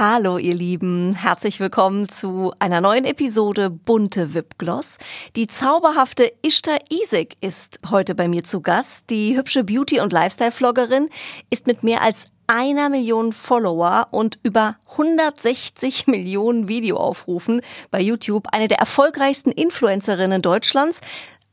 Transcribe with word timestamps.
Hallo 0.00 0.38
ihr 0.38 0.54
Lieben, 0.54 1.12
herzlich 1.12 1.58
willkommen 1.58 2.08
zu 2.08 2.52
einer 2.60 2.80
neuen 2.80 3.04
Episode 3.04 3.68
Bunte 3.68 4.32
Wipgloss. 4.32 4.96
Die 5.34 5.48
zauberhafte 5.48 6.32
Ishta 6.40 6.76
Isik 6.88 7.36
ist 7.40 7.80
heute 7.90 8.14
bei 8.14 8.28
mir 8.28 8.44
zu 8.44 8.60
Gast. 8.60 9.10
Die 9.10 9.36
hübsche 9.36 9.64
Beauty- 9.64 9.98
und 9.98 10.12
Lifestyle-Vloggerin 10.12 11.08
ist 11.50 11.66
mit 11.66 11.82
mehr 11.82 12.00
als 12.00 12.26
einer 12.46 12.90
Million 12.90 13.32
Follower 13.32 14.06
und 14.12 14.38
über 14.44 14.76
160 14.92 16.06
Millionen 16.06 16.68
Videoaufrufen 16.68 17.60
bei 17.90 18.00
YouTube 18.00 18.46
eine 18.52 18.68
der 18.68 18.78
erfolgreichsten 18.78 19.50
Influencerinnen 19.50 20.42
Deutschlands. 20.42 21.00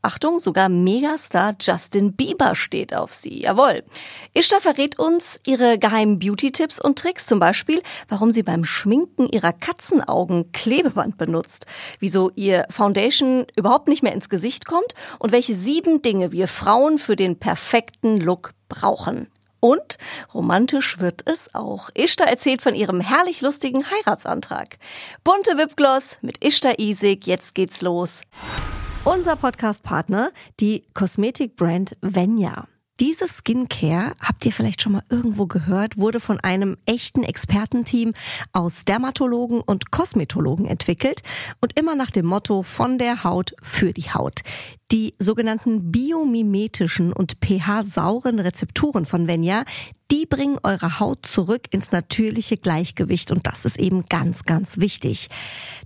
Achtung, 0.06 0.38
sogar 0.38 0.70
Megastar 0.70 1.56
Justin 1.60 2.14
Bieber 2.14 2.54
steht 2.54 2.96
auf 2.96 3.12
sie. 3.12 3.42
Jawohl. 3.42 3.82
Ishtar 4.36 4.62
verrät 4.62 5.00
uns 5.00 5.40
ihre 5.48 5.80
geheimen 5.80 6.20
Beauty-Tipps 6.20 6.80
und 6.80 7.00
Tricks, 7.00 7.26
zum 7.26 7.40
Beispiel, 7.40 7.82
warum 8.08 8.32
sie 8.32 8.44
beim 8.44 8.66
Schminken 8.66 9.28
ihrer 9.28 9.52
Katzenaugen 9.52 10.52
Klebeband 10.52 11.18
benutzt, 11.18 11.66
wieso 12.00 12.30
ihr 12.36 12.68
Foundation 12.70 13.48
überhaupt 13.56 13.88
nicht 13.88 14.04
mehr 14.04 14.14
ins 14.14 14.30
Gesicht 14.30 14.68
kommt 14.68 14.94
und 15.18 15.32
welche 15.32 15.56
sieben 15.56 16.04
Dinge 16.04 16.32
wir 16.32 16.48
Frauen 16.48 17.00
für 17.00 17.16
den 17.16 17.40
perfekten 17.40 18.18
Look 18.18 18.52
brauchen. 18.70 19.28
Und 19.60 19.98
romantisch 20.36 21.00
wird 21.00 21.24
es 21.26 21.56
auch. 21.56 21.90
Ishtar 21.96 22.28
erzählt 22.28 22.62
von 22.62 22.76
ihrem 22.76 23.00
herrlich 23.00 23.42
lustigen 23.42 23.84
Heiratsantrag. 23.90 24.78
Bunte 25.24 25.58
Wipgloss 25.58 26.18
mit 26.22 26.46
Ishtar 26.46 26.78
Isik. 26.78 27.26
Jetzt 27.26 27.56
geht's 27.56 27.82
los. 27.82 28.22
Unser 29.06 29.36
Podcast-Partner, 29.36 30.32
die 30.60 30.84
Kosmetikbrand 30.96 31.96
Venya. 32.02 32.68
Diese 33.02 33.28
Skincare, 33.28 34.16
habt 34.22 34.46
ihr 34.46 34.54
vielleicht 34.54 34.82
schon 34.82 34.94
mal 34.94 35.04
irgendwo 35.10 35.48
gehört, 35.48 35.98
wurde 35.98 36.22
von 36.22 36.40
einem 36.40 36.78
echten 36.86 37.24
Expertenteam 37.24 38.14
aus 38.54 38.86
Dermatologen 38.86 39.60
und 39.60 39.92
Kosmetologen 39.92 40.66
entwickelt 40.66 41.22
und 41.60 41.78
immer 41.78 41.98
nach 41.98 42.10
dem 42.10 42.26
Motto 42.26 42.64
von 42.64 42.98
der 42.98 43.26
Haut 43.26 43.54
für 43.62 43.92
die 43.92 44.14
Haut. 44.14 44.44
Die 44.94 45.14
sogenannten 45.20 45.92
biomimetischen 45.92 47.12
und 47.12 47.34
pH-sauren 47.44 48.40
Rezepturen 48.40 49.06
von 49.06 49.28
Venya, 49.28 49.66
die 50.12 50.28
bringen 50.28 50.60
eure 50.62 51.00
Haut 51.00 51.26
zurück 51.26 51.62
ins 51.72 51.92
natürliche 51.92 52.58
Gleichgewicht 52.58 53.32
und 53.32 53.48
das 53.48 53.66
ist 53.66 53.80
eben 53.80 54.06
ganz, 54.06 54.44
ganz 54.44 54.78
wichtig. 54.78 55.30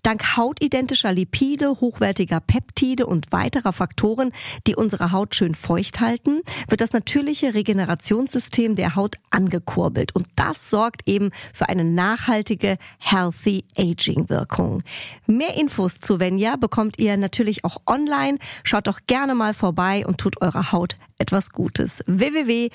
Dank 0.04 0.36
hautidentischer 0.36 1.14
Lipide, 1.14 1.70
hochwertiger 1.80 2.42
Peptide 2.42 3.06
und 3.06 3.32
weiterer 3.32 3.72
Faktoren, 3.72 4.32
die 4.68 4.76
unsere 4.76 5.14
Haut 5.14 5.36
schön 5.36 5.56
feucht 5.56 6.02
halten, 6.02 6.42
wird 6.68 6.82
das 6.82 6.92
natürliche 7.00 7.54
Regenerationssystem 7.54 8.76
der 8.76 8.98
Haut 8.98 9.16
angekurbelt 9.30 10.14
und 10.14 10.28
das 10.36 10.70
sorgt 10.70 11.08
eben 11.08 11.32
für 11.54 11.70
eine 11.70 11.86
nachhaltige 11.86 12.78
Healthy 12.98 13.64
Aging 13.78 14.28
Wirkung. 14.28 14.84
Mehr 15.26 15.56
Infos 15.56 16.02
zu 16.02 16.20
Venya 16.20 16.58
bekommt 16.58 17.00
ihr 17.00 17.16
natürlich 17.16 17.64
auch 17.64 17.78
online. 17.86 18.38
Schaut 18.66 18.88
doch 18.88 19.00
gerne 19.08 19.34
mal 19.34 19.54
vorbei 19.54 20.06
und 20.06 20.18
tut 20.18 20.42
eurer 20.42 20.74
Haut 20.74 20.98
etwas 21.18 21.52
Gutes. 21.52 22.04
www.venya.de 22.06 22.70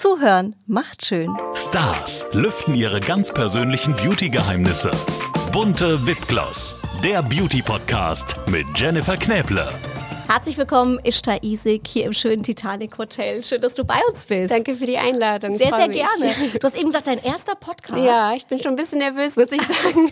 Zuhören 0.00 0.56
macht 0.66 1.04
schön. 1.04 1.28
Stars 1.52 2.24
lüften 2.32 2.74
ihre 2.74 3.00
ganz 3.00 3.30
persönlichen 3.34 3.94
Beauty-Geheimnisse. 3.96 4.90
Bunte 5.52 6.06
Wipgloss, 6.06 6.80
der 7.04 7.20
Beauty-Podcast 7.22 8.38
mit 8.46 8.64
Jennifer 8.74 9.18
Knäble. 9.18 9.68
Herzlich 10.26 10.56
willkommen, 10.56 10.98
Ishtar 11.04 11.42
Isik, 11.42 11.86
hier 11.86 12.06
im 12.06 12.14
schönen 12.14 12.42
Titanic 12.42 12.96
Hotel. 12.96 13.42
Schön, 13.44 13.60
dass 13.60 13.74
du 13.74 13.84
bei 13.84 13.98
uns 14.08 14.24
bist. 14.24 14.50
Danke 14.50 14.72
für 14.72 14.86
die 14.86 14.96
Einladung. 14.96 15.54
Sehr, 15.58 15.66
sehr 15.68 15.88
mich. 15.88 15.98
gerne. 15.98 16.34
Du 16.58 16.62
hast 16.62 16.76
eben 16.76 16.86
gesagt, 16.86 17.06
dein 17.06 17.22
erster 17.22 17.54
Podcast. 17.54 17.98
Ja, 17.98 18.32
ich 18.34 18.46
bin 18.46 18.58
schon 18.58 18.72
ein 18.72 18.76
bisschen 18.76 19.00
nervös, 19.00 19.36
muss 19.36 19.52
ich 19.52 19.60
sagen. 19.66 20.10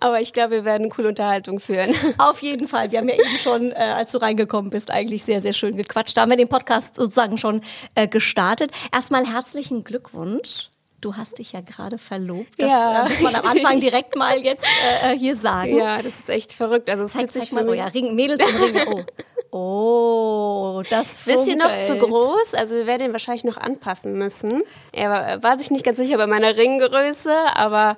Aber 0.00 0.20
ich 0.20 0.32
glaube, 0.32 0.52
wir 0.52 0.64
werden 0.64 0.84
eine 0.84 0.88
coole 0.90 1.08
Unterhaltung 1.08 1.60
führen. 1.60 1.94
Auf 2.18 2.40
jeden 2.42 2.66
Fall. 2.66 2.90
Wir 2.90 2.98
haben 3.00 3.08
ja 3.08 3.16
eben 3.16 3.38
schon, 3.42 3.70
äh, 3.72 3.74
als 3.74 4.12
du 4.12 4.18
reingekommen 4.18 4.70
bist, 4.70 4.90
eigentlich 4.90 5.24
sehr, 5.24 5.40
sehr 5.42 5.52
schön 5.52 5.76
gequatscht. 5.76 6.16
Da 6.16 6.22
haben 6.22 6.30
wir 6.30 6.38
den 6.38 6.48
Podcast 6.48 6.96
sozusagen 6.96 7.36
schon 7.36 7.60
äh, 7.94 8.08
gestartet. 8.08 8.70
Erstmal 8.92 9.26
herzlichen 9.26 9.84
Glückwunsch. 9.84 10.70
Du 11.02 11.16
hast 11.16 11.38
dich 11.38 11.52
ja 11.52 11.60
gerade 11.60 11.96
verlobt. 11.98 12.54
Das 12.58 12.68
Ja, 12.68 13.06
äh, 13.06 13.08
muss 13.08 13.20
man 13.20 13.34
am 13.34 13.40
richtig. 13.42 13.64
Anfang 13.64 13.80
direkt 13.88 14.16
mal 14.16 14.38
jetzt 14.38 14.64
äh, 15.02 15.16
hier 15.16 15.36
sagen. 15.36 15.76
Ja, 15.76 16.02
das 16.02 16.18
ist 16.18 16.30
echt 16.30 16.52
verrückt. 16.54 16.90
Also 16.90 17.04
es 17.04 17.12
Zeig, 17.12 17.30
fühlt 17.30 17.32
sich 17.32 17.52
mal. 17.52 17.68
Oh 17.68 17.72
ja, 17.74 17.86
Ring, 17.86 18.14
Mädels 18.14 18.42
und 18.42 18.62
Ringe. 18.62 18.86
Oh. 18.86 19.04
Oh, 19.52 20.82
das 20.90 21.18
bisschen 21.24 21.58
noch 21.58 21.76
zu 21.80 21.96
funkelt. 21.96 22.10
groß. 22.10 22.54
Also 22.54 22.76
wir 22.76 22.86
werden 22.86 23.06
ihn 23.06 23.12
wahrscheinlich 23.12 23.42
noch 23.44 23.56
anpassen 23.56 24.14
müssen. 24.16 24.62
Er 24.92 25.10
war, 25.10 25.42
war 25.42 25.58
sich 25.58 25.70
nicht 25.72 25.84
ganz 25.84 25.98
sicher 25.98 26.16
bei 26.18 26.28
meiner 26.28 26.56
Ringgröße, 26.56 27.34
aber 27.54 27.92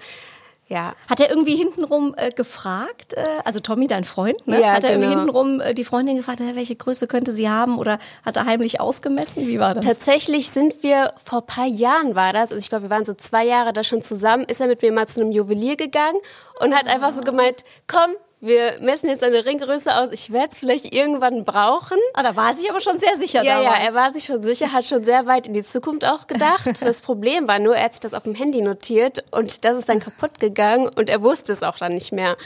ja. 0.73 0.95
Hat 1.09 1.21
er 1.21 1.29
irgendwie 1.29 1.55
hintenrum 1.55 2.15
äh, 2.17 2.31
gefragt, 2.31 3.13
äh, 3.13 3.23
also 3.45 3.61
Tommy, 3.61 3.89
dein 3.89 4.05
Freund, 4.05 4.47
ne? 4.47 4.61
Ja, 4.61 4.73
hat 4.73 4.85
er 4.85 4.93
irgendwie 4.93 5.11
genau. 5.11 5.21
hintenrum 5.21 5.61
äh, 5.61 5.75
die 5.75 5.85
Freundin 5.85 6.17
gefragt, 6.17 6.41
welche 6.55 6.75
Größe 6.75 7.07
könnte 7.07 7.33
sie 7.33 7.51
haben 7.51 7.79
oder 7.79 7.99
hat 8.25 8.39
er 8.39 8.47
heimlich 8.47 8.81
ausgemessen? 8.81 9.47
Wie 9.47 9.61
war 9.61 9.75
das? 9.75 9.85
Tatsächlich 9.85 10.49
sind 10.49 10.83
wir, 10.83 11.13
vor 11.23 11.41
ein 11.41 11.47
paar 11.47 11.67
Jahren 11.67 12.15
war 12.15 12.33
das, 12.33 12.53
also 12.53 12.57
ich 12.57 12.71
glaube, 12.71 12.85
wir 12.85 12.91
waren 12.91 13.05
so 13.05 13.13
zwei 13.13 13.45
Jahre 13.45 13.75
da 13.75 13.85
schon 13.85 14.01
zusammen, 14.01 14.45
ist 14.45 14.61
er 14.61 14.67
mit 14.67 14.81
mir 14.81 14.93
mal 14.93 15.07
zu 15.07 15.21
einem 15.21 15.31
Juwelier 15.31 15.77
gegangen 15.77 16.19
und 16.61 16.75
hat 16.75 16.89
einfach 16.89 17.13
so 17.13 17.21
gemeint, 17.21 17.65
komm, 17.87 18.13
wir 18.43 18.79
messen 18.81 19.09
jetzt 19.09 19.23
eine 19.23 19.45
Ringgröße 19.47 19.95
aus, 19.97 20.11
ich 20.11 20.33
werde 20.33 20.49
es 20.51 20.59
vielleicht 20.59 20.93
irgendwann 20.93 21.45
brauchen. 21.45 21.97
Ah, 22.13 22.25
da 22.25 22.35
war 22.35 22.53
sich 22.55 22.69
aber 22.69 22.81
schon 22.81 22.99
sehr 22.99 23.17
sicher 23.17 23.45
Ja, 23.45 23.63
ja, 23.63 23.71
damals. 23.71 23.85
er 23.87 23.95
war 23.95 24.13
sich 24.13 24.25
schon 24.25 24.43
sicher, 24.43 24.73
hat 24.73 24.85
schon 24.85 25.05
sehr 25.05 25.27
weit 25.27 25.47
in 25.47 25.55
die 25.55 25.63
Zukunft 25.63 26.05
auch 26.05 26.27
gedacht. 26.27 26.69
Das 26.83 27.03
Problem 27.03 27.47
war 27.47 27.61
nur, 27.61 27.77
er 27.77 27.85
hat 27.85 27.95
sich 27.95 28.01
das 28.01 28.15
auf 28.15 28.25
dem 28.25 28.35
Handy 28.35 28.61
notiert 28.61 29.25
und 29.31 29.65
das 29.65 29.79
ist 29.79 29.89
dann 29.89 30.01
kaputt 30.01 30.41
gegangen 30.41 30.89
und 30.89 31.09
er 31.09 31.23
wusste 31.23 31.53
es 31.53 31.63
auch 31.63 31.77
dann 31.77 31.93
nicht 31.93 32.11
mehr. 32.13 32.37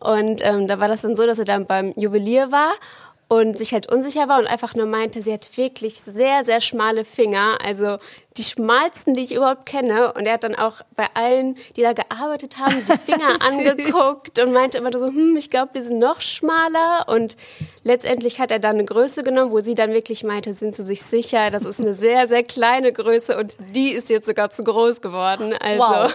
Und 0.00 0.40
ähm, 0.42 0.66
da 0.66 0.80
war 0.80 0.88
das 0.88 1.02
dann 1.02 1.14
so, 1.14 1.26
dass 1.26 1.38
er 1.38 1.44
dann 1.44 1.66
beim 1.66 1.92
Juwelier 1.96 2.50
war 2.50 2.72
und 3.32 3.56
sich 3.56 3.72
halt 3.72 3.90
unsicher 3.90 4.28
war 4.28 4.38
und 4.40 4.46
einfach 4.46 4.74
nur 4.74 4.84
meinte, 4.84 5.22
sie 5.22 5.32
hat 5.32 5.56
wirklich 5.56 6.02
sehr, 6.02 6.44
sehr 6.44 6.60
schmale 6.60 7.02
Finger, 7.02 7.56
also 7.64 7.96
die 8.36 8.44
schmalsten, 8.44 9.14
die 9.14 9.22
ich 9.22 9.34
überhaupt 9.34 9.64
kenne. 9.64 10.12
Und 10.12 10.26
er 10.26 10.34
hat 10.34 10.44
dann 10.44 10.54
auch 10.54 10.82
bei 10.96 11.06
allen, 11.14 11.56
die 11.74 11.80
da 11.80 11.94
gearbeitet 11.94 12.58
haben, 12.58 12.74
die 12.74 12.98
Finger 13.12 13.40
angeguckt 13.40 14.38
und 14.38 14.52
meinte 14.52 14.76
immer 14.76 14.92
so, 14.98 15.06
hm, 15.06 15.34
ich 15.38 15.48
glaube, 15.48 15.70
die 15.74 15.80
sind 15.80 15.98
noch 15.98 16.20
schmaler. 16.20 17.06
Und 17.08 17.38
letztendlich 17.84 18.38
hat 18.38 18.50
er 18.50 18.58
dann 18.58 18.76
eine 18.76 18.84
Größe 18.84 19.22
genommen, 19.22 19.50
wo 19.50 19.60
sie 19.60 19.74
dann 19.74 19.94
wirklich 19.94 20.24
meinte, 20.24 20.52
sind 20.52 20.74
sie 20.74 20.82
sich 20.82 21.02
sicher, 21.02 21.50
das 21.50 21.64
ist 21.64 21.80
eine 21.80 21.94
sehr, 21.94 22.26
sehr 22.26 22.42
kleine 22.42 22.92
Größe 22.92 23.38
und 23.38 23.56
die 23.74 23.92
ist 23.92 24.10
jetzt 24.10 24.26
sogar 24.26 24.50
zu 24.50 24.62
groß 24.62 25.00
geworden. 25.00 25.54
Also 25.58 25.82
Wow. 25.82 26.14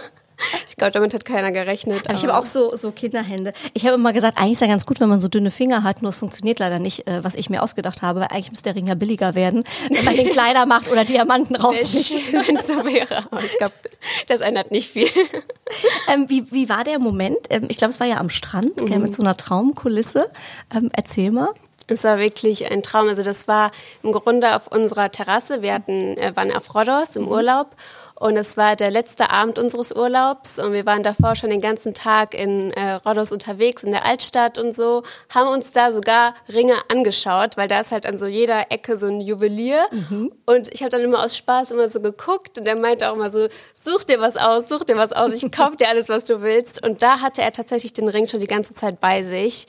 Ich 0.68 0.76
glaube, 0.76 0.92
damit 0.92 1.14
hat 1.14 1.24
keiner 1.24 1.50
gerechnet. 1.52 2.06
Aber 2.06 2.14
ich 2.14 2.22
habe 2.22 2.36
auch 2.36 2.44
so, 2.44 2.74
so 2.76 2.92
Kinderhände. 2.92 3.52
Ich 3.74 3.84
habe 3.84 3.94
immer 3.94 4.12
gesagt, 4.12 4.38
eigentlich 4.38 4.52
ist 4.52 4.60
ja 4.60 4.66
ganz 4.66 4.86
gut, 4.86 5.00
wenn 5.00 5.08
man 5.08 5.20
so 5.20 5.28
dünne 5.28 5.50
Finger 5.50 5.82
hat, 5.82 6.02
nur 6.02 6.10
es 6.10 6.18
funktioniert 6.18 6.58
leider 6.58 6.78
nicht, 6.78 7.06
äh, 7.06 7.22
was 7.24 7.34
ich 7.34 7.50
mir 7.50 7.62
ausgedacht 7.62 8.02
habe, 8.02 8.20
weil 8.20 8.28
eigentlich 8.28 8.50
müsste 8.50 8.64
der 8.64 8.76
Ring 8.76 8.86
ja 8.86 8.94
billiger 8.94 9.34
werden, 9.34 9.64
wenn 9.90 10.04
man 10.04 10.16
den 10.16 10.30
kleiner 10.30 10.66
macht 10.66 10.90
oder 10.90 11.04
Diamanten 11.04 11.56
rausnimmt. 11.56 12.32
wenn 12.32 12.56
es 12.56 12.66
so 12.66 12.84
wäre. 12.84 13.24
Aber 13.30 13.44
ich 13.44 13.56
glaube, 13.58 13.74
das 14.28 14.40
ändert 14.40 14.70
nicht 14.70 14.90
viel. 14.90 15.08
Ähm, 16.10 16.24
wie, 16.28 16.50
wie 16.50 16.70
war 16.70 16.82
der 16.82 16.98
Moment? 16.98 17.36
Ähm, 17.50 17.66
ich 17.68 17.76
glaube, 17.76 17.92
es 17.92 18.00
war 18.00 18.06
ja 18.06 18.16
am 18.16 18.30
Strand, 18.30 18.78
gell, 18.86 18.98
mit 18.98 19.14
so 19.14 19.22
einer 19.22 19.36
Traumkulisse. 19.36 20.30
Ähm, 20.74 20.90
erzähl 20.94 21.30
mal. 21.30 21.50
Es 21.88 22.04
war 22.04 22.18
wirklich 22.18 22.70
ein 22.70 22.82
Traum. 22.82 23.08
Also 23.08 23.22
das 23.22 23.48
war 23.48 23.72
im 24.02 24.12
Grunde 24.12 24.54
auf 24.54 24.68
unserer 24.68 25.10
Terrasse. 25.10 25.62
Wir 25.62 25.74
hatten, 25.74 26.16
äh, 26.16 26.32
waren 26.34 26.54
auf 26.54 26.74
Rhodos 26.74 27.16
im 27.16 27.28
Urlaub 27.28 27.74
und 28.20 28.36
es 28.36 28.56
war 28.56 28.74
der 28.74 28.90
letzte 28.90 29.30
Abend 29.30 29.60
unseres 29.60 29.94
Urlaubs. 29.94 30.58
Und 30.58 30.72
wir 30.72 30.84
waren 30.86 31.04
davor 31.04 31.36
schon 31.36 31.50
den 31.50 31.60
ganzen 31.60 31.94
Tag 31.94 32.34
in 32.34 32.72
äh, 32.72 32.94
Rhodos 32.94 33.30
unterwegs, 33.30 33.84
in 33.84 33.92
der 33.92 34.04
Altstadt 34.04 34.58
und 34.58 34.74
so, 34.74 35.04
haben 35.28 35.48
uns 35.48 35.70
da 35.70 35.92
sogar 35.92 36.34
Ringe 36.52 36.74
angeschaut, 36.88 37.56
weil 37.56 37.68
da 37.68 37.80
ist 37.80 37.92
halt 37.92 38.06
an 38.06 38.18
so 38.18 38.26
jeder 38.26 38.72
Ecke 38.72 38.96
so 38.96 39.06
ein 39.06 39.20
Juwelier. 39.20 39.86
Und 40.46 40.72
ich 40.74 40.80
habe 40.82 40.90
dann 40.90 41.02
immer 41.02 41.24
aus 41.24 41.36
Spaß 41.36 41.70
immer 41.70 41.88
so 41.88 42.00
geguckt. 42.00 42.58
Und 42.58 42.66
er 42.66 42.74
meinte 42.74 43.08
auch 43.08 43.14
immer 43.14 43.30
so, 43.30 43.46
such 43.72 44.02
dir 44.02 44.20
was 44.20 44.36
aus, 44.36 44.68
such 44.68 44.84
dir 44.84 44.96
was 44.96 45.12
aus, 45.12 45.32
ich 45.32 45.50
kauf 45.52 45.76
dir 45.76 45.88
alles, 45.88 46.08
was 46.08 46.24
du 46.24 46.42
willst. 46.42 46.84
Und 46.84 47.02
da 47.02 47.20
hatte 47.20 47.42
er 47.42 47.52
tatsächlich 47.52 47.92
den 47.92 48.08
Ring 48.08 48.26
schon 48.26 48.40
die 48.40 48.48
ganze 48.48 48.74
Zeit 48.74 49.00
bei 49.00 49.22
sich. 49.22 49.68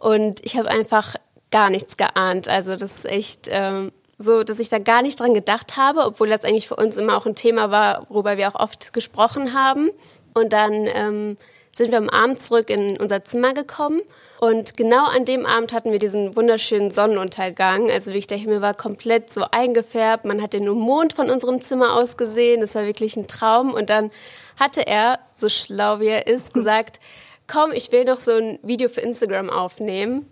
Und 0.00 0.40
ich 0.44 0.56
habe 0.56 0.68
einfach 0.68 1.16
gar 1.50 1.68
nichts 1.68 1.98
geahnt. 1.98 2.48
Also 2.48 2.74
das 2.74 2.96
ist 2.96 3.04
echt 3.04 3.48
ähm, 3.50 3.92
so, 4.22 4.42
dass 4.42 4.58
ich 4.58 4.68
da 4.68 4.78
gar 4.78 5.02
nicht 5.02 5.20
dran 5.20 5.34
gedacht 5.34 5.76
habe, 5.76 6.06
obwohl 6.06 6.28
das 6.28 6.44
eigentlich 6.44 6.68
für 6.68 6.76
uns 6.76 6.96
immer 6.96 7.16
auch 7.16 7.26
ein 7.26 7.34
Thema 7.34 7.70
war, 7.70 8.06
worüber 8.08 8.36
wir 8.36 8.48
auch 8.48 8.60
oft 8.60 8.92
gesprochen 8.92 9.54
haben. 9.54 9.90
Und 10.34 10.52
dann 10.52 10.86
ähm, 10.86 11.36
sind 11.74 11.90
wir 11.90 11.98
am 11.98 12.08
Abend 12.08 12.40
zurück 12.40 12.70
in 12.70 12.98
unser 12.98 13.24
Zimmer 13.24 13.54
gekommen 13.54 14.02
und 14.42 14.76
genau 14.76 15.06
an 15.06 15.24
dem 15.24 15.46
Abend 15.46 15.72
hatten 15.72 15.92
wir 15.92 16.00
diesen 16.00 16.34
wunderschönen 16.34 16.90
Sonnenuntergang. 16.90 17.90
Also 17.92 18.10
wirklich 18.10 18.26
der 18.26 18.38
Himmel 18.38 18.60
war 18.60 18.74
komplett 18.74 19.30
so 19.30 19.44
eingefärbt, 19.50 20.24
man 20.24 20.42
hat 20.42 20.52
den 20.52 20.68
Mond 20.68 21.12
von 21.12 21.30
unserem 21.30 21.62
Zimmer 21.62 21.94
aus 21.94 22.16
gesehen, 22.16 22.60
das 22.60 22.74
war 22.74 22.84
wirklich 22.84 23.16
ein 23.16 23.28
Traum. 23.28 23.72
Und 23.72 23.88
dann 23.88 24.10
hatte 24.58 24.84
er, 24.84 25.20
so 25.32 25.48
schlau 25.48 26.00
wie 26.00 26.08
er 26.08 26.26
ist, 26.26 26.52
gesagt, 26.52 26.98
komm, 27.46 27.70
ich 27.72 27.92
will 27.92 28.04
noch 28.04 28.18
so 28.18 28.32
ein 28.32 28.58
Video 28.64 28.88
für 28.88 29.00
Instagram 29.00 29.48
aufnehmen. 29.48 30.26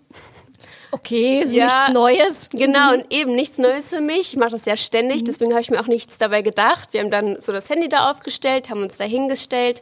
Okay, 0.91 1.45
ja, 1.49 1.65
nichts 1.65 1.89
Neues. 1.93 2.49
Genau, 2.51 2.93
und 2.93 3.13
eben 3.13 3.33
nichts 3.33 3.57
Neues 3.57 3.89
für 3.89 4.01
mich. 4.01 4.33
Ich 4.33 4.37
mache 4.37 4.51
das 4.51 4.65
ja 4.65 4.75
ständig, 4.75 5.21
mhm. 5.21 5.25
deswegen 5.25 5.51
habe 5.51 5.61
ich 5.61 5.69
mir 5.69 5.79
auch 5.79 5.87
nichts 5.87 6.17
dabei 6.17 6.41
gedacht. 6.41 6.89
Wir 6.91 7.01
haben 7.01 7.11
dann 7.11 7.39
so 7.39 7.51
das 7.51 7.69
Handy 7.69 7.89
da 7.89 8.09
aufgestellt, 8.09 8.69
haben 8.69 8.83
uns 8.83 8.97
da 8.97 9.05
hingestellt 9.05 9.81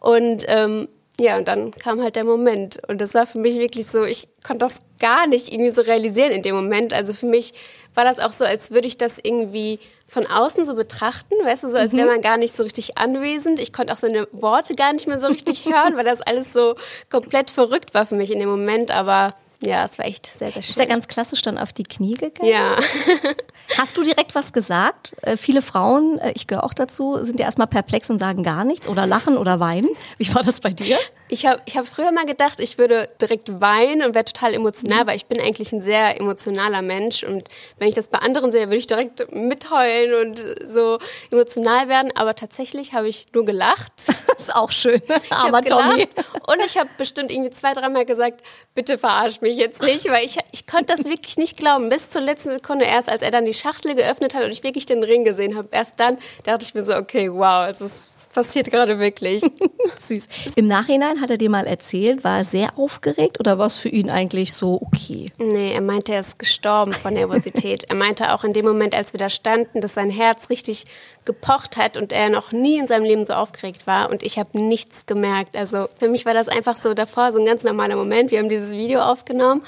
und 0.00 0.44
ähm, 0.48 0.88
ja, 1.20 1.36
und 1.36 1.46
dann 1.48 1.72
kam 1.72 2.02
halt 2.02 2.16
der 2.16 2.24
Moment. 2.24 2.80
Und 2.88 3.00
das 3.00 3.12
war 3.12 3.26
für 3.26 3.38
mich 3.38 3.56
wirklich 3.56 3.86
so, 3.86 4.04
ich 4.04 4.26
konnte 4.42 4.64
das 4.64 4.80
gar 4.98 5.26
nicht 5.26 5.52
irgendwie 5.52 5.70
so 5.70 5.82
realisieren 5.82 6.32
in 6.32 6.42
dem 6.42 6.54
Moment. 6.54 6.94
Also 6.94 7.12
für 7.12 7.26
mich 7.26 7.52
war 7.94 8.04
das 8.04 8.18
auch 8.18 8.32
so, 8.32 8.44
als 8.44 8.70
würde 8.70 8.86
ich 8.86 8.96
das 8.96 9.18
irgendwie 9.22 9.80
von 10.06 10.26
außen 10.26 10.64
so 10.64 10.74
betrachten, 10.74 11.34
weißt 11.44 11.64
du, 11.64 11.68
so 11.68 11.76
als 11.76 11.92
wäre 11.92 12.06
mhm. 12.06 12.12
man 12.12 12.20
gar 12.22 12.38
nicht 12.38 12.56
so 12.56 12.62
richtig 12.62 12.96
anwesend. 12.96 13.60
Ich 13.60 13.72
konnte 13.72 13.92
auch 13.92 13.98
seine 13.98 14.28
Worte 14.32 14.74
gar 14.74 14.94
nicht 14.94 15.06
mehr 15.06 15.20
so 15.20 15.26
richtig 15.26 15.64
hören, 15.66 15.96
weil 15.96 16.04
das 16.04 16.22
alles 16.22 16.54
so 16.54 16.74
komplett 17.10 17.50
verrückt 17.50 17.92
war 17.92 18.06
für 18.06 18.16
mich 18.16 18.30
in 18.30 18.40
dem 18.40 18.48
Moment. 18.48 18.90
Aber 18.90 19.32
ja, 19.62 19.84
es 19.84 19.98
war 19.98 20.06
echt 20.06 20.26
sehr, 20.26 20.50
sehr 20.50 20.62
schön. 20.62 20.70
Ist 20.70 20.78
ja 20.78 20.86
ganz 20.86 21.06
klassisch 21.06 21.42
dann 21.42 21.58
auf 21.58 21.72
die 21.72 21.82
Knie 21.82 22.14
gegangen. 22.14 22.50
Ja. 22.50 22.78
Hast 23.76 23.96
du 23.96 24.02
direkt 24.02 24.34
was 24.34 24.52
gesagt? 24.52 25.14
Äh, 25.22 25.36
viele 25.36 25.62
Frauen, 25.62 26.18
äh, 26.18 26.32
ich 26.34 26.46
gehöre 26.46 26.64
auch 26.64 26.74
dazu, 26.74 27.18
sind 27.22 27.38
ja 27.38 27.46
erstmal 27.46 27.66
perplex 27.66 28.08
und 28.08 28.18
sagen 28.18 28.42
gar 28.42 28.64
nichts 28.64 28.88
oder 28.88 29.06
lachen 29.06 29.36
oder 29.36 29.60
weinen. 29.60 29.88
Wie 30.18 30.34
war 30.34 30.42
das 30.42 30.60
bei 30.60 30.70
dir? 30.70 30.98
Ich 31.30 31.46
habe 31.46 31.62
ich 31.64 31.76
hab 31.76 31.86
früher 31.86 32.10
mal 32.10 32.26
gedacht, 32.26 32.58
ich 32.58 32.76
würde 32.76 33.08
direkt 33.20 33.60
weinen 33.60 34.02
und 34.02 34.14
wäre 34.14 34.24
total 34.24 34.52
emotional, 34.52 35.04
mhm. 35.04 35.06
weil 35.08 35.16
ich 35.16 35.26
bin 35.26 35.40
eigentlich 35.40 35.72
ein 35.72 35.80
sehr 35.80 36.20
emotionaler 36.20 36.82
Mensch 36.82 37.22
und 37.22 37.44
wenn 37.78 37.88
ich 37.88 37.94
das 37.94 38.08
bei 38.08 38.18
anderen 38.18 38.50
sehe, 38.50 38.66
würde 38.66 38.76
ich 38.76 38.88
direkt 38.88 39.32
mitheulen 39.32 40.26
und 40.26 40.44
so 40.68 40.98
emotional 41.30 41.88
werden. 41.88 42.12
Aber 42.16 42.34
tatsächlich 42.34 42.92
habe 42.94 43.08
ich 43.08 43.26
nur 43.32 43.44
gelacht. 43.44 43.92
Das 44.40 44.48
ist 44.48 44.56
auch 44.56 44.70
schön. 44.72 45.02
Aber 45.28 45.62
Tommy. 45.62 46.08
Und 46.46 46.64
ich 46.64 46.78
habe 46.78 46.88
bestimmt 46.96 47.30
irgendwie 47.30 47.50
zwei, 47.50 47.74
dreimal 47.74 48.06
gesagt, 48.06 48.42
bitte 48.74 48.96
verarsch 48.96 49.42
mich 49.42 49.56
jetzt 49.56 49.82
nicht, 49.82 50.08
weil 50.08 50.24
ich, 50.24 50.38
ich 50.52 50.66
konnte 50.66 50.96
das 50.96 51.04
wirklich 51.04 51.36
nicht 51.36 51.58
glauben. 51.58 51.90
Bis 51.90 52.08
zur 52.08 52.22
letzten 52.22 52.48
Sekunde 52.48 52.86
erst, 52.86 53.10
als 53.10 53.20
er 53.20 53.30
dann 53.30 53.44
die 53.44 53.52
Schachtel 53.52 53.94
geöffnet 53.94 54.34
hat 54.34 54.44
und 54.44 54.50
ich 54.50 54.62
wirklich 54.62 54.86
den 54.86 55.02
Ring 55.04 55.24
gesehen 55.24 55.58
habe, 55.58 55.68
erst 55.72 56.00
dann 56.00 56.16
dachte 56.44 56.64
ich 56.64 56.72
mir 56.72 56.82
so, 56.82 56.94
okay, 56.96 57.30
wow, 57.30 57.68
es 57.68 57.82
ist 57.82 58.09
passiert 58.32 58.70
gerade 58.70 58.98
wirklich. 58.98 59.42
Süß. 60.00 60.28
Im 60.54 60.66
Nachhinein 60.66 61.20
hat 61.20 61.30
er 61.30 61.36
dir 61.36 61.50
mal 61.50 61.66
erzählt, 61.66 62.24
war 62.24 62.38
er 62.38 62.44
sehr 62.44 62.78
aufgeregt 62.78 63.40
oder 63.40 63.58
war 63.58 63.66
es 63.66 63.76
für 63.76 63.88
ihn 63.88 64.10
eigentlich 64.10 64.54
so 64.54 64.80
okay? 64.80 65.30
Nee, 65.38 65.72
er 65.72 65.80
meinte, 65.80 66.12
er 66.12 66.20
ist 66.20 66.38
gestorben 66.38 66.92
von 66.92 67.14
Nervosität. 67.14 67.84
er 67.88 67.96
meinte 67.96 68.32
auch 68.32 68.44
in 68.44 68.52
dem 68.52 68.64
Moment, 68.64 68.94
als 68.94 69.12
wir 69.12 69.18
da 69.18 69.28
standen, 69.28 69.80
dass 69.80 69.94
sein 69.94 70.10
Herz 70.10 70.50
richtig 70.50 70.86
gepocht 71.24 71.76
hat 71.76 71.96
und 71.96 72.12
er 72.12 72.30
noch 72.30 72.52
nie 72.52 72.78
in 72.78 72.86
seinem 72.86 73.04
Leben 73.04 73.26
so 73.26 73.34
aufgeregt 73.34 73.86
war 73.86 74.10
und 74.10 74.22
ich 74.22 74.38
habe 74.38 74.58
nichts 74.60 75.06
gemerkt. 75.06 75.56
Also 75.56 75.88
für 75.98 76.08
mich 76.08 76.24
war 76.24 76.34
das 76.34 76.48
einfach 76.48 76.76
so 76.76 76.94
davor 76.94 77.32
so 77.32 77.38
ein 77.38 77.46
ganz 77.46 77.62
normaler 77.62 77.96
Moment. 77.96 78.30
Wir 78.30 78.38
haben 78.38 78.48
dieses 78.48 78.72
Video 78.72 79.00
aufgenommen 79.00 79.62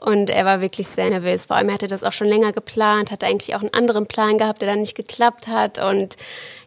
und 0.00 0.30
er 0.30 0.44
war 0.44 0.60
wirklich 0.60 0.86
sehr 0.88 1.08
nervös. 1.08 1.46
Vor 1.46 1.56
allem 1.56 1.68
er 1.68 1.74
hatte 1.74 1.88
das 1.88 2.04
auch 2.04 2.12
schon 2.12 2.28
länger 2.28 2.52
geplant, 2.52 3.10
hatte 3.10 3.26
eigentlich 3.26 3.54
auch 3.56 3.60
einen 3.60 3.72
anderen 3.72 4.06
Plan 4.06 4.36
gehabt, 4.36 4.60
der 4.60 4.68
dann 4.68 4.80
nicht 4.80 4.94
geklappt 4.94 5.48
hat. 5.48 5.78
Und 5.78 6.16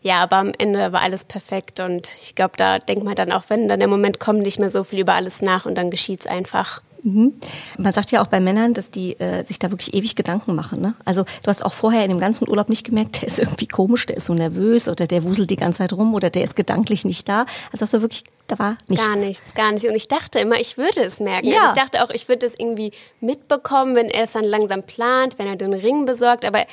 ja, 0.02 0.22
aber 0.24 0.38
am 0.38 0.52
Ende 0.58 0.92
war 0.92 1.02
alles 1.02 1.26
perfekt. 1.26 1.80
Und 1.80 2.10
ich 2.24 2.34
glaube, 2.34 2.54
da 2.58 2.80
denkt 2.80 3.04
man 3.04 3.16
dann 3.16 3.32
auch, 3.32 3.44
wenn 3.50 3.68
dann 3.68 3.80
der 3.80 3.88
Moment 3.88 4.20
kommt, 4.20 4.42
nicht 4.42 4.60
mehr 4.60 4.72
so 4.72 4.84
viel 4.84 5.00
über 5.00 5.14
alles 5.14 5.42
nach 5.42 5.66
und 5.66 5.76
dann 5.76 5.92
geschieht 5.92 6.22
es 6.22 6.28
einfach. 6.28 6.82
Mhm. 7.04 7.34
Man 7.78 7.94
sagt 7.94 8.12
ja 8.12 8.22
auch 8.22 8.28
bei 8.28 8.40
Männern, 8.40 8.74
dass 8.74 8.92
die 8.92 9.20
äh, 9.20 9.44
sich 9.44 9.60
da 9.60 9.72
wirklich 9.72 9.94
ewig 9.94 10.16
Gedanken 10.16 10.56
machen. 10.56 10.82
Ne? 10.82 10.96
Also 11.06 11.24
du 11.24 11.48
hast 11.48 11.64
auch 11.64 11.74
vorher 11.74 12.04
in 12.04 12.10
dem 12.10 12.20
ganzen 12.20 12.50
Urlaub 12.50 12.70
nicht 12.70 12.84
gemerkt, 12.84 13.16
der 13.22 13.28
ist 13.28 13.40
irgendwie 13.40 13.68
komisch, 13.68 14.06
der 14.06 14.18
ist 14.18 14.26
so 14.26 14.34
nervös 14.34 14.88
oder 14.88 15.08
der 15.08 15.24
wuselt 15.24 15.50
die 15.50 15.56
ganze 15.56 15.80
Zeit 15.80 15.94
rum 15.94 16.14
oder 16.14 16.30
der 16.30 16.44
ist 16.44 16.56
gedanklich 16.56 17.06
nicht 17.06 17.28
da. 17.30 17.46
Also 17.72 17.84
hast 17.84 17.94
du 17.94 18.02
wirklich, 18.02 18.24
da 18.48 18.60
war 18.60 18.78
nichts. 18.88 19.06
Gar 19.06 19.16
nichts, 19.16 19.54
gar 19.54 19.72
nicht. 19.72 19.86
Und 19.86 19.96
ich 19.96 20.08
dachte 20.08 20.40
immer, 20.40 20.60
ich 20.60 20.78
würde 20.78 21.02
es 21.02 21.20
merken. 21.20 21.48
Ja. 21.48 21.62
Also 21.62 21.74
ich 21.76 21.82
dachte 21.82 22.04
auch, 22.04 22.10
ich 22.10 22.28
würde 22.28 22.46
es 22.46 22.56
irgendwie 22.58 22.92
mitbekommen, 23.22 23.96
wenn 23.96 24.10
er 24.10 24.26
es 24.26 24.32
dann 24.32 24.46
langsam 24.46 24.84
plant, 24.84 25.40
wenn 25.40 25.48
er 25.48 25.56
den 25.56 25.74
Ring 25.74 26.06
besorgt. 26.06 26.46
Aber 26.46 26.66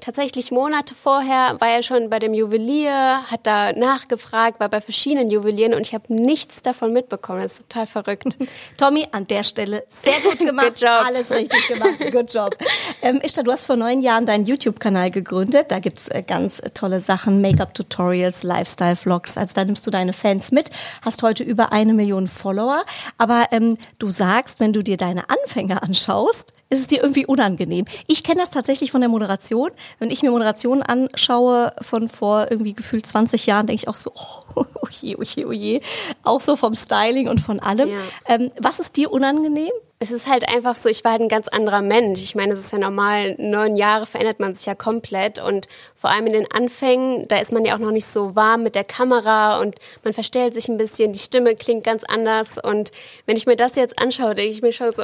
tatsächlich 0.00 0.50
Monate 0.50 0.94
vorher 0.94 1.56
war 1.60 1.68
er 1.68 1.82
schon 1.82 2.10
bei 2.10 2.18
dem 2.18 2.34
Juwelier, 2.34 3.22
hat 3.30 3.46
da 3.46 3.72
nachgefragt, 3.72 4.60
war 4.60 4.68
bei 4.68 4.80
verschiedenen 4.80 5.30
Juwelieren 5.30 5.74
und 5.74 5.82
ich 5.82 5.94
habe 5.94 6.12
nichts 6.12 6.62
davon 6.62 6.92
mitbekommen. 6.92 7.42
Das 7.42 7.52
ist 7.52 7.68
total 7.68 7.86
verrückt. 7.86 8.38
Tommy, 8.76 9.06
an 9.12 9.26
der 9.26 9.42
Stelle 9.42 9.84
sehr 9.88 10.20
gut 10.20 10.38
gemacht. 10.46 10.68
Good 10.68 10.80
job. 10.80 11.04
Alles 11.06 11.30
richtig 11.30 11.68
gemacht. 11.68 11.98
Good 12.12 12.32
job. 12.32 12.56
Ähm, 13.02 13.20
Ishtar, 13.22 13.44
du 13.44 13.52
hast 13.52 13.64
vor 13.64 13.76
neun 13.76 14.00
Jahren 14.00 14.26
deinen 14.26 14.44
YouTube-Kanal 14.44 15.10
gegründet. 15.10 15.66
Da 15.70 15.78
gibt's 15.78 16.08
äh, 16.08 16.22
ganz 16.22 16.60
tolle 16.74 17.00
Sachen, 17.00 17.40
Make-up-Tutorials, 17.40 18.42
Lifestyle-Vlogs. 18.42 19.36
Also 19.36 19.54
da 19.54 19.64
nimmst 19.64 19.86
du 19.86 19.90
deine 19.90 20.12
Fans 20.12 20.52
mit, 20.52 20.70
hast 21.02 21.22
heute 21.22 21.42
über 21.42 21.72
eine 21.72 21.94
Million 21.94 22.28
Follower. 22.28 22.84
Aber 23.16 23.46
ähm, 23.52 23.76
du 23.98 24.10
sagst, 24.10 24.60
wenn 24.60 24.72
du 24.72 24.82
dir 24.82 24.96
deine 24.96 25.24
Anfänge 25.30 25.82
anschaust, 25.82 26.52
ist 26.70 26.80
es 26.80 26.86
dir 26.86 27.02
irgendwie 27.02 27.26
unangenehm. 27.26 27.86
Ich 28.06 28.22
kenne 28.22 28.40
das 28.40 28.50
tatsächlich 28.50 28.92
von 28.92 29.00
der 29.00 29.08
Moderation. 29.08 29.70
Wenn 29.98 30.10
ich 30.10 30.22
mir 30.22 30.30
Moderationen 30.30 30.82
anschaue 30.82 31.72
von 31.80 32.08
vor 32.08 32.48
irgendwie 32.50 32.74
gefühlt 32.74 33.06
20 33.06 33.46
Jahren, 33.46 33.66
denke 33.66 33.82
ich 33.82 33.88
auch 33.88 33.94
so, 33.94 34.12
oh, 34.54 34.64
je, 34.90 35.16
oh 35.16 35.22
je, 35.22 35.44
oh 35.46 35.52
je. 35.52 35.80
Auch 36.22 36.40
so 36.40 36.56
vom 36.56 36.74
Styling 36.74 37.28
und 37.28 37.40
von 37.40 37.60
allem. 37.60 37.88
Ja. 37.88 38.00
Ähm, 38.26 38.50
was 38.58 38.80
ist 38.80 38.96
dir 38.96 39.10
unangenehm? 39.10 39.70
Es 40.00 40.12
ist 40.12 40.28
halt 40.28 40.48
einfach 40.48 40.76
so, 40.76 40.88
ich 40.88 41.02
war 41.02 41.12
halt 41.12 41.22
ein 41.22 41.28
ganz 41.28 41.48
anderer 41.48 41.82
Mensch. 41.82 42.22
Ich 42.22 42.36
meine, 42.36 42.52
es 42.52 42.60
ist 42.60 42.72
ja 42.72 42.78
normal, 42.78 43.34
neun 43.38 43.76
Jahre 43.76 44.06
verändert 44.06 44.38
man 44.38 44.54
sich 44.54 44.66
ja 44.66 44.76
komplett 44.76 45.42
und 45.42 45.66
vor 45.96 46.10
allem 46.10 46.26
in 46.26 46.34
den 46.34 46.52
Anfängen, 46.52 47.26
da 47.26 47.38
ist 47.38 47.50
man 47.50 47.64
ja 47.64 47.74
auch 47.74 47.80
noch 47.80 47.90
nicht 47.90 48.06
so 48.06 48.36
warm 48.36 48.62
mit 48.62 48.76
der 48.76 48.84
Kamera 48.84 49.60
und 49.60 49.74
man 50.04 50.12
verstellt 50.12 50.54
sich 50.54 50.68
ein 50.68 50.76
bisschen, 50.76 51.12
die 51.12 51.18
Stimme 51.18 51.56
klingt 51.56 51.82
ganz 51.82 52.04
anders 52.04 52.58
und 52.62 52.92
wenn 53.26 53.36
ich 53.36 53.46
mir 53.46 53.56
das 53.56 53.74
jetzt 53.74 54.00
anschaue, 54.00 54.36
denke 54.36 54.52
ich 54.52 54.62
mir 54.62 54.72
schon 54.72 54.94
so, 54.94 55.02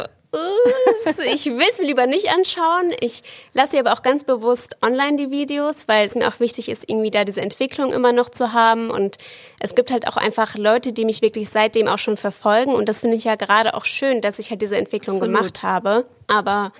ich 1.32 1.46
will 1.46 1.66
es 1.70 1.78
mir 1.78 1.86
lieber 1.86 2.06
nicht 2.06 2.31
anschauen. 2.31 2.92
Ich 3.00 3.22
lasse 3.52 3.78
aber 3.78 3.92
auch 3.92 4.02
ganz 4.02 4.25
bewusst 4.25 4.76
online 4.82 5.16
die 5.16 5.31
Videos, 5.31 5.88
weil 5.88 6.06
es 6.06 6.14
mir 6.14 6.28
auch 6.28 6.40
wichtig 6.40 6.69
ist, 6.69 6.88
irgendwie 6.88 7.10
da 7.10 7.25
diese 7.25 7.40
Entwicklung 7.40 7.92
immer 7.92 8.12
noch 8.12 8.28
zu 8.28 8.52
haben. 8.52 8.90
Und 8.90 9.19
es 9.60 9.75
gibt 9.75 9.90
halt 9.90 10.08
auch 10.08 10.16
einfach 10.16 10.56
Leute, 10.56 10.92
die 10.92 11.04
mich 11.04 11.22
wirklich 11.22 11.48
seitdem 11.48 11.88
auch 11.88 11.98
schon 11.98 12.16
verfolgen. 12.16 12.75
Und 12.75 12.88
das 12.88 13.00
finde 13.00 13.16
ich 13.16 13.25
ja 13.25 13.36
gerade 13.36 13.75
auch 13.75 13.84
schön, 13.84 14.20
dass 14.20 14.38
ich 14.38 14.50
halt 14.50 14.62
diese 14.62 14.76
Entwicklung 14.76 15.16
Absolut. 15.16 15.36
gemacht 15.36 15.62
habe. 15.62 16.06
Aber 16.26 16.72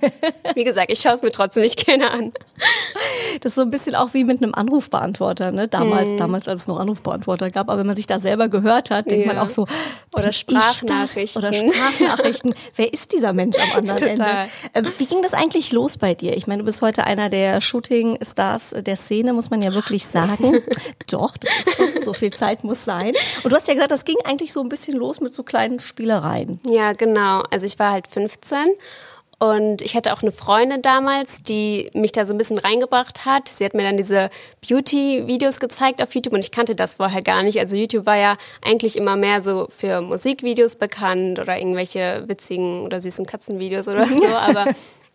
wie 0.55 0.65
gesagt, 0.65 0.91
ich 0.91 1.01
schaue 1.01 1.13
es 1.13 1.23
mir 1.23 1.33
trotzdem 1.33 1.63
nicht 1.63 1.85
gerne 1.85 2.11
an. 2.11 2.33
Das 3.41 3.53
ist 3.53 3.57
so 3.57 3.63
ein 3.63 3.71
bisschen 3.71 3.95
auch 3.95 4.15
wie 4.15 4.25
mit 4.25 4.43
einem 4.43 4.55
Anrufbeantworter, 4.55 5.53
ne? 5.53 5.69
Damals, 5.69 6.11
hm. 6.11 6.19
damals, 6.19 6.49
als 6.49 6.63
es 6.63 6.67
noch 6.67 6.79
Anrufbeantworter 6.79 7.51
gab. 7.51 7.69
Aber 7.69 7.79
wenn 7.79 7.87
man 7.87 7.97
sich 7.97 8.07
da 8.07 8.21
selber 8.21 8.49
gehört 8.49 8.91
hat, 8.91 9.11
denkt 9.11 9.27
ja. 9.27 9.33
man 9.33 9.43
auch 9.43 9.49
so, 9.49 9.67
oder 10.15 10.33
Sprachnachrichten. 10.33 11.43
Oder 11.43 11.53
Sprachnachrichten. 11.53 12.55
Wer 12.77 12.93
ist 12.93 13.13
dieser 13.13 13.33
Mensch 13.33 13.59
am 13.59 13.79
anderen 13.79 13.99
Total. 13.99 14.09
Ende? 14.73 14.89
Ähm, 14.89 14.93
wie 14.99 15.07
ging 15.07 15.23
das 15.23 15.35
eigentlich 15.35 15.73
los 15.73 15.99
bei 15.99 16.15
dir? 16.15 16.37
Ich 16.37 16.47
meine, 16.47 16.61
du 16.61 16.65
bist 16.65 16.83
heute 16.83 17.05
einer 17.05 17.29
der 17.29 17.61
Shooting-Stars 17.61 18.75
der 18.79 18.97
Szene, 18.97 19.33
muss 19.33 19.51
man 19.51 19.63
ja 19.63 19.75
wirklich 19.75 20.07
sagen. 20.07 20.61
Doch, 21.11 21.37
das 21.37 21.51
ist 21.67 21.77
schon 21.77 21.91
so, 21.93 21.99
so 21.99 22.13
viel 22.13 22.33
Zeit 22.33 22.65
muss 22.65 22.85
sein. 22.85 23.13
Und 23.43 23.51
du 23.51 23.57
hast 23.57 23.69
ja 23.69 23.75
gesagt, 23.75 23.91
das 23.91 24.05
ging 24.05 24.17
eigentlich 24.25 24.53
so 24.53 24.61
ein 24.61 24.69
bisschen 24.69 24.97
los 24.97 25.21
mit 25.21 25.35
so 25.35 25.43
kleinen 25.43 25.81
Spielereien. 25.81 26.61
Ja, 26.69 26.93
genau. 26.93 27.43
Also 27.51 27.67
ich 27.67 27.79
war 27.79 27.93
halt 27.93 28.07
15 28.07 28.69
und 29.45 29.83
ich 29.83 29.95
hatte 29.95 30.13
auch 30.13 30.23
eine 30.23 30.33
Freundin 30.33 30.81
damals, 30.81 31.43
die 31.43 31.91
mich 31.93 32.13
da 32.13 32.25
so 32.25 32.33
ein 32.33 32.39
bisschen 32.39 32.59
reingebracht 32.59 33.27
hat. 33.27 33.49
Sie 33.49 33.65
hat 33.65 33.75
mir 33.75 33.83
dann 33.83 33.97
diese 33.99 34.31
Beauty-Videos 34.67 35.61
gezeigt 35.61 36.03
auf 36.03 36.15
YouTube 36.15 36.33
und 36.33 36.41
ich 36.41 36.51
kannte 36.51 36.75
das 36.75 36.95
vorher 36.95 37.23
gar 37.23 37.43
nicht. 37.43 37.61
Also 37.61 37.77
YouTube 37.77 38.07
war 38.07 38.17
ja 38.17 38.37
eigentlich 38.65 38.97
immer 38.97 39.17
mehr 39.17 39.43
so 39.43 39.69
für 39.77 40.01
Musikvideos 40.01 40.77
bekannt 40.77 41.39
oder 41.39 41.59
irgendwelche 41.59 42.25
witzigen 42.27 42.83
oder 42.83 43.01
süßen 43.01 43.27
Katzenvideos 43.27 43.87
oder 43.89 44.07
so. 44.07 44.25
Aber 44.49 44.67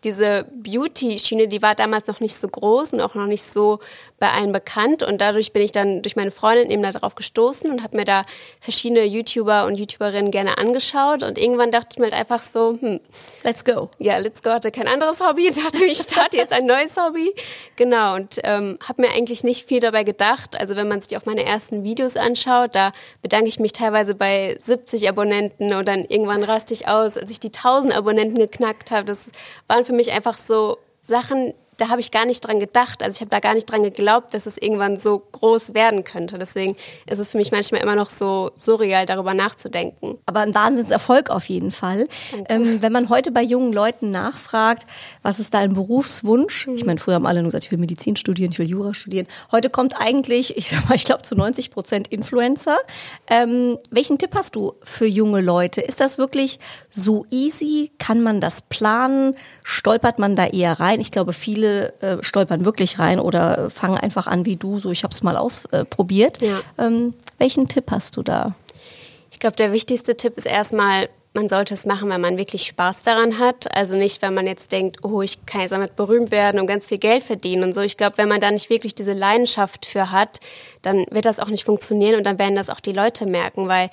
diese 0.04 0.46
Beauty-Schiene, 0.54 1.48
die 1.48 1.60
war 1.60 1.74
damals 1.74 2.06
noch 2.06 2.20
nicht 2.20 2.36
so 2.36 2.48
groß 2.48 2.94
und 2.94 3.00
auch 3.00 3.14
noch 3.14 3.26
nicht 3.26 3.42
so 3.42 3.80
bei 4.20 4.30
allen 4.30 4.52
bekannt. 4.52 5.02
Und 5.02 5.20
dadurch 5.20 5.52
bin 5.52 5.62
ich 5.62 5.72
dann 5.72 6.02
durch 6.02 6.14
meine 6.14 6.30
Freundin 6.30 6.70
eben 6.70 6.82
darauf 6.82 7.16
gestoßen 7.16 7.70
und 7.70 7.82
habe 7.82 7.96
mir 7.96 8.04
da 8.04 8.24
verschiedene 8.60 9.04
YouTuber 9.04 9.64
und 9.64 9.76
YouTuberinnen 9.76 10.30
gerne 10.30 10.58
angeschaut. 10.58 11.24
Und 11.24 11.38
irgendwann 11.38 11.72
dachte 11.72 11.88
ich 11.92 11.98
mir 11.98 12.04
halt 12.04 12.14
einfach 12.14 12.40
so, 12.40 12.78
hm, 12.78 13.00
let's 13.42 13.64
go. 13.64 13.90
Ja, 13.98 14.18
let's 14.18 14.42
go. 14.42 14.50
Hatte 14.50 14.70
kein 14.70 14.86
anderes 14.86 15.20
Hobby. 15.20 15.48
Ich 15.48 15.56
dachte, 15.62 15.84
ich 15.84 15.98
starte 15.98 16.36
jetzt 16.36 16.52
ein 16.52 16.66
neues 16.66 16.96
Hobby. 16.96 17.34
Genau. 17.76 18.14
Und 18.14 18.38
ähm, 18.44 18.78
habe 18.86 19.02
mir 19.02 19.08
eigentlich 19.08 19.42
nicht 19.42 19.66
viel 19.66 19.80
dabei 19.80 20.04
gedacht. 20.04 20.60
Also 20.60 20.76
wenn 20.76 20.86
man 20.86 21.00
sich 21.00 21.16
auch 21.16 21.24
meine 21.24 21.44
ersten 21.44 21.82
Videos 21.82 22.16
anschaut, 22.16 22.74
da 22.74 22.92
bedanke 23.22 23.48
ich 23.48 23.58
mich 23.58 23.72
teilweise 23.72 24.14
bei 24.14 24.56
70 24.60 25.08
Abonnenten 25.08 25.72
und 25.74 25.88
dann 25.88 26.04
irgendwann 26.04 26.44
raste 26.44 26.74
ich 26.74 26.88
aus, 26.88 27.16
als 27.16 27.30
ich 27.30 27.40
die 27.40 27.48
1000 27.48 27.96
Abonnenten 27.96 28.38
geknackt 28.38 28.90
habe. 28.90 29.06
Das 29.06 29.30
waren 29.66 29.86
für 29.86 29.94
mich 29.94 30.12
einfach 30.12 30.34
so 30.34 30.76
Sachen, 31.00 31.54
da 31.80 31.88
habe 31.88 32.00
ich 32.00 32.10
gar 32.10 32.26
nicht 32.26 32.40
dran 32.40 32.60
gedacht. 32.60 33.02
Also 33.02 33.16
ich 33.16 33.20
habe 33.20 33.30
da 33.30 33.40
gar 33.40 33.54
nicht 33.54 33.70
dran 33.70 33.82
geglaubt, 33.82 34.34
dass 34.34 34.46
es 34.46 34.58
irgendwann 34.58 34.96
so 34.96 35.18
groß 35.18 35.74
werden 35.74 36.04
könnte. 36.04 36.34
Deswegen 36.38 36.76
ist 37.08 37.18
es 37.18 37.30
für 37.30 37.38
mich 37.38 37.52
manchmal 37.52 37.80
immer 37.80 37.96
noch 37.96 38.10
so 38.10 38.50
surreal, 38.54 39.06
darüber 39.06 39.34
nachzudenken. 39.34 40.18
Aber 40.26 40.40
ein 40.40 40.54
Wahnsinnserfolg 40.54 41.30
auf 41.30 41.48
jeden 41.48 41.70
Fall. 41.70 42.06
Ähm, 42.48 42.82
wenn 42.82 42.92
man 42.92 43.08
heute 43.08 43.30
bei 43.30 43.42
jungen 43.42 43.72
Leuten 43.72 44.10
nachfragt, 44.10 44.86
was 45.22 45.38
ist 45.38 45.54
dein 45.54 45.74
Berufswunsch? 45.74 46.66
Mhm. 46.66 46.74
Ich 46.74 46.84
meine, 46.84 47.00
früher 47.00 47.14
haben 47.14 47.26
alle 47.26 47.40
nur 47.40 47.50
gesagt, 47.50 47.64
ich 47.64 47.70
will 47.70 47.78
Medizin 47.78 48.16
studieren, 48.16 48.52
ich 48.52 48.58
will 48.58 48.68
Jura 48.68 48.92
studieren. 48.92 49.26
Heute 49.50 49.70
kommt 49.70 49.94
eigentlich, 49.98 50.56
ich 50.56 50.70
sag 50.70 50.88
mal, 50.88 50.96
ich 50.96 51.04
glaube 51.04 51.22
zu 51.22 51.34
90 51.34 51.70
Prozent 51.70 52.08
Influencer. 52.08 52.78
Ähm, 53.28 53.78
welchen 53.90 54.18
Tipp 54.18 54.34
hast 54.34 54.54
du 54.54 54.74
für 54.82 55.06
junge 55.06 55.40
Leute? 55.40 55.80
Ist 55.80 56.00
das 56.00 56.18
wirklich 56.18 56.58
so 56.90 57.24
easy? 57.30 57.90
Kann 57.98 58.22
man 58.22 58.40
das 58.40 58.62
planen? 58.62 59.34
Stolpert 59.64 60.18
man 60.18 60.36
da 60.36 60.46
eher 60.46 60.78
rein? 60.78 61.00
Ich 61.00 61.10
glaube, 61.10 61.32
viele 61.32 61.69
äh, 62.00 62.22
stolpern 62.22 62.64
wirklich 62.64 62.98
rein 62.98 63.20
oder 63.20 63.70
fangen 63.70 63.96
einfach 63.96 64.26
an 64.26 64.46
wie 64.46 64.56
du, 64.56 64.78
so 64.78 64.90
ich 64.90 65.02
habe 65.02 65.12
es 65.12 65.22
mal 65.22 65.36
ausprobiert. 65.36 66.40
Ja. 66.40 66.60
ähm, 66.78 67.12
welchen 67.38 67.68
Tipp 67.68 67.90
hast 67.90 68.16
du 68.16 68.22
da? 68.22 68.54
Ich 69.30 69.38
glaube, 69.38 69.56
der 69.56 69.72
wichtigste 69.72 70.16
Tipp 70.16 70.36
ist 70.36 70.46
erstmal, 70.46 71.08
man 71.32 71.48
sollte 71.48 71.74
es 71.74 71.86
machen, 71.86 72.10
wenn 72.10 72.20
man 72.20 72.38
wirklich 72.38 72.66
Spaß 72.66 73.02
daran 73.02 73.38
hat. 73.38 73.74
Also 73.74 73.96
nicht, 73.96 74.20
wenn 74.20 74.34
man 74.34 74.46
jetzt 74.46 74.72
denkt, 74.72 75.04
oh, 75.04 75.22
ich 75.22 75.46
kann 75.46 75.62
jetzt 75.62 75.70
damit 75.70 75.96
berühmt 75.96 76.30
werden 76.30 76.60
und 76.60 76.66
ganz 76.66 76.88
viel 76.88 76.98
Geld 76.98 77.24
verdienen 77.24 77.62
und 77.62 77.74
so. 77.74 77.80
Ich 77.80 77.96
glaube, 77.96 78.18
wenn 78.18 78.28
man 78.28 78.40
da 78.40 78.50
nicht 78.50 78.68
wirklich 78.68 78.94
diese 78.94 79.12
Leidenschaft 79.12 79.86
für 79.86 80.10
hat, 80.10 80.40
dann 80.82 81.06
wird 81.10 81.24
das 81.24 81.38
auch 81.38 81.48
nicht 81.48 81.64
funktionieren 81.64 82.16
und 82.16 82.24
dann 82.24 82.38
werden 82.38 82.56
das 82.56 82.68
auch 82.68 82.80
die 82.80 82.92
Leute 82.92 83.26
merken, 83.26 83.68
weil 83.68 83.90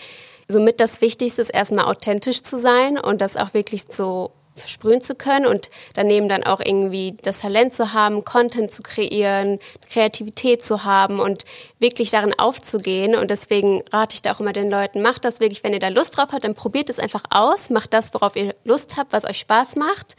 somit 0.48 0.80
das 0.80 1.02
Wichtigste 1.02 1.42
ist, 1.42 1.50
erstmal 1.50 1.86
authentisch 1.86 2.42
zu 2.42 2.58
sein 2.58 2.98
und 2.98 3.22
das 3.22 3.38
auch 3.38 3.54
wirklich 3.54 3.88
zu 3.88 4.32
versprühen 4.58 5.02
zu 5.02 5.16
können 5.16 5.46
und 5.46 5.70
daneben 5.94 6.28
dann 6.28 6.44
auch 6.44 6.60
irgendwie 6.60 7.16
das 7.22 7.40
Talent 7.40 7.74
zu 7.74 7.94
haben, 7.94 8.26
Content 8.26 8.72
zu 8.72 8.84
kreieren, 8.84 9.60
Kreativität 9.90 10.64
zu 10.64 10.84
haben 10.84 11.20
und 11.20 11.46
wirklich 11.80 12.12
darin 12.12 12.38
aufzugehen. 12.38 13.16
Und 13.16 13.32
deswegen 13.32 13.84
rate 13.92 14.16
ich 14.16 14.22
da 14.22 14.34
auch 14.34 14.40
immer 14.40 14.54
den 14.54 14.70
Leuten, 14.70 15.02
macht 15.02 15.26
das 15.26 15.40
wirklich, 15.40 15.64
wenn 15.64 15.74
ihr 15.74 15.80
da 15.80 15.90
Lust 15.90 16.18
drauf 16.18 16.30
habt, 16.32 16.44
dann 16.44 16.56
probiert 16.56 16.90
es 16.90 17.00
einfach 17.00 17.24
aus, 17.30 17.70
macht 17.70 17.94
das, 17.94 18.14
worauf 18.14 18.36
ihr 18.36 18.56
Lust 18.64 18.98
habt, 18.98 19.14
was 19.14 19.26
euch 19.26 19.40
Spaß 19.40 19.76
macht 19.76 20.16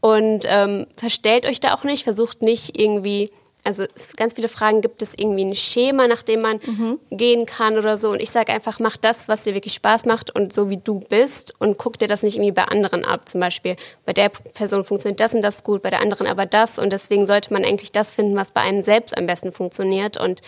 und 0.00 0.44
ähm, 0.46 0.86
verstellt 0.96 1.46
euch 1.46 1.60
da 1.60 1.74
auch 1.74 1.84
nicht, 1.84 2.04
versucht 2.04 2.42
nicht 2.42 2.78
irgendwie 2.80 3.30
also 3.64 3.84
ganz 4.16 4.34
viele 4.34 4.48
Fragen, 4.48 4.80
gibt 4.80 5.02
es 5.02 5.14
irgendwie 5.16 5.44
ein 5.44 5.54
Schema, 5.54 6.06
nach 6.06 6.22
dem 6.22 6.40
man 6.42 6.60
mhm. 6.64 6.98
gehen 7.10 7.46
kann 7.46 7.78
oder 7.78 7.96
so. 7.96 8.10
Und 8.10 8.20
ich 8.20 8.30
sage 8.30 8.52
einfach, 8.52 8.78
mach 8.80 8.96
das, 8.96 9.28
was 9.28 9.42
dir 9.42 9.54
wirklich 9.54 9.74
Spaß 9.74 10.06
macht 10.06 10.34
und 10.34 10.52
so 10.52 10.70
wie 10.70 10.76
du 10.76 11.00
bist 11.00 11.54
und 11.58 11.78
guck 11.78 11.98
dir 11.98 12.08
das 12.08 12.22
nicht 12.22 12.36
irgendwie 12.36 12.52
bei 12.52 12.64
anderen 12.64 13.04
ab. 13.04 13.28
Zum 13.28 13.40
Beispiel, 13.40 13.76
bei 14.06 14.12
der 14.12 14.28
Person 14.28 14.84
funktioniert 14.84 15.20
das 15.20 15.34
und 15.34 15.42
das 15.42 15.64
gut, 15.64 15.82
bei 15.82 15.90
der 15.90 16.00
anderen 16.00 16.26
aber 16.26 16.46
das. 16.46 16.78
Und 16.78 16.92
deswegen 16.92 17.26
sollte 17.26 17.52
man 17.52 17.64
eigentlich 17.64 17.92
das 17.92 18.14
finden, 18.14 18.36
was 18.36 18.52
bei 18.52 18.60
einem 18.62 18.82
selbst 18.82 19.16
am 19.16 19.26
besten 19.26 19.52
funktioniert. 19.52 20.16
Und 20.16 20.40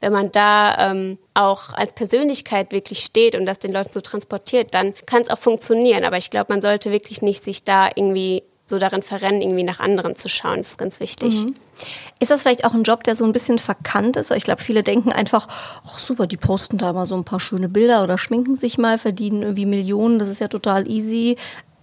wenn 0.00 0.12
man 0.12 0.32
da 0.32 0.90
ähm, 0.90 1.18
auch 1.34 1.74
als 1.74 1.92
Persönlichkeit 1.92 2.72
wirklich 2.72 3.00
steht 3.00 3.34
und 3.34 3.46
das 3.46 3.58
den 3.58 3.72
Leuten 3.72 3.92
so 3.92 4.00
transportiert, 4.00 4.74
dann 4.74 4.94
kann 5.06 5.22
es 5.22 5.30
auch 5.30 5.38
funktionieren. 5.38 6.04
Aber 6.04 6.16
ich 6.16 6.30
glaube, 6.30 6.52
man 6.52 6.60
sollte 6.60 6.90
wirklich 6.90 7.22
nicht 7.22 7.44
sich 7.44 7.64
da 7.64 7.88
irgendwie 7.94 8.42
so 8.64 8.78
darin 8.78 9.02
verrennen, 9.02 9.42
irgendwie 9.42 9.64
nach 9.64 9.80
anderen 9.80 10.16
zu 10.16 10.28
schauen. 10.28 10.58
Das 10.58 10.68
ist 10.68 10.78
ganz 10.78 11.00
wichtig. 11.00 11.44
Mhm. 11.44 11.54
Ist 12.18 12.30
das 12.30 12.42
vielleicht 12.42 12.64
auch 12.64 12.74
ein 12.74 12.82
Job, 12.82 13.04
der 13.04 13.14
so 13.14 13.24
ein 13.24 13.32
bisschen 13.32 13.58
verkannt 13.58 14.16
ist? 14.16 14.30
Ich 14.30 14.44
glaube, 14.44 14.62
viele 14.62 14.82
denken 14.82 15.12
einfach, 15.12 15.46
ach 15.86 15.98
super, 15.98 16.26
die 16.26 16.36
posten 16.36 16.78
da 16.78 16.92
mal 16.92 17.06
so 17.06 17.16
ein 17.16 17.24
paar 17.24 17.40
schöne 17.40 17.68
Bilder 17.68 18.02
oder 18.02 18.18
schminken 18.18 18.56
sich 18.56 18.78
mal, 18.78 18.98
verdienen 18.98 19.42
irgendwie 19.42 19.66
Millionen, 19.66 20.18
das 20.18 20.28
ist 20.28 20.40
ja 20.40 20.48
total 20.48 20.88
easy 20.88 21.36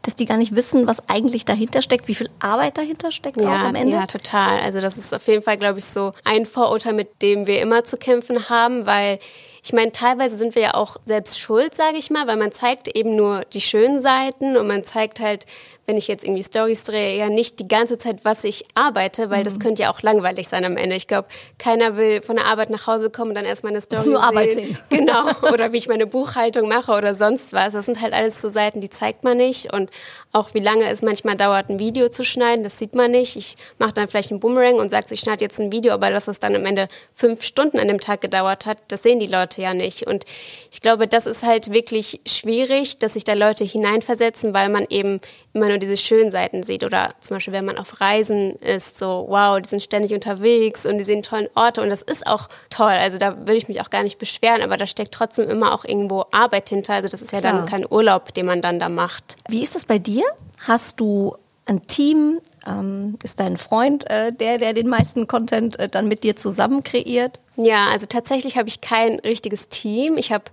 dass 0.08 0.16
die 0.16 0.26
gar 0.26 0.38
nicht 0.38 0.56
wissen, 0.56 0.88
was 0.88 1.10
eigentlich 1.10 1.44
dahinter 1.44 1.82
steckt, 1.82 2.08
wie 2.08 2.16
viel 2.16 2.30
Arbeit 2.40 2.78
dahinter 2.78 3.12
steckt 3.12 3.42
ja, 3.42 3.48
auch 3.48 3.68
am 3.68 3.76
Ende. 3.76 3.92
Ja, 3.92 4.08
total. 4.08 4.62
Also 4.62 4.80
das 4.80 4.98
ist 4.98 5.14
auf 5.14 5.28
jeden 5.28 5.44
Fall, 5.44 5.58
glaube 5.58 5.80
ich, 5.80 5.86
so 5.86 6.14
ein 6.24 6.46
Vorurteil, 6.46 6.94
mit 6.94 7.22
dem 7.22 7.46
wir 7.46 7.62
immer 7.62 7.84
zu 7.84 7.98
kämpfen 7.98 8.48
haben, 8.48 8.86
weil 8.86 9.20
ich 9.68 9.74
meine, 9.74 9.92
teilweise 9.92 10.38
sind 10.38 10.56
wir 10.56 10.62
ja 10.62 10.74
auch 10.76 10.96
selbst 11.04 11.42
schuld, 11.42 11.76
sage 11.76 11.98
ich 11.98 12.10
mal, 12.10 12.26
weil 12.26 12.38
man 12.38 12.54
zeigt 12.54 12.88
eben 12.88 13.18
nur 13.18 13.42
die 13.52 13.60
schönen 13.60 14.00
Seiten 14.00 14.56
und 14.56 14.66
man 14.66 14.86
zeigt 14.86 15.20
halt, 15.20 15.46
wenn 15.86 15.98
ich 15.98 16.08
jetzt 16.08 16.24
irgendwie 16.24 16.44
Stories 16.44 16.86
drehe, 16.86 17.18
ja 17.18 17.28
nicht 17.28 17.60
die 17.60 17.68
ganze 17.68 17.98
Zeit, 17.98 18.24
was 18.24 18.46
ich 18.46 18.64
arbeite, 18.76 19.30
weil 19.30 19.40
mhm. 19.40 19.44
das 19.44 19.60
könnte 19.60 19.82
ja 19.82 19.92
auch 19.92 20.02
langweilig 20.02 20.48
sein 20.48 20.64
am 20.64 20.78
Ende. 20.78 20.96
Ich 20.96 21.08
glaube, 21.08 21.28
keiner 21.58 21.98
will 21.98 22.22
von 22.22 22.38
der 22.38 22.46
Arbeit 22.46 22.70
nach 22.70 22.88
Hause 22.88 23.10
kommen 23.10 23.32
und 23.32 23.36
dann 23.36 23.44
erstmal 23.44 23.74
eine 23.74 23.82
Story 23.82 24.08
Nur 24.08 24.22
sehen. 24.22 24.24
Arbeit 24.24 24.52
sehen. 24.52 24.78
Genau. 24.90 25.26
Oder 25.52 25.74
wie 25.74 25.78
ich 25.78 25.90
meine 25.90 26.08
Buchhaltung 26.08 26.70
mache 26.70 26.94
oder 26.94 27.14
sonst 27.14 27.52
was. 27.52 27.74
Das 27.74 27.86
sind 27.86 28.00
halt 28.02 28.14
alles 28.14 28.40
so 28.40 28.48
Seiten, 28.48 28.80
die 28.80 28.90
zeigt 28.90 29.26
man 29.26 29.36
nicht. 29.36 29.74
Und 29.74 29.90
auch 30.32 30.54
wie 30.54 30.60
lange 30.60 30.90
es 30.90 31.02
manchmal 31.02 31.36
dauert, 31.36 31.70
ein 31.70 31.80
Video 31.80 32.10
zu 32.10 32.24
schneiden, 32.24 32.64
das 32.64 32.78
sieht 32.78 32.96
man 32.96 33.12
nicht. 33.12 33.36
Ich 33.36 33.56
mache 33.80 33.94
dann 33.94 34.08
vielleicht 34.08 34.32
einen 34.32 34.40
Boomerang 34.40 34.76
und 34.76 34.90
sage, 34.90 35.08
ich 35.12 35.20
schneide 35.20 35.44
jetzt 35.44 35.60
ein 35.60 35.72
Video, 35.72 35.94
aber 35.94 36.10
dass 36.10 36.28
es 36.28 36.40
dann 36.40 36.56
am 36.56 36.66
Ende 36.66 36.88
fünf 37.16 37.44
Stunden 37.44 37.80
an 37.80 37.88
dem 37.88 38.00
Tag 38.00 38.22
gedauert 38.22 38.66
hat, 38.66 38.78
das 38.90 39.04
sehen 39.04 39.20
die 39.20 39.28
Leute 39.28 39.62
ja 39.62 39.74
nicht. 39.74 40.06
Und 40.06 40.26
ich 40.72 40.82
glaube, 40.82 41.08
das 41.08 41.26
ist 41.26 41.44
halt 41.44 41.72
wirklich 41.74 42.22
schwierig, 42.28 43.00
dass 43.00 43.14
sich 43.14 43.24
da 43.24 43.34
Leute 43.34 43.64
hineinversetzen, 43.64 44.54
weil 44.54 44.70
man 44.70 44.86
eben 44.90 45.22
immer 45.58 45.70
nur 45.70 45.78
diese 45.78 45.98
schönen 45.98 46.32
Seiten 46.32 46.64
sieht. 46.64 46.84
Oder 46.84 47.14
zum 47.20 47.36
Beispiel, 47.36 47.54
wenn 47.54 47.66
man 47.66 47.78
auf 47.78 48.00
Reisen 48.00 48.56
ist, 48.58 48.98
so, 48.98 49.26
wow, 49.28 49.60
die 49.60 49.68
sind 49.68 49.82
ständig 49.82 50.14
unterwegs 50.14 50.86
und 50.86 50.98
die 50.98 51.04
sehen 51.04 51.24
tollen 51.24 51.48
Orte 51.56 51.82
und 51.82 51.90
das 51.90 52.02
ist 52.02 52.26
auch 52.26 52.48
toll. 52.70 52.94
Also 52.94 53.18
da 53.18 53.38
würde 53.40 53.56
ich 53.56 53.68
mich 53.68 53.82
auch 53.82 53.90
gar 53.90 54.04
nicht 54.04 54.18
beschweren, 54.18 54.62
aber 54.62 54.78
da 54.78 54.88
steckt 54.88 55.14
trotzdem 55.14 55.50
immer 55.50 55.74
auch 55.74 55.84
irgendwo 55.84 56.26
Arbeit 56.32 56.70
hinter. 56.70 56.94
Also 56.94 57.08
das 57.08 57.22
ist 57.22 57.32
ja 57.32 57.40
Klar. 57.40 57.54
dann 57.54 57.66
kein 57.66 57.86
Urlaub, 57.90 58.34
den 58.34 58.46
man 58.46 58.62
dann 58.62 58.80
da 58.80 58.90
macht. 58.90 59.36
Wie 59.50 59.62
ist 59.62 59.76
das 59.76 59.86
bei 59.86 60.00
dir? 60.00 60.24
Hast 60.60 61.00
du 61.00 61.36
ein 61.66 61.86
Team? 61.88 62.40
Ähm, 62.66 63.18
ist 63.24 63.40
dein 63.40 63.58
Freund 63.58 64.10
äh, 64.10 64.34
der, 64.34 64.58
der 64.58 64.74
den 64.74 64.88
meisten 64.88 65.28
Content 65.28 65.80
äh, 65.80 65.88
dann 65.88 66.08
mit 66.08 66.24
dir 66.24 66.36
zusammen 66.36 66.84
kreiert? 66.84 67.40
Ja, 67.56 67.88
also 67.92 68.06
tatsächlich 68.06 68.58
habe 68.58 68.68
ich 68.68 68.82
kein 68.82 69.20
richtiges 69.20 69.70
Team. 69.70 70.18
Ich 70.18 70.32
habe 70.32 70.46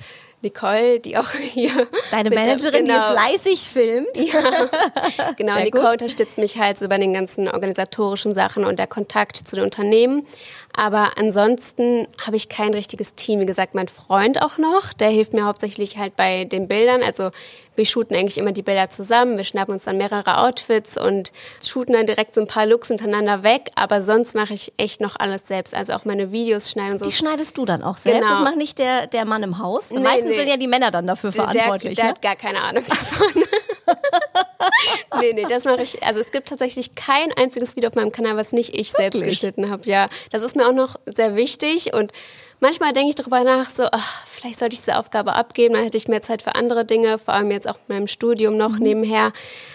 Nicole, 0.44 1.00
die 1.00 1.16
auch 1.16 1.30
hier. 1.52 1.88
Deine 2.10 2.30
Managerin, 2.30 2.86
genau, 2.86 3.08
die 3.08 3.14
fleißig 3.14 3.68
filmt. 3.68 4.16
Ja, 4.16 4.42
genau. 5.36 5.54
Sehr 5.54 5.64
Nicole 5.64 5.84
gut. 5.84 5.92
unterstützt 5.94 6.38
mich 6.38 6.58
halt 6.58 6.78
so 6.78 6.88
bei 6.88 6.98
den 6.98 7.12
ganzen 7.12 7.48
organisatorischen 7.48 8.34
Sachen 8.34 8.64
und 8.64 8.78
der 8.78 8.86
Kontakt 8.86 9.36
zu 9.36 9.56
den 9.56 9.64
Unternehmen. 9.64 10.26
Aber 10.76 11.12
ansonsten 11.18 12.08
habe 12.24 12.36
ich 12.36 12.48
kein 12.48 12.74
richtiges 12.74 13.14
Team. 13.14 13.40
Wie 13.40 13.46
gesagt, 13.46 13.74
mein 13.74 13.88
Freund 13.88 14.42
auch 14.42 14.58
noch, 14.58 14.92
der 14.92 15.08
hilft 15.08 15.32
mir 15.32 15.44
hauptsächlich 15.44 15.98
halt 15.98 16.16
bei 16.16 16.44
den 16.44 16.66
Bildern. 16.66 17.02
Also 17.02 17.30
wir 17.76 17.86
shooten 17.86 18.16
eigentlich 18.16 18.38
immer 18.38 18.50
die 18.50 18.62
Bilder 18.62 18.90
zusammen. 18.90 19.36
Wir 19.36 19.44
schnappen 19.44 19.74
uns 19.74 19.84
dann 19.84 19.96
mehrere 19.96 20.38
Outfits 20.38 20.96
und 20.96 21.32
shooten 21.64 21.94
dann 21.94 22.06
direkt 22.06 22.34
so 22.34 22.40
ein 22.40 22.48
paar 22.48 22.66
Looks 22.66 22.88
hintereinander 22.88 23.44
weg. 23.44 23.70
Aber 23.76 24.02
sonst 24.02 24.34
mache 24.34 24.54
ich 24.54 24.72
echt 24.76 25.00
noch 25.00 25.14
alles 25.18 25.46
selbst. 25.46 25.74
Also 25.74 25.92
auch 25.92 26.04
meine 26.04 26.32
Videos 26.32 26.70
schneiden 26.70 26.98
so. 26.98 27.04
Die 27.04 27.12
schneidest 27.12 27.56
du 27.56 27.64
dann 27.64 27.84
auch 27.84 27.96
selbst? 27.96 28.22
Genau. 28.22 28.32
Das 28.32 28.42
macht 28.42 28.56
nicht 28.56 28.78
der, 28.78 29.06
der 29.06 29.24
Mann 29.24 29.44
im 29.44 29.58
Haus? 29.58 29.90
Nee, 29.90 30.00
Meistens 30.00 30.30
nee. 30.30 30.38
sind 30.38 30.48
ja 30.48 30.56
die 30.56 30.68
Männer 30.68 30.90
dann 30.90 31.06
dafür 31.06 31.30
der, 31.30 31.44
verantwortlich. 31.44 31.94
Der, 31.94 32.04
der 32.04 32.04
ne? 32.04 32.16
hat 32.16 32.22
gar 32.22 32.36
keine 32.36 32.60
Ahnung 32.62 32.84
davon. 32.88 33.44
nee, 35.20 35.32
nee, 35.32 35.46
das 35.48 35.64
mache 35.64 35.82
ich. 35.82 36.02
Also 36.02 36.20
es 36.20 36.30
gibt 36.32 36.48
tatsächlich 36.48 36.94
kein 36.94 37.32
einziges 37.32 37.76
Video 37.76 37.90
auf 37.90 37.96
meinem 37.96 38.12
Kanal, 38.12 38.36
was 38.36 38.52
nicht 38.52 38.70
ich 38.70 38.92
Wirklich? 38.92 39.12
selbst 39.12 39.24
geschnitten 39.24 39.70
habe. 39.70 39.82
Ja, 39.88 40.08
das 40.30 40.42
ist 40.42 40.56
mir 40.56 40.66
auch 40.66 40.72
noch 40.72 40.96
sehr 41.06 41.36
wichtig 41.36 41.92
und 41.94 42.12
manchmal 42.60 42.92
denke 42.92 43.10
ich 43.10 43.14
darüber 43.14 43.44
nach, 43.44 43.70
so, 43.70 43.84
ach, 43.90 44.26
vielleicht 44.26 44.58
sollte 44.58 44.74
ich 44.74 44.80
diese 44.80 44.98
Aufgabe 44.98 45.34
abgeben, 45.34 45.74
dann 45.74 45.84
hätte 45.84 45.96
ich 45.96 46.08
mehr 46.08 46.22
Zeit 46.22 46.42
für 46.42 46.54
andere 46.54 46.84
Dinge, 46.84 47.18
vor 47.18 47.34
allem 47.34 47.50
jetzt 47.50 47.68
auch 47.68 47.76
mit 47.80 47.88
meinem 47.90 48.06
Studium 48.06 48.56
noch 48.56 48.72
mhm. 48.72 48.82
nebenher. 48.82 49.32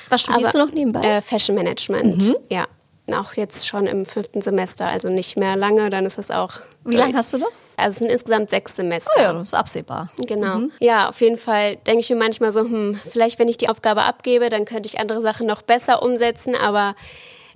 Was 0.09 0.21
studierst 0.21 0.55
Aber, 0.55 0.65
du 0.65 0.65
noch 0.65 0.73
nebenbei? 0.73 1.01
Äh, 1.01 1.21
Fashion 1.21 1.55
Management, 1.55 2.23
mhm. 2.23 2.35
ja. 2.49 2.65
Auch 3.13 3.33
jetzt 3.33 3.67
schon 3.67 3.87
im 3.87 4.05
fünften 4.05 4.41
Semester, 4.41 4.85
also 4.85 5.11
nicht 5.11 5.37
mehr 5.37 5.55
lange, 5.55 5.89
dann 5.89 6.05
ist 6.05 6.17
das 6.17 6.31
auch. 6.31 6.53
Wie 6.83 6.95
lange 6.95 7.13
hast 7.15 7.33
du 7.33 7.37
noch? 7.37 7.51
Also 7.77 7.95
es 7.95 7.99
sind 7.99 8.11
insgesamt 8.11 8.49
sechs 8.49 8.75
Semester. 8.75 9.11
Oh 9.17 9.21
ja, 9.21 9.33
das 9.33 9.47
ist 9.49 9.53
absehbar. 9.53 10.11
Genau. 10.27 10.59
Mhm. 10.59 10.71
Ja, 10.79 11.09
auf 11.09 11.21
jeden 11.21 11.37
Fall 11.37 11.77
denke 11.77 12.01
ich 12.01 12.09
mir 12.09 12.17
manchmal 12.17 12.51
so, 12.51 12.61
hm, 12.61 12.99
vielleicht 13.09 13.39
wenn 13.39 13.47
ich 13.47 13.57
die 13.57 13.69
Aufgabe 13.69 14.03
abgebe, 14.03 14.49
dann 14.49 14.65
könnte 14.65 14.87
ich 14.87 14.99
andere 14.99 15.21
Sachen 15.21 15.47
noch 15.47 15.61
besser 15.61 16.03
umsetzen, 16.03 16.55
aber 16.55 16.95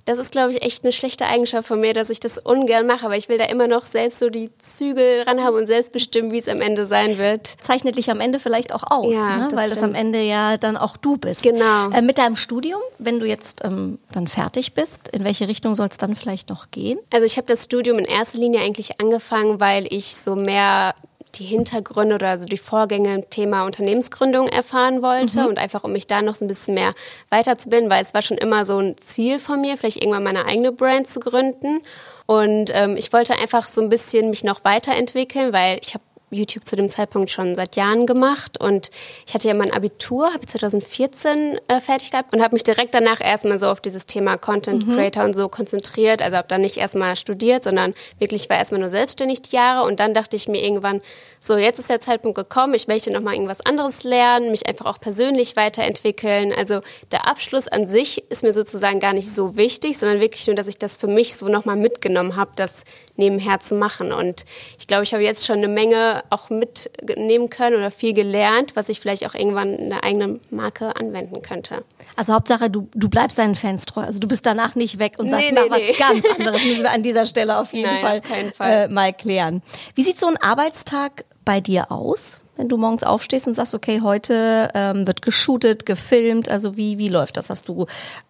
das 0.04 0.18
ist, 0.18 0.32
glaube 0.32 0.50
ich, 0.50 0.62
echt 0.62 0.84
eine 0.84 0.92
schlechte 0.92 1.26
Eigenschaft 1.26 1.68
von 1.68 1.80
mir, 1.80 1.94
dass 1.94 2.10
ich 2.10 2.20
das 2.20 2.38
ungern 2.38 2.86
mache, 2.86 3.06
aber 3.06 3.16
ich 3.16 3.28
will 3.28 3.38
da 3.38 3.44
immer 3.44 3.68
noch 3.68 3.86
selbst 3.86 4.18
so 4.18 4.28
die 4.28 4.50
Zügel 4.58 5.22
ran 5.22 5.42
haben 5.42 5.56
und 5.56 5.66
selbst 5.66 5.92
bestimmen, 5.92 6.30
wie 6.30 6.38
es 6.38 6.48
am 6.48 6.60
Ende 6.60 6.86
sein 6.86 7.18
wird. 7.18 7.56
Zeichnet 7.60 7.96
dich 7.96 8.10
am 8.10 8.20
Ende 8.20 8.38
vielleicht 8.38 8.72
auch 8.72 8.84
aus, 8.90 9.14
ja, 9.14 9.36
ne? 9.36 9.48
das 9.50 9.58
weil 9.58 9.66
stimmt. 9.66 9.70
das 9.70 9.82
am 9.82 9.94
Ende 9.94 10.20
ja 10.22 10.56
dann 10.56 10.76
auch 10.76 10.96
du 10.96 11.16
bist. 11.16 11.42
Genau. 11.42 11.90
Äh, 11.90 12.02
mit 12.02 12.18
deinem 12.18 12.36
Studium, 12.36 12.80
wenn 12.98 13.20
du 13.20 13.26
jetzt 13.26 13.64
ähm, 13.64 13.98
dann 14.12 14.28
fertig 14.28 14.74
bist, 14.74 15.08
in 15.08 15.24
welche 15.24 15.48
Richtung 15.48 15.74
soll 15.74 15.88
es 15.88 15.96
dann 15.96 16.16
vielleicht 16.16 16.50
noch 16.50 16.70
gehen? 16.70 16.98
Also 17.12 17.24
ich 17.24 17.36
habe 17.36 17.46
das 17.46 17.64
Studium 17.64 17.98
in 17.98 18.04
erster 18.04 18.38
Linie 18.38 18.60
eigentlich 18.60 19.00
angefangen, 19.00 19.60
weil 19.60 19.86
ich 19.92 20.16
so 20.16 20.36
mehr 20.36 20.94
die 21.38 21.44
Hintergründe 21.44 22.14
oder 22.14 22.28
also 22.28 22.44
die 22.44 22.58
Vorgänge 22.58 23.14
im 23.14 23.30
Thema 23.30 23.64
Unternehmensgründung 23.64 24.48
erfahren 24.48 25.02
wollte 25.02 25.40
mhm. 25.40 25.46
und 25.46 25.58
einfach 25.58 25.84
um 25.84 25.92
mich 25.92 26.06
da 26.06 26.22
noch 26.22 26.34
so 26.34 26.44
ein 26.44 26.48
bisschen 26.48 26.74
mehr 26.74 26.94
weiterzubilden, 27.30 27.90
weil 27.90 28.02
es 28.02 28.14
war 28.14 28.22
schon 28.22 28.38
immer 28.38 28.64
so 28.64 28.78
ein 28.78 28.96
Ziel 28.98 29.38
von 29.38 29.60
mir, 29.60 29.76
vielleicht 29.76 29.98
irgendwann 29.98 30.22
meine 30.22 30.46
eigene 30.46 30.72
Brand 30.72 31.08
zu 31.08 31.20
gründen. 31.20 31.82
Und 32.26 32.70
ähm, 32.72 32.96
ich 32.96 33.12
wollte 33.12 33.38
einfach 33.38 33.68
so 33.68 33.82
ein 33.82 33.88
bisschen 33.88 34.30
mich 34.30 34.44
noch 34.44 34.64
weiterentwickeln, 34.64 35.52
weil 35.52 35.78
ich 35.82 35.94
habe 35.94 36.04
YouTube 36.34 36.66
zu 36.66 36.76
dem 36.76 36.88
Zeitpunkt 36.88 37.30
schon 37.30 37.54
seit 37.54 37.76
Jahren 37.76 38.06
gemacht 38.06 38.60
und 38.60 38.90
ich 39.26 39.34
hatte 39.34 39.48
ja 39.48 39.54
mein 39.54 39.72
Abitur, 39.72 40.26
habe 40.26 40.40
ich 40.42 40.48
2014 40.48 41.58
äh, 41.68 41.80
fertig 41.80 42.10
gehabt 42.10 42.34
und 42.34 42.42
habe 42.42 42.54
mich 42.54 42.64
direkt 42.64 42.94
danach 42.94 43.20
erstmal 43.20 43.58
so 43.58 43.68
auf 43.68 43.80
dieses 43.80 44.06
Thema 44.06 44.36
Content 44.36 44.86
mhm. 44.86 44.94
Creator 44.94 45.24
und 45.24 45.34
so 45.34 45.48
konzentriert. 45.48 46.22
Also 46.22 46.36
habe 46.36 46.48
dann 46.48 46.60
nicht 46.60 46.76
erstmal 46.76 47.16
studiert, 47.16 47.64
sondern 47.64 47.94
wirklich 48.18 48.48
war 48.50 48.58
erstmal 48.58 48.80
nur 48.80 48.88
selbstständig 48.88 49.42
die 49.42 49.56
Jahre 49.56 49.86
und 49.86 50.00
dann 50.00 50.14
dachte 50.14 50.36
ich 50.36 50.48
mir 50.48 50.62
irgendwann, 50.62 51.00
so 51.40 51.58
jetzt 51.58 51.78
ist 51.78 51.90
der 51.90 52.00
Zeitpunkt 52.00 52.36
gekommen, 52.36 52.72
ich 52.72 52.88
möchte 52.88 53.10
nochmal 53.10 53.34
irgendwas 53.34 53.60
anderes 53.60 54.02
lernen, 54.02 54.50
mich 54.50 54.66
einfach 54.66 54.86
auch 54.86 54.98
persönlich 54.98 55.56
weiterentwickeln. 55.56 56.54
Also 56.56 56.80
der 57.12 57.28
Abschluss 57.28 57.68
an 57.68 57.86
sich 57.86 58.30
ist 58.30 58.42
mir 58.42 58.54
sozusagen 58.54 58.98
gar 58.98 59.12
nicht 59.12 59.30
so 59.30 59.54
wichtig, 59.56 59.98
sondern 59.98 60.20
wirklich 60.20 60.46
nur, 60.46 60.56
dass 60.56 60.68
ich 60.68 60.78
das 60.78 60.96
für 60.96 61.06
mich 61.06 61.36
so 61.36 61.48
nochmal 61.48 61.76
mitgenommen 61.76 62.36
habe, 62.36 62.52
das 62.56 62.84
nebenher 63.16 63.60
zu 63.60 63.74
machen. 63.74 64.12
Und 64.12 64.44
ich 64.78 64.86
glaube, 64.86 65.04
ich 65.04 65.12
habe 65.12 65.22
jetzt 65.22 65.44
schon 65.46 65.58
eine 65.58 65.68
Menge 65.68 66.23
auch 66.30 66.50
mitnehmen 66.50 67.50
können 67.50 67.76
oder 67.76 67.90
viel 67.90 68.14
gelernt, 68.14 68.76
was 68.76 68.88
ich 68.88 69.00
vielleicht 69.00 69.26
auch 69.26 69.34
irgendwann 69.34 69.74
in 69.74 69.90
der 69.90 70.04
eigenen 70.04 70.40
Marke 70.50 70.96
anwenden 70.96 71.42
könnte. 71.42 71.82
Also 72.16 72.34
Hauptsache, 72.34 72.70
du, 72.70 72.88
du 72.94 73.08
bleibst 73.08 73.38
deinen 73.38 73.54
Fans 73.54 73.86
treu. 73.86 74.02
Also 74.02 74.18
du 74.18 74.28
bist 74.28 74.46
danach 74.46 74.74
nicht 74.74 74.98
weg 74.98 75.14
und 75.18 75.30
sagst, 75.30 75.50
nee, 75.50 75.54
mach 75.54 75.76
nee, 75.76 75.88
was 75.88 75.98
ganz 75.98 76.24
anderes. 76.38 76.64
Müssen 76.64 76.82
wir 76.82 76.90
an 76.90 77.02
dieser 77.02 77.26
Stelle 77.26 77.58
auf 77.58 77.72
jeden 77.72 77.90
Nein, 77.90 78.00
Fall, 78.00 78.18
auf 78.18 78.54
Fall. 78.56 78.70
Äh, 78.70 78.88
mal 78.88 79.12
klären. 79.12 79.62
Wie 79.94 80.02
sieht 80.02 80.18
so 80.18 80.26
ein 80.26 80.36
Arbeitstag 80.36 81.24
bei 81.44 81.60
dir 81.60 81.90
aus? 81.90 82.38
Wenn 82.56 82.68
du 82.68 82.76
morgens 82.76 83.02
aufstehst 83.02 83.46
und 83.46 83.54
sagst, 83.54 83.74
okay, 83.74 84.00
heute 84.02 84.70
ähm, 84.74 85.06
wird 85.06 85.22
geshootet, 85.22 85.86
gefilmt, 85.86 86.48
also 86.48 86.76
wie, 86.76 86.98
wie 86.98 87.08
läuft 87.08 87.36
das? 87.36 87.50
Hast 87.50 87.68
du 87.68 87.86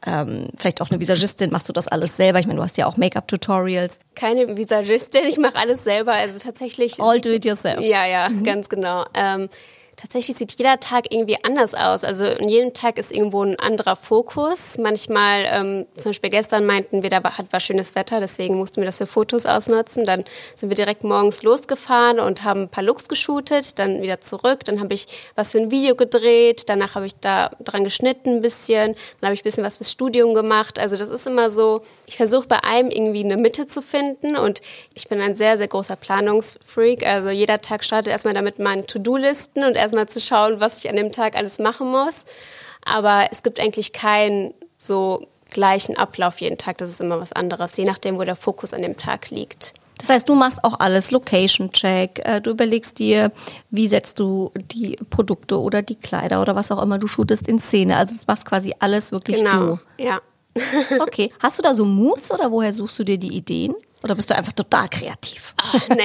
ähm, 0.06 0.48
vielleicht 0.56 0.80
auch 0.80 0.90
eine 0.90 1.00
Visagistin, 1.00 1.50
machst 1.50 1.68
du 1.68 1.72
das 1.72 1.88
alles 1.88 2.16
selber? 2.16 2.38
Ich 2.38 2.46
meine, 2.46 2.58
du 2.58 2.62
hast 2.62 2.78
ja 2.78 2.86
auch 2.86 2.96
Make-up-Tutorials. 2.96 3.98
Keine 4.14 4.56
Visagistin, 4.56 5.24
ich 5.26 5.38
mache 5.38 5.56
alles 5.56 5.84
selber, 5.84 6.12
also 6.12 6.38
tatsächlich. 6.38 7.00
All 7.00 7.20
do 7.20 7.30
it 7.30 7.44
yourself. 7.44 7.80
Ja, 7.80 8.06
ja, 8.06 8.28
mhm. 8.28 8.44
ganz 8.44 8.68
genau. 8.68 9.04
Ähm, 9.14 9.48
Tatsächlich 10.04 10.36
sieht 10.36 10.52
jeder 10.58 10.80
Tag 10.80 11.14
irgendwie 11.14 11.42
anders 11.44 11.74
aus. 11.74 12.04
Also 12.04 12.26
in 12.26 12.50
jedem 12.50 12.74
Tag 12.74 12.98
ist 12.98 13.10
irgendwo 13.10 13.42
ein 13.42 13.58
anderer 13.58 13.96
Fokus. 13.96 14.76
Manchmal, 14.76 15.46
ähm, 15.46 15.86
zum 15.96 16.10
Beispiel 16.10 16.28
gestern 16.28 16.66
meinten 16.66 17.02
wir, 17.02 17.08
da 17.08 17.24
war, 17.24 17.32
war 17.50 17.58
schönes 17.58 17.94
Wetter, 17.94 18.20
deswegen 18.20 18.58
mussten 18.58 18.82
wir 18.82 18.84
das 18.84 18.98
für 18.98 19.06
Fotos 19.06 19.46
ausnutzen. 19.46 20.04
Dann 20.04 20.24
sind 20.56 20.68
wir 20.68 20.76
direkt 20.76 21.04
morgens 21.04 21.42
losgefahren 21.42 22.20
und 22.20 22.44
haben 22.44 22.64
ein 22.64 22.68
paar 22.68 22.84
Looks 22.84 23.08
geshootet, 23.08 23.78
dann 23.78 24.02
wieder 24.02 24.20
zurück. 24.20 24.66
Dann 24.66 24.78
habe 24.78 24.92
ich 24.92 25.06
was 25.36 25.52
für 25.52 25.58
ein 25.58 25.70
Video 25.70 25.94
gedreht, 25.94 26.64
danach 26.66 26.96
habe 26.96 27.06
ich 27.06 27.14
da 27.14 27.52
dran 27.60 27.82
geschnitten 27.82 28.28
ein 28.28 28.42
bisschen, 28.42 28.92
dann 29.22 29.28
habe 29.28 29.32
ich 29.32 29.40
ein 29.40 29.44
bisschen 29.44 29.64
was 29.64 29.78
fürs 29.78 29.90
Studium 29.90 30.34
gemacht. 30.34 30.78
Also 30.78 30.98
das 30.98 31.08
ist 31.08 31.26
immer 31.26 31.48
so, 31.48 31.80
ich 32.04 32.18
versuche 32.18 32.46
bei 32.46 32.58
allem 32.58 32.90
irgendwie 32.90 33.24
eine 33.24 33.38
Mitte 33.38 33.66
zu 33.66 33.80
finden 33.80 34.36
und 34.36 34.60
ich 34.92 35.08
bin 35.08 35.22
ein 35.22 35.34
sehr, 35.34 35.56
sehr 35.56 35.68
großer 35.68 35.96
Planungsfreak. 35.96 37.06
Also 37.06 37.30
jeder 37.30 37.58
Tag 37.62 37.84
startet 37.84 38.12
erstmal 38.12 38.34
damit 38.34 38.58
meinen 38.58 38.86
To-Do-Listen 38.86 39.64
und 39.64 39.78
erst 39.78 39.93
erstmal 39.94 40.08
zu 40.08 40.20
schauen, 40.20 40.60
was 40.60 40.78
ich 40.78 40.90
an 40.90 40.96
dem 40.96 41.12
Tag 41.12 41.36
alles 41.36 41.58
machen 41.58 41.90
muss. 41.90 42.24
Aber 42.84 43.28
es 43.30 43.42
gibt 43.42 43.60
eigentlich 43.60 43.92
keinen 43.92 44.52
so 44.76 45.26
gleichen 45.50 45.96
Ablauf 45.96 46.40
jeden 46.40 46.58
Tag. 46.58 46.78
Das 46.78 46.90
ist 46.90 47.00
immer 47.00 47.20
was 47.20 47.32
anderes, 47.32 47.76
je 47.76 47.84
nachdem, 47.84 48.18
wo 48.18 48.24
der 48.24 48.36
Fokus 48.36 48.74
an 48.74 48.82
dem 48.82 48.96
Tag 48.96 49.30
liegt. 49.30 49.72
Das 49.98 50.08
heißt, 50.08 50.28
du 50.28 50.34
machst 50.34 50.64
auch 50.64 50.80
alles, 50.80 51.12
Location-Check, 51.12 52.20
äh, 52.24 52.40
du 52.40 52.50
überlegst 52.50 52.98
dir, 52.98 53.30
wie 53.70 53.86
setzt 53.86 54.18
du 54.18 54.50
die 54.56 54.96
Produkte 55.08 55.60
oder 55.60 55.82
die 55.82 55.94
Kleider 55.94 56.42
oder 56.42 56.56
was 56.56 56.72
auch 56.72 56.82
immer 56.82 56.98
du 56.98 57.06
shootest 57.06 57.46
in 57.46 57.60
Szene. 57.60 57.96
Also 57.96 58.14
das 58.14 58.26
machst 58.26 58.44
quasi 58.44 58.74
alles 58.80 59.12
wirklich 59.12 59.38
genau. 59.38 59.76
du. 59.76 60.02
Ja. 60.02 60.20
okay. 61.00 61.32
Hast 61.40 61.58
du 61.58 61.62
da 61.62 61.74
so 61.74 61.84
Moods 61.84 62.32
oder 62.32 62.50
woher 62.50 62.72
suchst 62.72 62.98
du 62.98 63.04
dir 63.04 63.18
die 63.18 63.36
Ideen? 63.36 63.74
Oder 64.04 64.14
bist 64.16 64.28
du 64.28 64.36
einfach 64.36 64.52
total 64.52 64.86
kreativ? 64.90 65.54
Oh, 65.72 65.78
nee. 65.94 66.02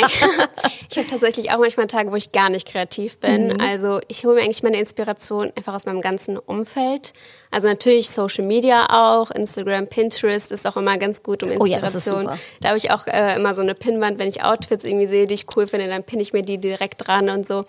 Ich 0.90 0.98
habe 0.98 1.08
tatsächlich 1.08 1.52
auch 1.52 1.60
manchmal 1.60 1.88
Tage, 1.88 2.12
wo 2.12 2.16
ich 2.16 2.32
gar 2.32 2.50
nicht 2.50 2.66
kreativ 2.66 3.18
bin. 3.18 3.50
Mhm. 3.50 3.60
Also 3.60 4.00
ich 4.08 4.26
hole 4.26 4.36
mir 4.36 4.42
eigentlich 4.42 4.64
meine 4.64 4.80
Inspiration 4.80 5.52
einfach 5.58 5.74
aus 5.76 5.86
meinem 5.86 6.00
ganzen 6.00 6.38
Umfeld. 6.38 7.14
Also 7.52 7.68
natürlich 7.68 8.10
Social 8.10 8.46
Media 8.46 8.88
auch, 8.90 9.32
Instagram, 9.32 9.88
Pinterest 9.88 10.54
ist 10.54 10.66
auch 10.66 10.78
immer 10.78 10.98
ganz 10.98 11.24
gut 11.24 11.44
um 11.44 11.52
Inspiration. 11.52 12.28
Oh 12.28 12.30
ja, 12.30 12.38
da 12.62 12.70
habe 12.70 12.78
ich 12.78 12.90
auch 12.92 13.06
äh, 13.06 13.36
immer 13.36 13.54
so 13.54 13.62
eine 13.62 13.76
Pinwand, 13.76 14.18
wenn 14.18 14.30
ich 14.30 14.44
Outfits 14.44 14.86
irgendwie 14.86 15.08
sehe, 15.08 15.28
die 15.28 15.36
ich 15.36 15.46
cool 15.58 15.68
finde, 15.68 15.90
dann 15.90 16.04
pinne 16.04 16.22
ich 16.22 16.32
mir 16.32 16.42
die 16.42 16.58
direkt 16.58 17.06
dran 17.06 17.30
und 17.30 17.46
so. 17.46 17.66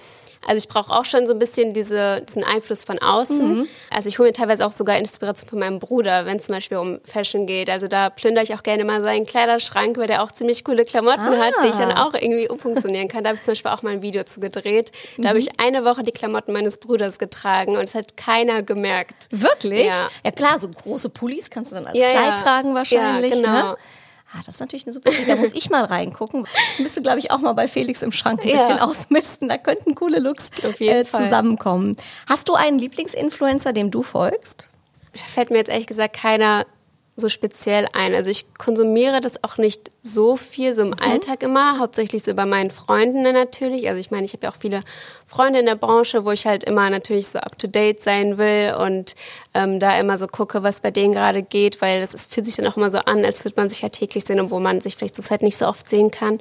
Also 0.46 0.58
ich 0.58 0.68
brauche 0.68 0.90
auch 0.92 1.04
schon 1.04 1.26
so 1.26 1.34
ein 1.34 1.38
bisschen 1.38 1.74
diese, 1.74 2.22
diesen 2.22 2.44
Einfluss 2.44 2.84
von 2.84 2.98
außen. 2.98 3.58
Mhm. 3.58 3.68
Also 3.90 4.08
ich 4.08 4.18
hole 4.18 4.28
mir 4.28 4.32
teilweise 4.32 4.66
auch 4.66 4.72
sogar 4.72 4.96
Inspiration 4.96 5.48
von 5.48 5.58
meinem 5.58 5.78
Bruder, 5.78 6.24
wenn 6.24 6.38
es 6.38 6.46
zum 6.46 6.54
Beispiel 6.54 6.78
um 6.78 6.98
Fashion 7.04 7.46
geht. 7.46 7.68
Also 7.68 7.88
da 7.88 8.08
plündere 8.08 8.42
ich 8.44 8.54
auch 8.54 8.62
gerne 8.62 8.84
mal 8.84 9.02
seinen 9.02 9.26
Kleiderschrank, 9.26 9.98
weil 9.98 10.06
der 10.06 10.22
auch 10.22 10.32
ziemlich 10.32 10.64
coole 10.64 10.84
Klamotten 10.84 11.26
ah. 11.26 11.44
hat, 11.44 11.54
die 11.62 11.68
ich 11.68 11.76
dann 11.76 11.92
auch 11.92 12.14
irgendwie 12.14 12.48
umfunktionieren 12.48 13.08
kann. 13.08 13.22
Da 13.22 13.30
habe 13.30 13.36
ich 13.36 13.44
zum 13.44 13.52
Beispiel 13.52 13.70
auch 13.70 13.82
mal 13.82 13.92
ein 13.92 14.02
Video 14.02 14.24
zu 14.24 14.40
gedreht. 14.40 14.92
Da 15.18 15.24
mhm. 15.24 15.28
habe 15.28 15.38
ich 15.38 15.60
eine 15.60 15.84
Woche 15.84 16.02
die 16.02 16.12
Klamotten 16.12 16.52
meines 16.52 16.78
Bruders 16.78 17.18
getragen 17.18 17.76
und 17.76 17.84
es 17.84 17.94
hat 17.94 18.16
keiner 18.16 18.62
gemerkt. 18.62 19.28
Wirklich? 19.30 19.86
Ja, 19.86 20.08
ja 20.24 20.30
klar, 20.30 20.58
so 20.58 20.68
große 20.68 21.10
Pullis 21.10 21.50
kannst 21.50 21.72
du 21.72 21.76
dann 21.76 21.86
als 21.86 21.98
ja, 21.98 22.08
Kleid 22.08 22.38
ja. 22.38 22.42
tragen 22.42 22.74
wahrscheinlich. 22.74 23.34
Ja, 23.34 23.40
genau. 23.40 23.70
Ne? 23.72 23.76
Ah, 24.32 24.38
das 24.46 24.56
ist 24.56 24.60
natürlich 24.60 24.86
eine 24.86 24.92
super 24.92 25.10
Idee. 25.10 25.24
Da 25.26 25.36
muss 25.36 25.52
ich 25.52 25.70
mal 25.70 25.84
reingucken. 25.84 26.46
Müsste, 26.78 27.02
glaube 27.02 27.18
ich, 27.18 27.32
auch 27.32 27.38
mal 27.38 27.52
bei 27.52 27.66
Felix 27.66 28.00
im 28.02 28.12
Schrank 28.12 28.42
ein 28.42 28.48
ja. 28.48 28.58
bisschen 28.58 28.78
ausmisten. 28.78 29.48
Da 29.48 29.58
könnten 29.58 29.94
coole 29.94 30.20
Looks 30.20 30.50
äh, 30.62 31.04
zusammenkommen. 31.04 31.96
Hast 32.28 32.48
du 32.48 32.54
einen 32.54 32.78
Lieblingsinfluencer, 32.78 33.72
dem 33.72 33.90
du 33.90 34.02
folgst? 34.02 34.68
Da 35.12 35.20
fällt 35.26 35.50
mir 35.50 35.56
jetzt 35.56 35.68
ehrlich 35.68 35.88
gesagt 35.88 36.14
keiner 36.14 36.64
so 37.20 37.28
speziell 37.28 37.86
ein. 37.92 38.14
Also 38.14 38.30
ich 38.30 38.52
konsumiere 38.54 39.20
das 39.20 39.44
auch 39.44 39.58
nicht 39.58 39.90
so 40.00 40.36
viel, 40.36 40.74
so 40.74 40.82
im 40.82 40.88
mhm. 40.88 40.96
Alltag 41.00 41.42
immer, 41.42 41.78
hauptsächlich 41.78 42.24
so 42.24 42.34
bei 42.34 42.46
meinen 42.46 42.70
Freunden 42.70 43.22
natürlich. 43.22 43.88
Also 43.88 44.00
ich 44.00 44.10
meine, 44.10 44.24
ich 44.24 44.32
habe 44.32 44.46
ja 44.46 44.50
auch 44.50 44.56
viele 44.58 44.80
Freunde 45.26 45.60
in 45.60 45.66
der 45.66 45.76
Branche, 45.76 46.24
wo 46.24 46.32
ich 46.32 46.46
halt 46.46 46.64
immer 46.64 46.90
natürlich 46.90 47.28
so 47.28 47.38
up-to-date 47.38 48.02
sein 48.02 48.38
will 48.38 48.74
und 48.74 49.14
ähm, 49.54 49.78
da 49.78 49.98
immer 50.00 50.18
so 50.18 50.26
gucke, 50.26 50.62
was 50.62 50.80
bei 50.80 50.90
denen 50.90 51.12
gerade 51.12 51.42
geht, 51.42 51.80
weil 51.80 52.00
das 52.00 52.14
ist, 52.14 52.32
fühlt 52.32 52.46
sich 52.46 52.56
dann 52.56 52.66
auch 52.66 52.76
immer 52.76 52.90
so 52.90 52.98
an, 52.98 53.24
als 53.24 53.44
würde 53.44 53.60
man 53.60 53.68
sich 53.68 53.78
ja 53.78 53.84
halt 53.84 53.92
täglich 53.92 54.24
sehen, 54.24 54.40
obwohl 54.40 54.60
man 54.60 54.80
sich 54.80 54.96
vielleicht 54.96 55.14
zur 55.14 55.24
Zeit 55.24 55.42
nicht 55.42 55.56
so 55.56 55.66
oft 55.66 55.88
sehen 55.88 56.10
kann. 56.10 56.38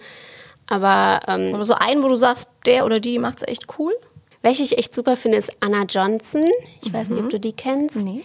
Aber 0.67 1.19
ähm, 1.27 1.63
so 1.63 1.75
einen, 1.75 2.01
wo 2.01 2.07
du 2.07 2.15
sagst, 2.15 2.49
der 2.65 2.85
oder 2.85 2.99
die 2.99 3.19
macht 3.19 3.37
es 3.37 3.47
echt 3.47 3.65
cool? 3.77 3.93
Welche 4.41 4.63
ich 4.63 4.77
echt 4.77 4.95
super 4.95 5.17
finde, 5.17 5.37
ist 5.37 5.51
Anna 5.59 5.83
Johnson. 5.83 6.43
Ich 6.81 6.91
mhm. 6.91 6.97
weiß 6.97 7.09
nicht, 7.09 7.19
ob 7.19 7.25
mhm. 7.25 7.29
du 7.29 7.39
die 7.39 7.53
kennst. 7.53 8.05
Nee 8.05 8.23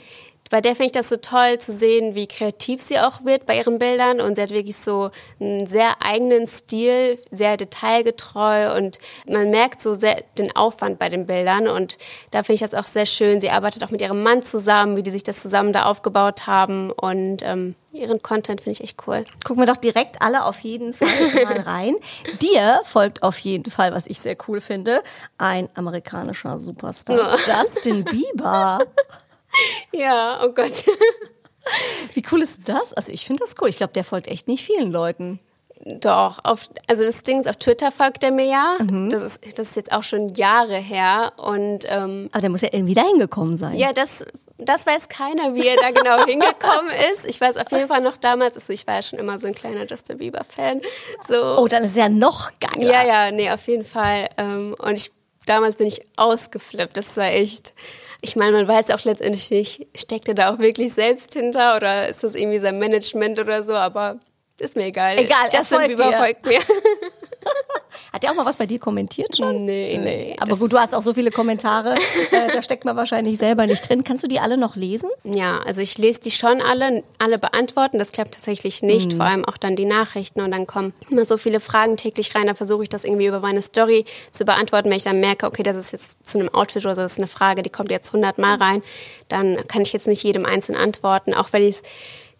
bei 0.51 0.61
der 0.61 0.73
finde 0.77 0.87
ich 0.87 0.93
das 0.93 1.09
so 1.09 1.17
toll 1.17 1.59
zu 1.59 1.73
sehen, 1.73 2.15
wie 2.15 2.27
kreativ 2.27 2.83
sie 2.83 2.99
auch 2.99 3.25
wird 3.25 3.47
bei 3.47 3.57
ihren 3.57 3.79
Bildern. 3.79 4.21
Und 4.21 4.37
sie 4.37 4.43
hat 4.43 4.51
wirklich 4.51 4.77
so 4.77 5.11
einen 5.41 5.67
sehr 5.67 5.97
eigenen 6.05 6.47
Stil, 6.47 7.19
sehr 7.31 7.57
detailgetreu 7.57 8.77
und 8.77 8.99
man 9.27 9.51
merkt 9.51 9.81
so 9.81 9.95
sehr 9.95 10.23
den 10.39 10.55
Aufwand 10.55 10.99
bei 10.99 11.09
den 11.09 11.27
Bildern. 11.27 11.67
Und 11.69 11.97
da 12.31 12.43
finde 12.43 12.55
ich 12.55 12.61
das 12.61 12.75
auch 12.75 12.85
sehr 12.85 13.07
schön. 13.07 13.41
Sie 13.41 13.51
arbeitet 13.51 13.83
auch 13.85 13.91
mit 13.91 14.03
ihrem 14.03 14.23
Mann 14.23 14.43
zusammen, 14.43 14.97
wie 14.97 15.03
die 15.03 15.11
sich 15.11 15.23
das 15.23 15.41
zusammen 15.41 15.73
da 15.73 15.85
aufgebaut 15.85 16.47
haben. 16.47 16.91
Und 16.91 17.43
ähm, 17.43 17.75
ihren 17.93 18.23
Content 18.23 18.61
finde 18.61 18.79
ich 18.79 18.85
echt 18.85 18.99
cool. 19.07 19.25
Gucken 19.45 19.63
wir 19.63 19.73
doch 19.73 19.81
direkt 19.81 20.21
alle 20.21 20.45
auf 20.45 20.59
jeden 20.61 20.93
Fall 20.93 21.09
mal 21.45 21.61
rein. 21.61 21.97
Dir 22.43 22.81
folgt 22.85 23.23
auf 23.23 23.39
jeden 23.39 23.71
Fall, 23.71 23.93
was 23.93 24.07
ich 24.07 24.21
sehr 24.21 24.37
cool 24.49 24.61
finde, 24.61 25.03
ein 25.39 25.69
amerikanischer 25.75 26.59
Superstar, 26.59 27.39
Justin 27.47 28.05
Bieber. 28.05 28.81
Ja, 29.93 30.41
oh 30.45 30.51
Gott. 30.51 30.85
Wie 32.13 32.23
cool 32.31 32.43
ist 32.43 32.63
das? 32.67 32.93
Also 32.95 33.13
ich 33.13 33.25
finde 33.25 33.43
das 33.43 33.55
cool. 33.61 33.69
Ich 33.69 33.77
glaube, 33.77 33.93
der 33.93 34.05
folgt 34.05 34.27
echt 34.29 34.49
nicht 34.49 34.65
vielen 34.65 34.91
Leuten. 34.93 35.41
Doch, 35.87 36.39
auf, 36.45 36.71
also 36.87 37.03
das 37.05 37.23
Ding 37.23 37.41
ist, 37.41 37.49
auf 37.49 37.57
Twitter 37.57 37.91
folgt 37.91 38.25
er 38.25 38.31
mir 38.31 38.47
ja. 38.47 38.79
Mhm. 38.81 39.11
Das, 39.11 39.23
ist, 39.23 39.59
das 39.59 39.69
ist 39.71 39.77
jetzt 39.77 39.93
auch 39.93 40.03
schon 40.03 40.29
Jahre 40.29 40.77
her. 40.77 41.33
Und, 41.37 41.81
ähm, 41.89 42.29
Aber 42.33 42.41
der 42.41 42.51
muss 42.51 42.63
ja 42.63 42.69
irgendwie 42.73 42.95
da 42.95 43.03
hingekommen 43.03 43.57
sein. 43.57 43.77
Ja, 43.77 43.93
das, 43.93 44.25
das 44.57 44.87
weiß 44.87 45.09
keiner, 45.09 45.55
wie 45.55 45.67
er 45.67 45.77
da 45.77 45.91
genau 45.91 46.25
hingekommen 46.27 46.91
ist. 47.13 47.27
Ich 47.27 47.41
weiß 47.41 47.59
auf 47.59 47.71
jeden 47.71 47.89
Fall 47.89 48.01
noch 48.01 48.17
damals, 48.17 48.55
also 48.55 48.73
ich 48.73 48.87
war 48.87 48.95
ja 48.95 49.03
schon 49.03 49.19
immer 49.19 49.39
so 49.39 49.47
ein 49.47 49.55
kleiner 49.55 49.87
Justin 49.87 50.19
Bieber-Fan. 50.19 50.81
So. 51.29 51.59
Oh, 51.59 51.69
dann 51.69 51.85
ist 51.85 51.97
er 51.97 52.09
noch 52.09 52.51
geiler. 52.61 52.91
Ja, 52.91 53.07
ja, 53.07 53.31
nee, 53.31 53.51
auf 53.51 53.67
jeden 53.67 53.85
Fall. 53.85 54.29
Ähm, 54.39 54.75
und 54.79 54.95
ich, 54.95 55.13
damals 55.45 55.77
bin 55.77 55.89
ich 55.89 56.01
ausgeflippt. 56.17 56.97
Das 56.97 57.17
war 57.19 57.27
echt 57.27 57.75
ich 58.25 58.37
meine, 58.37 58.53
man 58.53 58.67
weiß 58.67 58.91
auch 58.91 59.05
letztendlich 59.05 59.51
nicht, 59.51 59.87
steckt 59.95 60.29
er 60.29 60.35
da 60.35 60.53
auch 60.53 60.59
wirklich 60.59 60.95
selbst 60.95 61.35
hinter 61.35 61.77
oder 61.77 62.09
ist 62.09 62.25
das 62.25 62.35
irgendwie 62.35 62.59
sein 62.59 62.79
Management 62.79 63.39
oder 63.39 63.63
so, 63.63 63.75
aber 63.75 64.19
ist 64.59 64.77
mir 64.77 64.87
egal. 64.87 65.19
Egal, 65.19 65.49
Justin 65.53 65.87
Bieber 65.89 66.13
folgt 66.13 66.47
mir. 66.47 66.61
Hat 68.13 68.23
der 68.23 68.31
auch 68.31 68.37
mal 68.37 68.47
was 68.47 68.57
bei 68.57 68.67
dir 68.67 68.79
kommentiert 68.79 69.37
schon? 69.37 69.65
Nee, 69.65 69.99
nee. 70.01 70.37
Aber 70.39 70.57
gut, 70.57 70.73
du 70.73 70.79
hast 70.79 70.95
auch 70.95 71.03
so 71.03 71.15
viele 71.15 71.33
Kommentare, 71.33 71.97
äh, 72.31 72.53
da 72.53 72.63
steckt 72.63 72.85
man 72.85 72.97
wahrscheinlich 72.97 73.39
selber 73.39 73.67
nicht 73.67 73.89
drin. 73.89 74.05
Kannst 74.05 74.23
du 74.23 74.29
die 74.29 74.39
alle 74.39 74.57
noch 74.57 74.77
lesen? 74.77 75.11
Ja, 75.25 75.59
also 75.67 75.81
ich 75.81 75.99
lese 75.99 76.21
die 76.21 76.31
schon 76.31 76.61
alle, 76.61 77.03
alle 77.19 77.39
beantworten. 77.39 77.99
Das 77.99 78.13
klappt 78.13 78.35
tatsächlich 78.35 78.83
nicht, 78.83 79.13
mhm. 79.13 79.17
vor 79.17 79.27
allem 79.27 79.45
auch 79.45 79.57
dann 79.57 79.75
die 79.75 79.85
Nachrichten. 79.85 80.41
Und 80.41 80.53
dann 80.53 80.67
kommen 80.67 80.93
immer 81.11 81.25
so 81.25 81.37
viele 81.37 81.59
Fragen 81.59 81.97
täglich 81.97 82.35
rein. 82.37 82.47
Da 82.47 82.55
versuche 82.55 82.85
ich 82.85 82.89
das 82.89 83.05
irgendwie 83.05 83.27
über 83.27 83.41
meine 83.41 83.63
Story 83.63 84.05
zu 84.31 84.45
beantworten. 84.45 84.91
Wenn 84.91 84.97
ich 84.99 85.05
dann 85.05 85.19
merke, 85.19 85.47
okay, 85.47 85.65
das 85.65 85.77
ist 85.77 85.91
jetzt 85.91 86.25
zu 86.25 86.39
einem 86.39 86.49
Outfit 86.51 86.85
oder 86.85 86.95
so, 86.95 87.03
das 87.03 87.13
ist 87.13 87.19
eine 87.19 87.27
Frage, 87.27 87.63
die 87.63 87.71
kommt 87.71 87.91
jetzt 87.91 88.13
hundertmal 88.13 88.57
rein, 88.57 88.83
dann 89.29 89.67
kann 89.67 89.83
ich 89.83 89.93
jetzt 89.93 90.07
nicht 90.07 90.23
jedem 90.23 90.47
einzeln 90.47 90.77
antworten, 90.77 91.35
auch 91.35 91.53
wenn 91.53 91.63
ich 91.63 91.77
es 91.77 91.83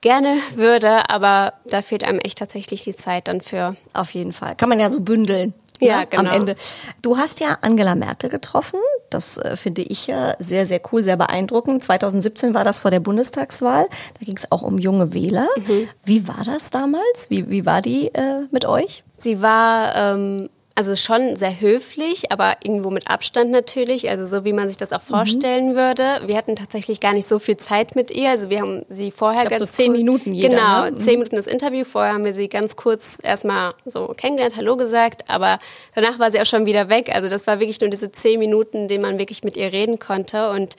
gerne 0.05 0.37
würde, 0.55 1.09
aber 1.11 1.55
da 1.65 1.83
fehlt 1.83 2.05
einem 2.05 2.19
echt 2.21 2.39
tatsächlich 2.39 2.85
die 2.85 2.95
Zeit 2.95 3.27
dann 3.27 3.41
für. 3.41 3.75
Auf 3.95 4.11
jeden 4.11 4.33
Fall. 4.35 4.55
Kann 4.55 4.69
man 4.69 4.79
ja 4.79 4.91
so 4.91 5.01
bündeln 5.01 5.55
Ja, 5.81 6.01
ne, 6.01 6.07
genau. 6.07 6.31
am 6.31 6.37
Ende. 6.37 6.57
Du 7.03 7.17
hast 7.17 7.41
ja 7.41 7.59
Angela 7.63 7.95
Merkel 7.95 8.29
getroffen. 8.29 8.79
Das 9.11 9.39
äh, 9.39 9.57
finde 9.57 9.83
ich 9.83 10.07
ja 10.07 10.35
sehr, 10.39 10.67
sehr 10.67 10.81
cool, 10.93 11.03
sehr 11.03 11.17
beeindruckend. 11.17 11.83
2017 11.83 12.53
war 12.53 12.65
das 12.65 12.81
vor 12.81 12.91
der 12.91 13.01
Bundestagswahl. 13.01 13.87
Da 14.19 14.25
ging 14.25 14.37
es 14.37 14.53
auch 14.53 14.63
um 14.63 14.79
junge 14.79 15.15
Wähler. 15.15 15.49
Mhm. 15.57 15.89
Wie 16.05 16.29
war 16.29 16.45
das 16.45 16.71
damals? 16.71 17.31
Wie, 17.31 17.49
wie 17.49 17.65
war 17.65 17.81
die 17.81 18.09
äh, 18.09 18.47
mit 18.51 18.67
euch? 18.67 19.05
Sie 19.17 19.41
war 19.41 19.95
ähm, 19.97 20.51
also 20.77 20.97
schon 20.97 21.37
sehr 21.37 21.61
höflich, 21.61 22.33
aber 22.33 22.57
irgendwo 22.65 22.91
mit 22.91 23.09
Abstand 23.09 23.51
natürlich, 23.53 24.11
also 24.11 24.27
so 24.27 24.45
wie 24.45 24.53
man 24.53 24.67
sich 24.69 24.77
das 24.77 24.93
auch 24.93 25.03
Mhm. 25.03 25.15
vorstellen 25.15 25.75
würde. 25.77 26.21
Wir 26.27 26.37
hatten 26.37 26.57
tatsächlich 26.57 26.99
gar 27.01 27.13
nicht 27.13 27.29
so 27.29 27.39
viel 27.39 27.57
Zeit 27.57 27.95
mit 27.95 28.11
ihr, 28.11 28.31
also 28.31 28.51
wir 28.51 28.61
haben 28.61 28.85
sie 28.89 29.13
vorher 29.13 29.45
Ich 29.45 29.51
ganz 29.51 29.61
so 29.61 29.67
zehn 29.67 29.87
kurz- 29.93 29.99
Minuten 29.99 30.35
jeder, 30.35 30.49
Genau, 30.49 30.85
ne? 30.87 30.91
Mhm. 30.91 30.97
zehn 30.99 31.15
Minuten 31.21 31.37
das 31.37 31.47
Interview. 31.47 31.85
Vorher 31.85 32.15
haben 32.15 32.25
wir 32.25 32.33
sie 32.35 32.49
ganz 32.49 32.75
kurz 32.75 33.19
erstmal 33.23 33.75
so 33.85 34.09
kennengelernt, 34.17 34.57
Hallo 34.57 34.77
gesagt, 34.77 35.31
aber 35.31 35.61
danach 35.95 36.19
war 36.19 36.31
sie 36.33 36.41
auch 36.41 36.47
schon 36.47 36.67
wieder 36.67 36.89
weg. 36.89 37.15
Also 37.15 37.29
das 37.29 37.47
war 37.47 37.61
wirklich 37.61 37.81
nur 37.81 37.91
diese 37.91 38.11
zehn 38.11 38.41
Minuten, 38.41 38.79
in 38.79 38.89
denen 38.89 39.03
man 39.03 39.19
wirklich 39.21 39.45
mit 39.45 39.57
ihr 39.57 39.73
reden 39.73 40.01
konnte 40.01 40.51
und 40.51 40.75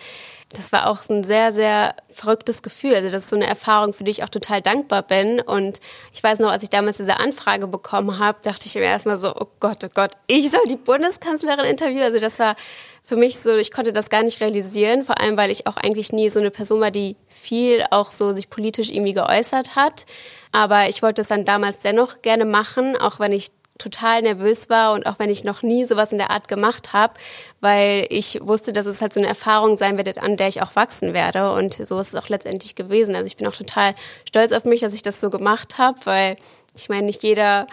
das 0.56 0.72
war 0.72 0.90
auch 0.90 0.98
ein 1.10 1.24
sehr, 1.24 1.52
sehr 1.52 1.96
verrücktes 2.10 2.64
Gefühl. 2.64 2.96
Also 2.96 3.10
das 3.10 3.24
ist 3.24 3.30
so 3.30 3.36
eine 3.36 3.48
Erfahrung, 3.48 3.94
für 3.94 4.04
die 4.04 4.12
ich 4.12 4.24
auch 4.24 4.30
total 4.30 4.62
dankbar 4.62 5.04
bin. 5.04 5.42
Und 5.42 5.82
ich 6.14 6.24
weiß 6.24 6.40
noch, 6.40 6.52
als 6.52 6.64
ich 6.64 6.70
damals 6.70 6.98
diese 6.98 7.20
Anfrage 7.20 7.68
bekommen 7.68 8.20
habe, 8.20 8.38
dachte 8.42 8.68
ich 8.68 8.76
mir 8.76 8.82
erstmal 8.82 9.18
so, 9.18 9.36
oh 9.36 9.48
Gott, 9.60 9.84
oh 9.84 9.90
Gott, 9.94 10.12
ich 10.28 10.50
soll 10.50 10.64
die 10.70 10.76
Bundeskanzlerin 10.76 11.66
interviewen. 11.66 12.04
Also 12.04 12.20
das 12.20 12.40
war 12.40 12.56
für 13.04 13.16
mich 13.16 13.40
so, 13.40 13.56
ich 13.56 13.72
konnte 13.72 13.94
das 13.94 14.10
gar 14.10 14.24
nicht 14.24 14.42
realisieren, 14.42 15.04
vor 15.04 15.22
allem 15.22 15.38
weil 15.38 15.52
ich 15.52 15.68
auch 15.68 15.78
eigentlich 15.78 16.12
nie 16.12 16.30
so 16.30 16.40
eine 16.40 16.52
Person 16.52 16.82
war, 16.82 16.92
die 16.92 17.18
viel 17.28 17.84
auch 17.92 18.08
so 18.08 18.32
sich 18.32 18.50
politisch 18.50 18.90
irgendwie 18.90 19.14
geäußert 19.14 19.76
hat. 19.76 20.06
Aber 20.52 20.90
ich 20.90 21.04
wollte 21.04 21.22
es 21.22 21.28
dann 21.28 21.46
damals 21.46 21.82
dennoch 21.82 22.22
gerne 22.22 22.46
machen, 22.46 22.98
auch 22.98 23.20
wenn 23.20 23.32
ich 23.32 23.52
total 23.78 24.22
nervös 24.22 24.70
war 24.70 24.94
und 24.94 25.06
auch 25.06 25.20
wenn 25.20 25.30
ich 25.30 25.44
noch 25.44 25.62
nie 25.62 25.86
sowas 25.86 26.12
in 26.12 26.18
der 26.18 26.32
Art 26.32 26.48
gemacht 26.48 26.94
habe, 26.94 27.16
weil 27.60 28.06
ich 28.10 28.40
wusste, 28.42 28.72
dass 28.72 28.86
es 28.86 29.02
halt 29.02 29.14
so 29.14 29.20
eine 29.20 29.28
Erfahrung 29.28 29.78
sein 29.78 29.98
wird, 29.98 30.18
an 30.18 30.38
der 30.38 30.48
ich 30.48 30.62
auch 30.62 30.76
wachsen 30.76 31.14
werde 31.14 31.52
und 31.52 31.74
so 31.74 32.00
ist 32.00 32.10
es 32.10 32.16
auch 32.16 32.30
letztendlich 32.30 32.76
gewesen. 32.76 33.16
Also 33.16 33.28
ich 33.28 33.36
bin 33.36 33.48
auch 33.48 33.56
total 33.56 33.94
stolz 34.28 34.54
auf 34.54 34.64
mich, 34.64 34.80
dass 34.80 34.94
ich 34.94 35.04
das 35.04 35.20
so 35.20 35.30
gemacht 35.30 35.78
habe, 35.78 35.98
weil 36.06 36.38
ich 36.74 36.90
meine, 36.90 37.04
nicht 37.04 37.24
jeder 37.24 37.68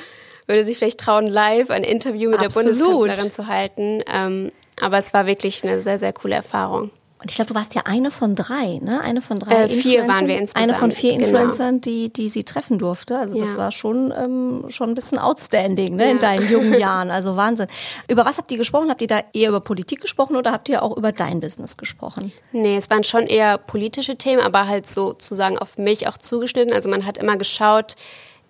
würde 0.46 0.64
sich 0.64 0.78
vielleicht 0.78 1.00
trauen, 1.00 1.26
live 1.26 1.70
ein 1.70 1.84
Interview 1.84 2.30
mit 2.30 2.40
Absolut. 2.40 2.74
der 2.74 2.84
Bundeskanzlerin 2.84 3.32
zu 3.32 3.46
halten. 3.46 4.02
Ähm, 4.12 4.52
aber 4.80 4.98
es 4.98 5.14
war 5.14 5.26
wirklich 5.26 5.62
eine 5.62 5.82
sehr, 5.82 5.98
sehr 5.98 6.12
coole 6.12 6.34
Erfahrung. 6.34 6.90
Und 7.22 7.30
ich 7.30 7.36
glaube, 7.36 7.50
du 7.50 7.54
warst 7.54 7.74
ja 7.76 7.82
eine 7.84 8.10
von 8.10 8.34
drei, 8.34 8.78
ne? 8.82 9.00
Eine 9.00 9.20
von 9.20 9.38
drei 9.38 9.54
Äh, 9.64 9.68
vier 9.68 10.00
Influencern. 10.00 10.08
waren 10.08 10.26
wir 10.28 10.38
insgesamt, 10.38 10.68
Eine 10.70 10.78
von 10.78 10.90
vier 10.92 11.12
genau. 11.16 11.26
Influencern, 11.26 11.80
die, 11.80 12.12
die 12.12 12.28
sie 12.28 12.42
treffen 12.42 12.78
durfte. 12.78 13.16
Also 13.16 13.38
das 13.38 13.50
Ja. 13.50 13.56
war 13.58 13.70
schon, 13.72 14.12
ähm, 14.16 14.64
schon 14.68 14.90
ein 14.90 14.94
bisschen 14.94 15.18
outstanding, 15.18 15.94
ne? 15.94 16.10
In 16.10 16.16
Ja. 16.16 16.20
deinen 16.20 16.48
jungen 16.50 16.74
Jahren. 16.80 17.10
Also 17.12 17.36
Wahnsinn. 17.36 17.68
Über 18.08 18.24
was 18.24 18.38
habt 18.38 18.50
ihr 18.50 18.58
gesprochen? 18.58 18.90
Habt 18.90 19.02
ihr 19.02 19.06
da 19.08 19.20
eher 19.32 19.50
über 19.50 19.60
Politik 19.60 20.00
gesprochen 20.00 20.34
oder 20.34 20.50
habt 20.50 20.68
ihr 20.68 20.82
auch 20.82 20.96
über 20.96 21.12
dein 21.12 21.38
Business 21.38 21.76
gesprochen? 21.76 22.32
Nee, 22.50 22.76
es 22.76 22.90
waren 22.90 23.04
schon 23.04 23.22
eher 23.22 23.56
politische 23.56 24.16
Themen, 24.16 24.42
aber 24.42 24.66
halt 24.66 24.88
sozusagen 24.88 25.58
auf 25.58 25.78
mich 25.78 26.08
auch 26.08 26.18
zugeschnitten. 26.18 26.72
Also 26.74 26.88
man 26.88 27.06
hat 27.06 27.18
immer 27.18 27.36
geschaut, 27.36 27.94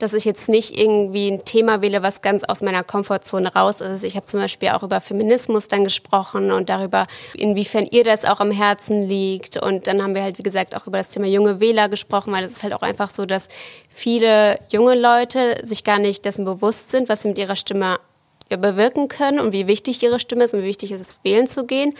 dass 0.03 0.15
ich 0.15 0.25
jetzt 0.25 0.49
nicht 0.49 0.77
irgendwie 0.77 1.31
ein 1.31 1.45
Thema 1.45 1.81
wähle, 1.81 2.03
was 2.03 2.23
ganz 2.23 2.43
aus 2.43 2.61
meiner 2.61 2.83
Komfortzone 2.83 3.55
raus 3.55 3.81
ist. 3.81 4.03
Ich 4.03 4.17
habe 4.17 4.27
zum 4.27 4.41
Beispiel 4.41 4.71
auch 4.71 4.83
über 4.83 5.01
Feminismus 5.01 5.69
dann 5.69 5.85
gesprochen 5.85 6.51
und 6.51 6.69
darüber, 6.69 7.07
inwiefern 7.35 7.87
ihr 7.89 8.03
das 8.03 8.25
auch 8.25 8.41
am 8.41 8.51
Herzen 8.51 9.03
liegt. 9.03 9.63
Und 9.63 9.87
dann 9.87 10.03
haben 10.03 10.17
wir 10.17 10.25
halt, 10.25 10.39
wie 10.39 10.43
gesagt, 10.43 10.75
auch 10.75 10.89
über 10.89 10.99
das 10.99 11.11
Thema 11.11 11.27
junge 11.27 11.61
Wähler 11.61 11.89
gesprochen, 11.89 12.33
weil 12.33 12.43
es 12.43 12.53
ist 12.53 12.63
halt 12.65 12.75
auch 12.75 12.83
einfach 12.83 13.11
so, 13.11 13.27
dass 13.27 13.49
viele 13.89 14.59
junge 14.71 14.97
Leute 14.97 15.59
sich 15.63 15.85
gar 15.85 16.01
nicht 16.01 16.25
dessen 16.25 16.45
bewusst 16.45 16.91
sind, 16.91 17.09
was 17.09 17.23
sie 17.23 17.29
mit 17.29 17.39
ihrer 17.39 17.57
Stimme 17.57 18.01
bewirken 18.49 19.07
können 19.07 19.39
und 19.39 19.53
wie 19.53 19.69
wichtig 19.69 20.03
ihre 20.03 20.19
Stimme 20.19 20.45
ist 20.45 20.53
und 20.53 20.63
wie 20.63 20.67
wichtig 20.67 20.91
es 20.91 21.01
ist, 21.01 21.21
wählen 21.23 21.47
zu 21.47 21.65
gehen. 21.65 21.95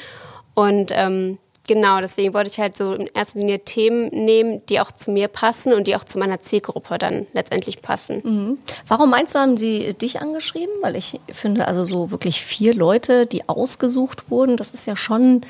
Und 0.55 0.91
ähm, 0.93 1.39
genau, 1.67 2.01
deswegen 2.01 2.35
wollte 2.35 2.51
ich 2.51 2.59
halt 2.59 2.77
so 2.77 2.95
in 2.95 3.09
erster 3.15 3.39
Linie 3.39 3.61
Themen 3.61 4.09
nehmen, 4.09 4.65
die 4.67 4.81
auch 4.81 4.93
zu 4.93 5.11
mir 5.11 5.29
passen 5.29 5.73
und 5.73 5.87
die 5.87 5.97
auch 5.97 6.05
zu 6.05 6.19
meiner 6.19 6.41
Zielgruppe 6.41 6.99
dann 6.99 7.27
letztendlich 7.33 7.83
passen. 7.83 8.59
Warum 8.89 9.11
meinst 9.11 9.35
du, 9.35 9.39
haben 9.39 9.57
sie 9.57 9.95
dich 9.95 10.21
angeschrieben? 10.21 10.75
Weil 10.83 10.97
ich 10.97 11.21
finde, 11.31 11.67
also 11.67 11.85
so 11.85 12.11
wirklich 12.11 12.43
vier 12.43 12.75
Leute, 12.75 13.27
die 13.27 13.49
ausgesucht 13.49 14.31
wurden, 14.31 14.57
das 14.57 14.71
ist 14.71 14.87
ja 14.87 14.97
schon 14.97 15.43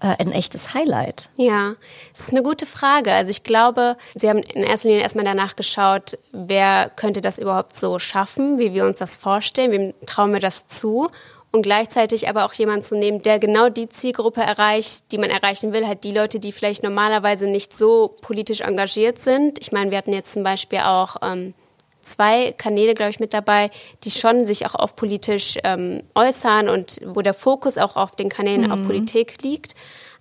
äh, 0.00 0.14
ein 0.18 0.32
echtes 0.32 0.74
Highlight. 0.74 1.28
Ja, 1.36 1.74
das 2.12 2.26
ist 2.26 2.30
eine 2.30 2.42
gute 2.42 2.66
Frage. 2.66 3.12
Also 3.12 3.30
ich 3.30 3.42
glaube, 3.42 3.96
Sie 4.14 4.28
haben 4.28 4.38
in 4.38 4.62
erster 4.62 4.88
Linie 4.88 5.02
erstmal 5.02 5.24
danach 5.24 5.56
geschaut, 5.56 6.18
wer 6.32 6.90
könnte 6.94 7.20
das 7.20 7.38
überhaupt 7.38 7.74
so 7.74 7.98
schaffen, 7.98 8.58
wie 8.58 8.72
wir 8.74 8.84
uns 8.84 8.98
das 8.98 9.16
vorstellen, 9.16 9.72
wem 9.72 9.94
trauen 10.06 10.32
wir 10.32 10.40
das 10.40 10.66
zu. 10.68 11.10
Und 11.50 11.62
gleichzeitig 11.62 12.28
aber 12.28 12.44
auch 12.44 12.52
jemanden 12.52 12.82
zu 12.82 12.94
nehmen, 12.94 13.22
der 13.22 13.38
genau 13.38 13.70
die 13.70 13.88
Zielgruppe 13.88 14.42
erreicht, 14.42 15.04
die 15.12 15.18
man 15.18 15.30
erreichen 15.30 15.72
will, 15.72 15.86
halt 15.86 16.04
die 16.04 16.10
Leute, 16.10 16.40
die 16.40 16.52
vielleicht 16.52 16.82
normalerweise 16.82 17.46
nicht 17.46 17.72
so 17.72 18.16
politisch 18.20 18.60
engagiert 18.60 19.18
sind. 19.18 19.58
Ich 19.60 19.72
meine, 19.72 19.90
wir 19.90 19.96
hatten 19.98 20.12
jetzt 20.12 20.34
zum 20.34 20.42
Beispiel 20.42 20.80
auch 20.80 21.16
ähm, 21.22 21.54
zwei 22.02 22.52
Kanäle, 22.52 22.94
glaube 22.94 23.10
ich, 23.10 23.20
mit 23.20 23.32
dabei, 23.32 23.70
die 24.04 24.10
schon 24.10 24.44
sich 24.44 24.66
auch 24.66 24.74
auf 24.74 24.94
politisch 24.94 25.56
ähm, 25.64 26.02
äußern 26.14 26.68
und 26.68 27.00
wo 27.06 27.22
der 27.22 27.34
Fokus 27.34 27.78
auch 27.78 27.96
auf 27.96 28.14
den 28.14 28.28
Kanälen 28.28 28.70
auf 28.70 28.82
Politik 28.82 29.42
liegt. 29.42 29.74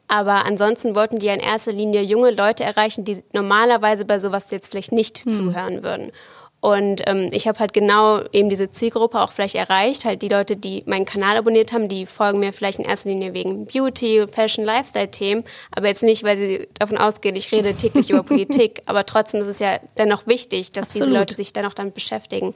Aber 0.08 0.46
ansonsten 0.46 0.96
wollten 0.96 1.20
die 1.20 1.26
ja 1.26 1.34
in 1.34 1.42
erster 1.42 1.74
Linie 1.74 2.02
junge 2.02 2.32
Leute 2.32 2.64
erreichen, 2.64 3.04
die 3.04 3.22
normalerweise 3.34 4.06
bei 4.06 4.20
sowas 4.20 4.50
jetzt 4.52 4.70
vielleicht 4.70 4.94
nicht 4.94 5.18
zuhören 5.18 5.84
würden. 5.84 6.12
Und 6.60 7.08
ähm, 7.08 7.30
ich 7.32 7.48
habe 7.48 7.60
halt 7.60 7.74
genau 7.74 8.22
eben 8.32 8.50
diese 8.50 8.72
Zielgruppe 8.72 9.22
auch 9.22 9.32
vielleicht 9.32 9.56
erreicht. 9.56 10.06
Halt 10.06 10.24
die 10.24 10.28
Leute, 10.28 10.58
die 10.58 10.84
meinen 10.88 11.06
Kanal 11.06 11.38
abonniert 11.38 11.72
haben, 11.72 11.88
die 11.88 12.08
folgen 12.08 12.40
mir 12.40 12.52
vielleicht 12.52 12.80
in 12.80 12.86
erster 12.86 13.10
Linie 13.10 13.34
wegen 13.34 13.66
Beauty, 13.66 14.26
Fashion, 14.28 14.66
Lifestyle-Themen, 14.66 15.44
aber 15.72 15.88
jetzt 15.88 16.02
nicht, 16.02 16.24
weil 16.24 16.36
sie 16.36 16.68
davon 16.80 16.98
ausgehen, 16.98 17.36
ich 17.36 17.52
rede 17.52 17.76
täglich 17.76 18.10
über 18.10 18.24
Politik. 18.24 18.82
Aber 18.88 19.06
trotzdem 19.06 19.42
ist 19.42 19.48
es 19.48 19.60
ja 19.60 19.80
dennoch 19.98 20.26
wichtig, 20.26 20.72
dass 20.72 20.88
Absolut. 20.88 21.08
diese 21.08 21.20
Leute 21.20 21.36
sich 21.36 21.54
dennoch 21.54 21.76
damit 21.76 21.94
beschäftigen. 21.94 22.56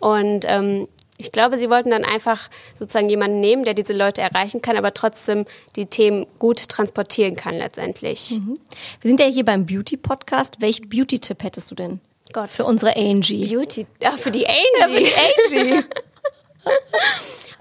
Und 0.00 0.44
ähm, 0.46 0.86
ich 1.16 1.32
glaube, 1.32 1.58
sie 1.58 1.70
wollten 1.70 1.90
dann 1.90 2.04
einfach 2.04 2.48
sozusagen 2.78 3.08
jemanden 3.08 3.40
nehmen, 3.40 3.64
der 3.64 3.74
diese 3.74 3.92
Leute 3.92 4.20
erreichen 4.20 4.62
kann, 4.62 4.76
aber 4.76 4.94
trotzdem 4.94 5.44
die 5.76 5.86
Themen 5.86 6.26
gut 6.38 6.68
transportieren 6.68 7.36
kann 7.36 7.56
letztendlich. 7.56 8.40
Wir 9.00 9.08
sind 9.08 9.20
ja 9.20 9.26
hier 9.26 9.44
beim 9.44 9.66
Beauty-Podcast. 9.66 10.60
Welch 10.60 10.88
Beauty-Tipp 10.88 11.42
hättest 11.42 11.70
du 11.70 11.74
denn? 11.74 12.00
Gott. 12.32 12.50
Für 12.50 12.64
unsere 12.64 12.96
Angie. 12.96 13.46
Beauty, 13.46 13.86
ja, 14.02 14.12
für 14.12 14.30
die 14.30 14.46
Angie. 14.46 15.12
Angie. 15.48 15.84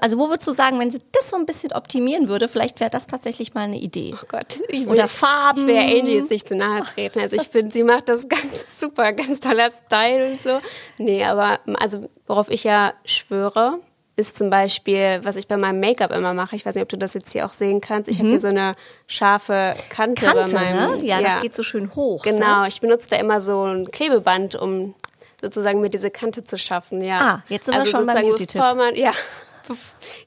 Also 0.01 0.17
wo 0.17 0.29
würdest 0.29 0.47
du 0.47 0.53
sagen, 0.53 0.79
wenn 0.79 0.91
sie 0.91 0.99
das 1.11 1.29
so 1.29 1.35
ein 1.35 1.45
bisschen 1.45 1.73
optimieren 1.73 2.27
würde, 2.29 2.47
vielleicht 2.47 2.79
wäre 2.79 2.89
das 2.89 3.07
tatsächlich 3.07 3.53
mal 3.53 3.63
eine 3.63 3.77
Idee. 3.77 4.15
Oh 4.15 4.25
Gott. 4.29 4.61
Ich 4.69 4.87
Oder 4.87 5.07
Farben. 5.07 5.61
Ich 5.61 5.67
will 5.67 5.75
ja 5.75 5.81
Angie 5.81 6.15
jetzt 6.15 6.31
nicht 6.31 6.47
zu 6.47 6.55
nahe 6.55 6.83
treten. 6.85 7.19
Also 7.19 7.35
ich 7.35 7.49
finde, 7.49 7.73
sie 7.73 7.83
macht 7.83 8.07
das 8.07 8.27
ganz 8.29 8.79
super, 8.79 9.11
ganz 9.13 9.39
toller 9.39 9.69
Style 9.69 10.31
und 10.31 10.41
so. 10.41 10.59
Nee, 10.97 11.23
aber 11.25 11.59
also 11.79 12.09
worauf 12.27 12.49
ich 12.49 12.63
ja 12.63 12.93
schwöre, 13.03 13.79
ist 14.19 14.37
zum 14.37 14.49
Beispiel, 14.49 15.19
was 15.23 15.35
ich 15.35 15.47
bei 15.47 15.57
meinem 15.57 15.79
Make-up 15.79 16.11
immer 16.11 16.33
mache. 16.33 16.55
Ich 16.55 16.65
weiß 16.65 16.75
nicht, 16.75 16.83
ob 16.83 16.89
du 16.89 16.97
das 16.97 17.13
jetzt 17.15 17.31
hier 17.31 17.45
auch 17.45 17.53
sehen 17.53 17.81
kannst. 17.81 18.09
Ich 18.09 18.19
habe 18.19 18.29
hier 18.29 18.39
so 18.39 18.47
eine 18.49 18.73
scharfe 19.07 19.73
Kante, 19.89 20.25
Mhm. 20.27 20.31
Kante, 20.33 20.53
bei 20.53 20.73
meinem. 20.73 20.99
ne? 20.99 21.05
Ja, 21.05 21.21
das 21.21 21.41
geht 21.41 21.55
so 21.55 21.63
schön 21.63 21.95
hoch. 21.95 22.23
Ne? 22.25 22.33
Genau, 22.33 22.65
ich 22.65 22.79
benutze 22.81 23.09
da 23.09 23.15
immer 23.15 23.41
so 23.41 23.63
ein 23.63 23.89
Klebeband, 23.89 24.55
um 24.55 24.93
sozusagen 25.41 25.81
mir 25.81 25.89
diese 25.89 26.11
Kante 26.11 26.43
zu 26.43 26.57
schaffen. 26.57 27.01
Ja. 27.03 27.19
Ah, 27.21 27.43
jetzt 27.49 27.65
sind 27.65 27.75
wir 27.75 27.85
schon 27.85 28.05
beim 28.05 28.21
Beauty-Tipp. 28.21 28.61
ja, 28.95 29.11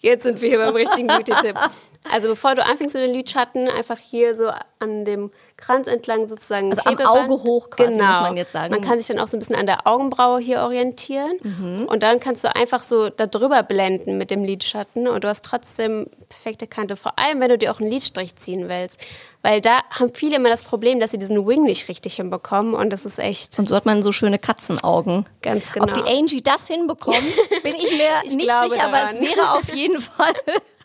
jetzt 0.01 0.23
sind 0.23 0.41
wir 0.41 0.49
hier 0.49 0.59
beim 0.59 0.75
richtigen 0.75 1.07
Beauty-Tipp. 1.07 1.57
Also 2.11 2.29
bevor 2.29 2.55
du 2.55 2.65
anfängst 2.65 2.95
mit 2.95 3.05
den 3.05 3.13
Lidschatten, 3.13 3.69
einfach 3.69 3.99
hier 3.99 4.35
so 4.35 4.51
an 4.81 5.05
dem 5.05 5.31
Kranz 5.57 5.87
entlang 5.87 6.29
sozusagen 6.29 6.71
Also 6.71 6.83
am 6.85 6.97
Klebeband. 6.97 7.31
Auge 7.31 7.43
hoch 7.45 7.71
quasi, 7.71 7.93
genau. 7.93 8.07
muss 8.09 8.21
man 8.21 8.37
jetzt 8.37 8.51
sagen. 8.53 8.73
Man 8.73 8.81
kann 8.81 8.99
sich 8.99 9.07
dann 9.07 9.21
auch 9.21 9.29
so 9.29 9.37
ein 9.37 9.41
bisschen 9.41 9.55
an 9.55 9.67
der 9.67 9.87
Augenbraue 9.87 10.41
hier 10.41 10.63
orientieren 10.63 11.39
Mhm. 11.43 11.85
und 11.89 12.03
dann 12.03 12.19
kannst 12.19 12.43
du 12.43 12.55
einfach 12.55 12.83
so 12.83 13.09
da 13.09 13.27
drüber 13.27 13.63
blenden 13.63 14.19
mit 14.19 14.33
dem 14.33 14.43
Lidschatten 14.43 15.07
und 15.07 15.23
du 15.23 15.29
hast 15.29 15.45
trotzdem 15.45 16.07
perfekte 16.29 16.67
Kante, 16.67 16.97
vor 16.97 17.19
allem 17.19 17.39
wenn 17.41 17.51
du 17.51 17.59
dir 17.59 17.71
auch 17.71 17.79
einen 17.81 17.91
Lidstrich 17.91 18.35
ziehen 18.35 18.69
willst. 18.69 19.01
Weil 19.45 19.61
da 19.61 19.81
haben 19.91 20.15
viele 20.15 20.37
immer 20.37 20.49
das 20.51 20.63
Problem, 20.63 21.01
dass 21.01 21.11
sie 21.11 21.19
diesen 21.19 21.47
Wing 21.49 21.65
nicht 21.65 21.89
richtig 21.89 22.15
hinbekommen 22.17 22.75
und 22.75 22.91
das 22.93 23.05
ist 23.05 23.19
echt 23.19 23.59
Und 23.59 23.69
so 23.69 23.75
hat 23.75 23.87
man 23.87 24.03
so 24.05 24.13
schöne 24.13 24.39
Katzenaugen. 24.39 25.27
Ganz 25.43 25.73
genau. 25.73 25.87
Ob 25.87 25.95
die 25.95 26.03
Angie 26.05 26.41
das 26.43 26.69
hinbekommt, 26.69 27.19
bin 27.65 27.75
ich 27.75 27.91
mir 27.91 28.09
Ich 28.25 28.35
nicht 28.35 28.51
sicher, 28.51 28.85
aber 28.85 29.03
es 29.05 29.11
daran. 29.15 29.21
wäre 29.21 29.53
auf 29.53 29.75
jeden 29.75 30.01
Fall 30.01 30.33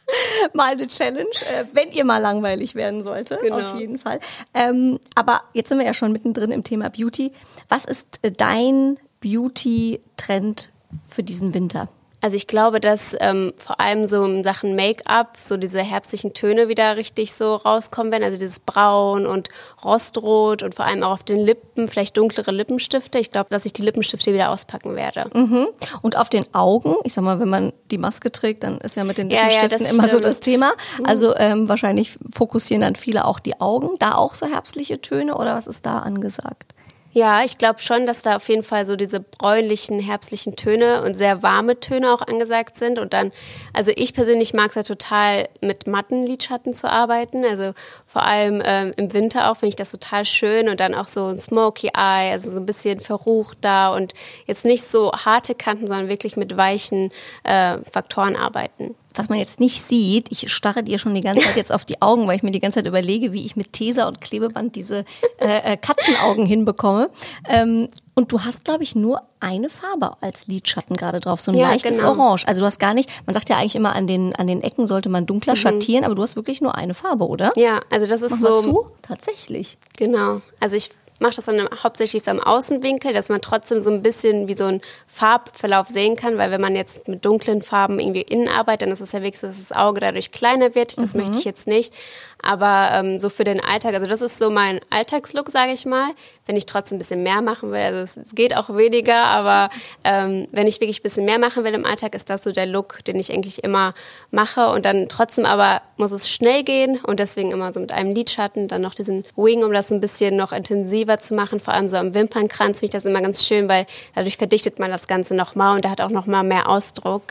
mal 0.53 0.71
eine 0.71 0.87
Challenge, 0.87 1.25
äh, 1.25 1.65
wenn 1.73 1.91
ihr 1.91 2.05
mal 2.05 2.19
langweilig 2.19 2.75
werden 2.75 3.03
sollte. 3.03 3.37
Genau. 3.41 3.57
Auf 3.57 3.79
jeden 3.79 3.99
Fall. 3.99 4.19
Ähm, 4.53 4.99
aber 5.15 5.41
jetzt 5.53 5.69
sind 5.69 5.79
wir 5.79 5.85
ja 5.85 5.93
schon 5.93 6.11
mittendrin 6.11 6.51
im 6.51 6.63
Thema 6.63 6.89
Beauty. 6.89 7.31
Was 7.69 7.85
ist 7.85 8.19
äh, 8.21 8.31
dein 8.31 8.97
Beauty-Trend 9.21 10.69
für 11.07 11.23
diesen 11.23 11.53
Winter? 11.53 11.89
Also 12.27 12.35
ich 12.35 12.47
glaube, 12.47 12.81
dass 12.81 13.15
ähm, 13.21 13.53
vor 13.55 13.79
allem 13.79 14.05
so 14.05 14.21
in 14.25 14.43
Sachen 14.43 14.75
Make-up 14.75 15.37
so 15.41 15.55
diese 15.55 15.79
herbstlichen 15.79 16.33
Töne 16.33 16.67
wieder 16.67 16.97
richtig 16.97 17.31
so 17.31 17.55
rauskommen 17.55 18.11
werden. 18.11 18.25
Also 18.25 18.37
dieses 18.37 18.59
Braun 18.59 19.25
und 19.25 19.47
Rostrot 19.81 20.61
und 20.61 20.75
vor 20.75 20.85
allem 20.85 21.03
auch 21.03 21.11
auf 21.11 21.23
den 21.23 21.39
Lippen, 21.39 21.87
vielleicht 21.87 22.17
dunklere 22.17 22.51
Lippenstifte. 22.51 23.17
Ich 23.17 23.31
glaube, 23.31 23.49
dass 23.49 23.63
ich 23.63 23.71
die 23.71 23.81
Lippenstifte 23.81 24.33
wieder 24.33 24.51
auspacken 24.51 24.97
werde. 24.97 25.23
Mhm. 25.33 25.69
Und 26.01 26.17
auf 26.17 26.27
den 26.27 26.53
Augen, 26.53 26.95
ich 27.05 27.13
sag 27.13 27.23
mal, 27.23 27.39
wenn 27.39 27.47
man 27.47 27.71
die 27.91 27.97
Maske 27.97 28.29
trägt, 28.29 28.63
dann 28.63 28.79
ist 28.79 28.97
ja 28.97 29.05
mit 29.05 29.17
den 29.17 29.29
Lippenstiften 29.29 29.79
ja, 29.79 29.85
ja, 29.85 29.93
immer 29.93 30.03
stimmt. 30.09 30.23
so 30.23 30.27
das 30.27 30.41
Thema. 30.41 30.73
Mhm. 30.99 31.05
Also 31.05 31.33
ähm, 31.37 31.69
wahrscheinlich 31.69 32.17
fokussieren 32.29 32.81
dann 32.81 32.97
viele 32.97 33.23
auch 33.23 33.39
die 33.39 33.61
Augen. 33.61 33.91
Da 33.99 34.15
auch 34.15 34.33
so 34.33 34.45
herbstliche 34.47 34.99
Töne 34.99 35.37
oder 35.37 35.55
was 35.55 35.65
ist 35.65 35.85
da 35.85 35.99
angesagt? 35.99 36.73
Ja, 37.17 37.43
ich 37.43 37.57
glaube 37.57 37.79
schon, 37.79 38.05
dass 38.05 38.21
da 38.21 38.35
auf 38.35 38.47
jeden 38.47 38.61
Fall 38.61 38.85
so 38.85 38.95
diese 38.95 39.19
bräunlichen, 39.19 39.99
herbstlichen 39.99 40.55
Töne 40.55 41.01
und 41.01 41.15
sehr 41.15 41.41
warme 41.41 41.79
Töne 41.79 42.13
auch 42.13 42.21
angesagt 42.21 42.75
sind. 42.75 42.99
Und 42.99 43.11
dann, 43.13 43.31
also 43.73 43.91
ich 43.95 44.13
persönlich 44.13 44.53
mag 44.53 44.69
es 44.69 44.75
ja 44.75 44.83
total, 44.83 45.49
mit 45.59 45.87
matten 45.87 46.27
Lidschatten 46.27 46.75
zu 46.75 46.87
arbeiten. 46.87 47.43
Also 47.43 47.73
vor 48.05 48.21
allem 48.21 48.61
ähm, 48.63 48.93
im 48.97 49.13
Winter 49.13 49.49
auch 49.49 49.55
finde 49.55 49.69
ich 49.69 49.75
das 49.75 49.89
total 49.89 50.25
schön 50.25 50.69
und 50.69 50.79
dann 50.79 50.93
auch 50.93 51.07
so 51.07 51.25
ein 51.25 51.39
Smoky 51.39 51.87
Eye, 51.87 52.31
also 52.31 52.51
so 52.51 52.59
ein 52.59 52.67
bisschen 52.67 52.99
verrucht 52.99 53.57
da 53.61 53.95
und 53.95 54.13
jetzt 54.45 54.63
nicht 54.63 54.83
so 54.83 55.11
harte 55.11 55.55
Kanten, 55.55 55.87
sondern 55.87 56.09
wirklich 56.09 56.37
mit 56.37 56.55
weichen 56.55 57.11
äh, 57.45 57.79
Faktoren 57.91 58.35
arbeiten 58.35 58.93
was 59.17 59.29
man 59.29 59.39
jetzt 59.39 59.59
nicht 59.59 59.87
sieht, 59.87 60.31
ich 60.31 60.51
starre 60.51 60.83
dir 60.83 60.99
schon 60.99 61.13
die 61.13 61.21
ganze 61.21 61.45
Zeit 61.45 61.55
jetzt 61.55 61.73
auf 61.73 61.85
die 61.85 62.01
Augen, 62.01 62.27
weil 62.27 62.35
ich 62.35 62.43
mir 62.43 62.51
die 62.51 62.59
ganze 62.59 62.79
Zeit 62.79 62.87
überlege, 62.87 63.33
wie 63.33 63.45
ich 63.45 63.55
mit 63.55 63.73
Tesa 63.73 64.07
und 64.07 64.21
Klebeband 64.21 64.75
diese 64.75 65.05
äh, 65.39 65.73
äh, 65.73 65.77
Katzenaugen 65.77 66.45
hinbekomme. 66.45 67.09
Ähm, 67.49 67.89
und 68.13 68.31
du 68.31 68.41
hast, 68.41 68.65
glaube 68.65 68.83
ich, 68.83 68.95
nur 68.95 69.21
eine 69.39 69.69
Farbe 69.69 70.13
als 70.21 70.47
Lidschatten 70.47 70.95
gerade 70.95 71.19
drauf, 71.19 71.39
so 71.39 71.51
ein 71.51 71.57
ja, 71.57 71.69
leichtes 71.69 71.99
genau. 71.99 72.11
Orange. 72.11 72.47
Also 72.47 72.61
du 72.61 72.65
hast 72.65 72.79
gar 72.79 72.93
nicht, 72.95 73.09
man 73.27 73.33
sagt 73.33 73.49
ja 73.49 73.57
eigentlich 73.57 73.75
immer, 73.75 73.95
an 73.95 74.07
den, 74.07 74.35
an 74.35 74.47
den 74.47 74.61
Ecken 74.61 74.87
sollte 74.87 75.09
man 75.09 75.25
dunkler 75.25 75.53
mhm. 75.53 75.57
schattieren, 75.57 76.03
aber 76.03 76.15
du 76.15 76.23
hast 76.23 76.35
wirklich 76.35 76.61
nur 76.61 76.75
eine 76.75 76.93
Farbe, 76.93 77.27
oder? 77.27 77.51
Ja, 77.55 77.81
also 77.91 78.07
das 78.07 78.21
ist 78.21 78.31
Mach 78.31 78.39
so. 78.39 78.49
Mal 78.49 78.61
zu. 78.61 78.87
Tatsächlich. 79.03 79.77
Genau. 79.97 80.41
Also 80.59 80.75
ich 80.75 80.89
mache 81.19 81.35
das 81.35 81.45
dann 81.45 81.67
hauptsächlich 81.83 82.23
so 82.23 82.31
am 82.31 82.39
Außenwinkel, 82.39 83.13
dass 83.13 83.29
man 83.29 83.41
trotzdem 83.41 83.81
so 83.81 83.91
ein 83.91 84.01
bisschen 84.01 84.47
wie 84.47 84.53
so 84.53 84.65
ein 84.65 84.81
Farbverlauf 85.07 85.87
sehen 85.87 86.15
kann, 86.15 86.37
weil 86.37 86.51
wenn 86.51 86.61
man 86.61 86.75
jetzt 86.75 87.07
mit 87.07 87.25
dunklen 87.25 87.61
Farben 87.61 87.99
irgendwie 87.99 88.21
innen 88.21 88.47
arbeitet, 88.47 88.83
dann 88.83 88.93
ist 88.93 89.01
es 89.01 89.11
ja 89.11 89.21
wirklich 89.21 89.39
so, 89.39 89.47
dass 89.47 89.59
das 89.59 89.71
Auge 89.75 90.01
dadurch 90.01 90.31
kleiner 90.31 90.75
wird. 90.75 91.01
Das 91.01 91.13
mhm. 91.13 91.21
möchte 91.21 91.39
ich 91.39 91.45
jetzt 91.45 91.67
nicht. 91.67 91.93
Aber 92.41 92.89
ähm, 92.93 93.19
so 93.19 93.29
für 93.29 93.43
den 93.43 93.59
Alltag, 93.63 93.93
also 93.93 94.05
das 94.05 94.21
ist 94.21 94.37
so 94.37 94.49
mein 94.49 94.79
Alltagslook, 94.89 95.49
sage 95.49 95.71
ich 95.71 95.85
mal. 95.85 96.11
Wenn 96.45 96.55
ich 96.55 96.65
trotzdem 96.65 96.95
ein 96.95 96.99
bisschen 96.99 97.23
mehr 97.23 97.41
machen 97.41 97.71
will, 97.71 97.81
also 97.81 97.99
es, 97.99 98.15
es 98.15 98.35
geht 98.35 98.55
auch 98.55 98.69
weniger, 98.75 99.25
aber 99.25 99.69
ähm, 100.03 100.47
wenn 100.51 100.67
ich 100.67 100.79
wirklich 100.79 100.99
ein 100.99 101.03
bisschen 101.03 101.25
mehr 101.25 101.39
machen 101.39 101.63
will 101.63 101.73
im 101.73 101.85
Alltag, 101.85 102.15
ist 102.15 102.29
das 102.29 102.43
so 102.43 102.51
der 102.51 102.65
Look, 102.65 103.03
den 103.05 103.19
ich 103.19 103.33
eigentlich 103.33 103.63
immer 103.63 103.93
mache. 104.31 104.69
Und 104.69 104.85
dann 104.85 105.09
trotzdem 105.09 105.45
aber 105.45 105.81
muss 105.97 106.11
es 106.11 106.29
schnell 106.29 106.63
gehen 106.63 106.99
und 107.03 107.19
deswegen 107.19 107.51
immer 107.51 107.73
so 107.73 107.79
mit 107.79 107.91
einem 107.91 108.13
Lidschatten, 108.13 108.67
dann 108.67 108.81
noch 108.81 108.93
diesen 108.93 109.25
Wing, 109.35 109.63
um 109.63 109.73
das 109.73 109.91
ein 109.91 109.99
bisschen 109.99 110.37
noch 110.37 110.51
intensiver 110.51 111.17
zu 111.17 111.33
machen. 111.33 111.59
Vor 111.59 111.73
allem 111.73 111.89
so 111.89 111.97
am 111.97 112.13
Wimpernkranz 112.13 112.79
finde 112.79 112.85
ich 112.85 112.91
das 112.91 113.05
immer 113.05 113.21
ganz 113.21 113.45
schön, 113.45 113.67
weil 113.67 113.85
dadurch 114.15 114.37
verdichtet 114.37 114.79
man 114.79 114.91
das 114.91 115.07
Ganze 115.07 115.35
nochmal 115.35 115.75
und 115.75 115.83
der 115.83 115.91
hat 115.91 116.01
auch 116.01 116.11
nochmal 116.11 116.43
mehr 116.43 116.69
Ausdruck. 116.69 117.23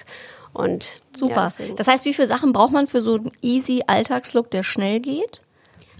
Und 0.57 1.01
Super. 1.17 1.49
Ja, 1.59 1.75
das 1.77 1.87
heißt, 1.87 2.05
wie 2.05 2.15
viele 2.15 2.29
Sachen 2.29 2.53
braucht 2.53 2.73
man 2.73 2.87
für 2.87 3.01
so 3.01 3.17
einen 3.17 3.31
easy 3.43 3.83
Alltagslook, 3.87 4.51
der 4.51 4.63
schnell 4.63 5.01
geht? 5.01 5.43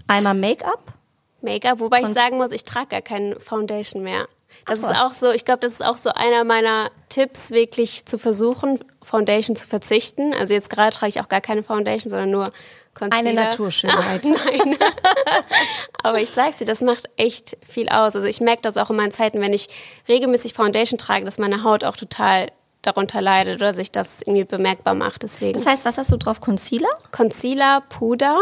Einmal 0.07 0.33
Make-up. 0.33 0.93
Make-up, 1.41 1.79
wobei 1.79 2.01
ich 2.01 2.07
sagen 2.07 2.37
muss, 2.37 2.51
ich 2.51 2.63
trage 2.63 2.87
gar 2.87 3.01
keine 3.01 3.39
Foundation 3.39 4.03
mehr. 4.03 4.27
Das 4.65 4.83
Ach, 4.83 4.91
ist 4.91 4.99
auch 4.99 5.11
so, 5.11 5.31
ich 5.31 5.45
glaube, 5.45 5.59
das 5.59 5.73
ist 5.73 5.85
auch 5.85 5.97
so 5.97 6.09
einer 6.09 6.43
meiner 6.43 6.89
Tipps, 7.09 7.51
wirklich 7.51 8.05
zu 8.05 8.17
versuchen, 8.17 8.79
Foundation 9.01 9.55
zu 9.55 9.67
verzichten. 9.67 10.33
Also 10.33 10.53
jetzt 10.53 10.69
gerade 10.69 10.95
trage 10.95 11.09
ich 11.09 11.21
auch 11.21 11.29
gar 11.29 11.41
keine 11.41 11.63
Foundation, 11.63 12.09
sondern 12.09 12.31
nur 12.31 12.49
Concealer. 12.93 13.29
Eine 13.29 13.33
Naturschönheit. 13.33 14.21
Ach, 14.25 14.45
nein. 14.45 14.77
Aber 16.03 16.19
ich 16.19 16.31
sag's 16.31 16.57
dir, 16.57 16.65
das 16.65 16.81
macht 16.81 17.09
echt 17.15 17.57
viel 17.67 17.89
aus. 17.89 18.15
Also 18.15 18.27
ich 18.27 18.41
merke 18.41 18.61
das 18.63 18.75
auch 18.77 18.89
in 18.89 18.95
meinen 18.95 19.11
Zeiten, 19.11 19.39
wenn 19.39 19.53
ich 19.53 19.69
regelmäßig 20.07 20.53
Foundation 20.53 20.97
trage, 20.97 21.23
dass 21.23 21.37
meine 21.37 21.63
Haut 21.63 21.83
auch 21.83 21.95
total 21.95 22.47
darunter 22.81 23.21
leidet 23.21 23.57
oder 23.57 23.73
sich 23.73 23.91
das 23.91 24.21
irgendwie 24.21 24.43
bemerkbar 24.43 24.93
macht. 24.93 25.23
Deswegen. 25.23 25.53
Das 25.53 25.65
heißt, 25.65 25.85
was 25.85 25.97
hast 25.97 26.11
du 26.11 26.17
drauf? 26.17 26.41
Concealer? 26.41 26.89
Concealer, 27.11 27.81
Puder, 27.89 28.37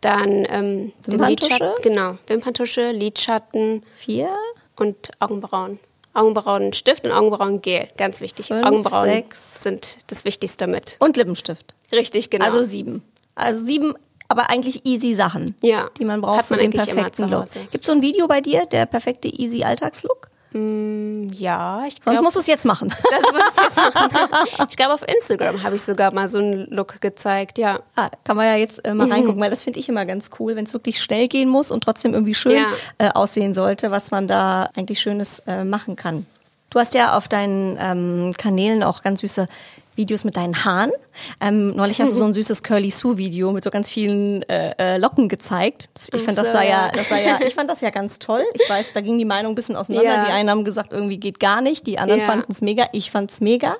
dann 0.00 0.46
ähm, 0.48 0.92
Wimperntusche? 1.06 1.74
Genau, 1.82 2.18
Wimperntusche, 2.26 2.90
Lidschatten. 2.90 3.84
Vier? 3.92 4.34
Und 4.76 5.10
Augenbrauen. 5.20 5.78
Augenbrauenstift 6.12 7.04
und 7.04 7.12
Augenbrauengel, 7.12 7.88
ganz 7.96 8.20
wichtig. 8.20 8.46
Fünf, 8.48 8.66
Augenbrauen 8.66 9.04
sechs. 9.04 9.62
sind 9.62 9.98
das 10.08 10.24
Wichtigste 10.24 10.66
mit. 10.66 10.96
Und 10.98 11.16
Lippenstift. 11.16 11.74
Richtig, 11.92 12.30
genau. 12.30 12.46
Also 12.46 12.64
sieben. 12.64 13.04
Also 13.36 13.64
sieben, 13.64 13.94
aber 14.26 14.50
eigentlich 14.50 14.84
easy 14.86 15.14
Sachen, 15.14 15.54
ja. 15.62 15.88
die 15.98 16.04
man 16.04 16.20
braucht 16.20 16.38
Hat 16.38 16.50
man 16.50 16.58
für 16.58 16.64
den 16.64 16.72
perfekten 16.72 17.28
Look. 17.28 17.50
Gibt 17.70 17.84
es 17.84 17.86
so 17.86 17.92
ein 17.92 18.02
Video 18.02 18.26
bei 18.26 18.40
dir, 18.40 18.66
der 18.66 18.86
perfekte 18.86 19.28
easy 19.28 19.62
Alltagslook? 19.62 20.30
Mm, 20.52 21.28
ja, 21.32 21.84
ich 21.86 22.00
glaube. 22.00 22.16
Sonst 22.16 22.22
musst 22.22 22.36
du 22.36 22.40
es 22.40 22.46
jetzt 22.46 22.64
machen. 22.64 22.92
Das 23.10 23.32
muss 23.32 23.42
ich 23.56 23.62
jetzt 23.62 23.76
machen. 23.76 24.68
Ich 24.68 24.76
glaube, 24.76 24.94
auf 24.94 25.02
Instagram 25.06 25.62
habe 25.62 25.76
ich 25.76 25.82
sogar 25.82 26.12
mal 26.12 26.28
so 26.28 26.38
einen 26.38 26.66
Look 26.70 27.00
gezeigt, 27.00 27.58
ja. 27.58 27.80
Ah, 27.96 28.10
kann 28.24 28.36
man 28.36 28.46
ja 28.46 28.56
jetzt 28.56 28.84
äh, 28.84 28.94
mal 28.94 29.06
mhm. 29.06 29.12
reingucken, 29.12 29.40
weil 29.40 29.50
das 29.50 29.62
finde 29.62 29.80
ich 29.80 29.88
immer 29.88 30.06
ganz 30.06 30.30
cool, 30.38 30.56
wenn 30.56 30.64
es 30.64 30.72
wirklich 30.72 31.00
schnell 31.00 31.28
gehen 31.28 31.48
muss 31.48 31.70
und 31.70 31.84
trotzdem 31.84 32.14
irgendwie 32.14 32.34
schön 32.34 32.56
ja. 32.56 32.66
äh, 32.98 33.10
aussehen 33.10 33.54
sollte, 33.54 33.90
was 33.90 34.10
man 34.10 34.26
da 34.26 34.70
eigentlich 34.74 35.00
Schönes 35.00 35.40
äh, 35.46 35.64
machen 35.64 35.96
kann. 35.96 36.26
Du 36.70 36.78
hast 36.78 36.94
ja 36.94 37.16
auf 37.16 37.26
deinen 37.26 37.76
ähm, 37.80 38.32
Kanälen 38.36 38.82
auch 38.82 39.02
ganz 39.02 39.20
süße 39.20 39.48
Videos 39.96 40.24
mit 40.24 40.36
deinen 40.36 40.64
Haaren. 40.64 40.92
Ähm, 41.40 41.74
neulich 41.76 42.00
hast 42.00 42.12
du 42.12 42.16
so 42.16 42.24
ein 42.24 42.32
süßes 42.32 42.62
Curly 42.62 42.90
Sue 42.90 43.18
Video 43.18 43.52
mit 43.52 43.64
so 43.64 43.70
ganz 43.70 43.90
vielen 43.90 44.42
äh, 44.48 44.74
äh 44.78 44.96
Locken 44.98 45.28
gezeigt. 45.28 45.88
Ich 46.12 46.22
fand 46.22 46.38
das 46.38 46.52
sah 46.52 46.62
ja, 46.62 46.90
das 46.90 47.08
sah 47.08 47.18
ja, 47.18 47.38
ich 47.46 47.54
fand 47.54 47.68
das 47.68 47.80
ja 47.80 47.90
ganz 47.90 48.18
toll. 48.18 48.44
Ich 48.54 48.68
weiß, 48.68 48.92
da 48.92 49.00
ging 49.00 49.18
die 49.18 49.24
Meinung 49.24 49.52
ein 49.52 49.54
bisschen 49.54 49.76
auseinander. 49.76 50.10
Ja. 50.10 50.24
Die 50.24 50.32
einen 50.32 50.50
haben 50.50 50.64
gesagt, 50.64 50.92
irgendwie 50.92 51.18
geht 51.18 51.40
gar 51.40 51.60
nicht. 51.60 51.86
Die 51.86 51.98
anderen 51.98 52.20
ja. 52.20 52.26
fanden 52.26 52.50
es 52.50 52.60
mega. 52.60 52.88
Ich 52.92 53.10
fand 53.10 53.30
es 53.30 53.40
mega. 53.40 53.76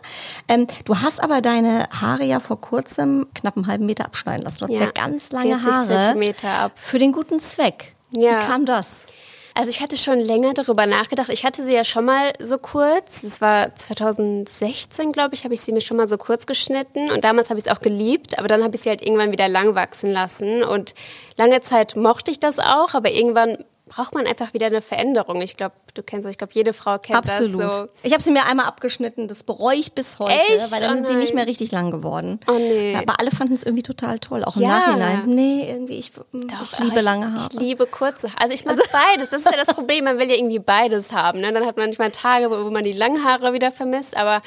Ähm, 0.49 0.67
du 0.85 0.99
hast 0.99 1.23
aber 1.23 1.41
deine 1.41 1.89
Haare 1.91 2.25
ja 2.25 2.41
vor 2.41 2.61
kurzem 2.61 3.27
knapp 3.35 3.57
einen 3.57 3.67
halben 3.67 3.87
Meter 3.87 4.05
abschneiden 4.05 4.45
lassen. 4.45 4.59
Du 4.59 4.69
hast 4.69 4.79
ja, 4.79 4.87
ja 4.87 4.91
ganz 4.93 5.31
lange 5.33 5.63
Haare. 5.63 5.87
Zentimeter 5.87 6.49
ab. 6.49 6.73
Für 6.75 6.99
den 6.99 7.13
guten 7.13 7.41
Zweck. 7.41 7.95
Ja. 8.13 8.43
Wie 8.43 8.47
kam 8.47 8.67
das? 8.67 9.05
Also 9.55 9.71
ich 9.71 9.81
hatte 9.81 9.97
schon 9.97 10.21
länger 10.21 10.55
darüber 10.55 10.87
nachgedacht. 10.87 11.29
Ich 11.31 11.45
hatte 11.45 11.65
sie 11.65 11.75
ja 11.75 11.85
schon 11.85 12.05
mal 12.05 12.33
so 12.39 12.57
kurz. 12.57 13.23
Das 13.23 13.41
war 13.41 13.75
2016, 13.75 15.13
glaube 15.13 15.35
ich, 15.35 15.45
habe 15.45 15.55
ich 15.55 15.61
sie 15.61 15.73
mir 15.73 15.81
schon 15.81 15.97
mal 15.97 16.09
so 16.09 16.19
kurz 16.19 16.47
geschnitten. 16.47 17.11
Und 17.11 17.25
damals 17.25 17.51
habe 17.51 17.59
ich 17.59 17.67
es 17.67 17.73
auch 17.73 17.81
geliebt. 17.81 18.39
Aber 18.39 18.49
dann 18.49 18.63
habe 18.63 18.77
ich 18.77 18.83
sie 18.83 18.89
halt 18.89 19.03
irgendwann 19.03 19.33
wieder 19.33 19.49
lang 19.49 19.75
wachsen 19.75 20.11
lassen. 20.11 20.63
Und 20.63 20.95
lange 21.37 21.61
Zeit 21.61 21.97
mochte 21.97 22.31
ich 22.31 22.39
das 22.39 22.59
auch. 22.59 22.95
Aber 22.95 23.11
irgendwann 23.11 23.57
braucht 23.91 24.15
man 24.15 24.27
einfach 24.27 24.55
wieder 24.55 24.67
eine 24.67 24.81
Veränderung. 24.81 25.43
Ich 25.43 25.57
glaube, 25.57 25.75
du 25.93 26.03
kennst 26.03 26.25
das. 26.25 26.33
Ich 26.33 26.39
glaube, 26.39 26.55
jede 26.55 26.73
Frau 26.73 26.99
kennt 26.99 27.19
Absolut. 27.19 27.61
das 27.61 27.77
so. 27.77 27.87
Ich 28.03 28.13
habe 28.13 28.23
sie 28.23 28.31
mir 28.31 28.47
einmal 28.47 28.67
abgeschnitten. 28.67 29.29
Das 29.29 29.43
bereue 29.43 29.77
ich 29.77 29.93
bis 29.93 30.19
heute, 30.19 30.33
Echt? 30.33 30.71
weil 30.71 30.81
dann 30.81 30.93
oh 30.93 30.97
sind 30.97 31.09
sie 31.09 31.17
nicht 31.17 31.35
mehr 31.35 31.47
richtig 31.47 31.73
lang 31.73 31.91
geworden. 31.91 32.41
Oh 32.49 32.53
nee. 32.53 32.93
Ja, 32.93 33.01
aber 33.01 33.21
alle 33.21 33.31
fanden 33.31 33.53
es 33.53 33.65
irgendwie 33.65 33.83
total 33.83 34.19
toll, 34.19 34.45
auch 34.45 34.57
im 34.57 34.63
ja. 34.63 34.69
Nachhinein. 34.69 35.23
Nee, 35.27 35.69
irgendwie 35.69 35.99
ich, 35.99 36.13
Doch, 36.13 36.23
ich 36.63 36.79
liebe 36.79 37.01
lange 37.01 37.35
Haare. 37.35 37.49
Ich 37.53 37.61
liebe 37.61 37.87
kurze. 37.87 38.31
Also 38.41 38.55
ich 38.55 38.65
mag 38.65 38.79
also 38.79 38.85
beides. 38.93 39.29
Das 39.31 39.43
ist 39.43 39.51
ja 39.51 39.57
das 39.63 39.75
Problem. 39.75 40.05
Man 40.05 40.19
will 40.19 40.31
ja 40.31 40.37
irgendwie 40.37 40.61
beides 40.61 41.13
haben. 41.13 41.41
Ne? 41.41 41.53
Dann 41.53 41.67
hat 41.67 41.77
man 41.77 41.87
manchmal 41.87 42.11
Tage, 42.11 42.51
wo 42.51 42.71
man 42.71 42.85
die 42.85 42.93
langen 42.93 43.25
Haare 43.25 43.53
wieder 43.53 43.73
vermisst. 43.73 44.17
Aber 44.17 44.41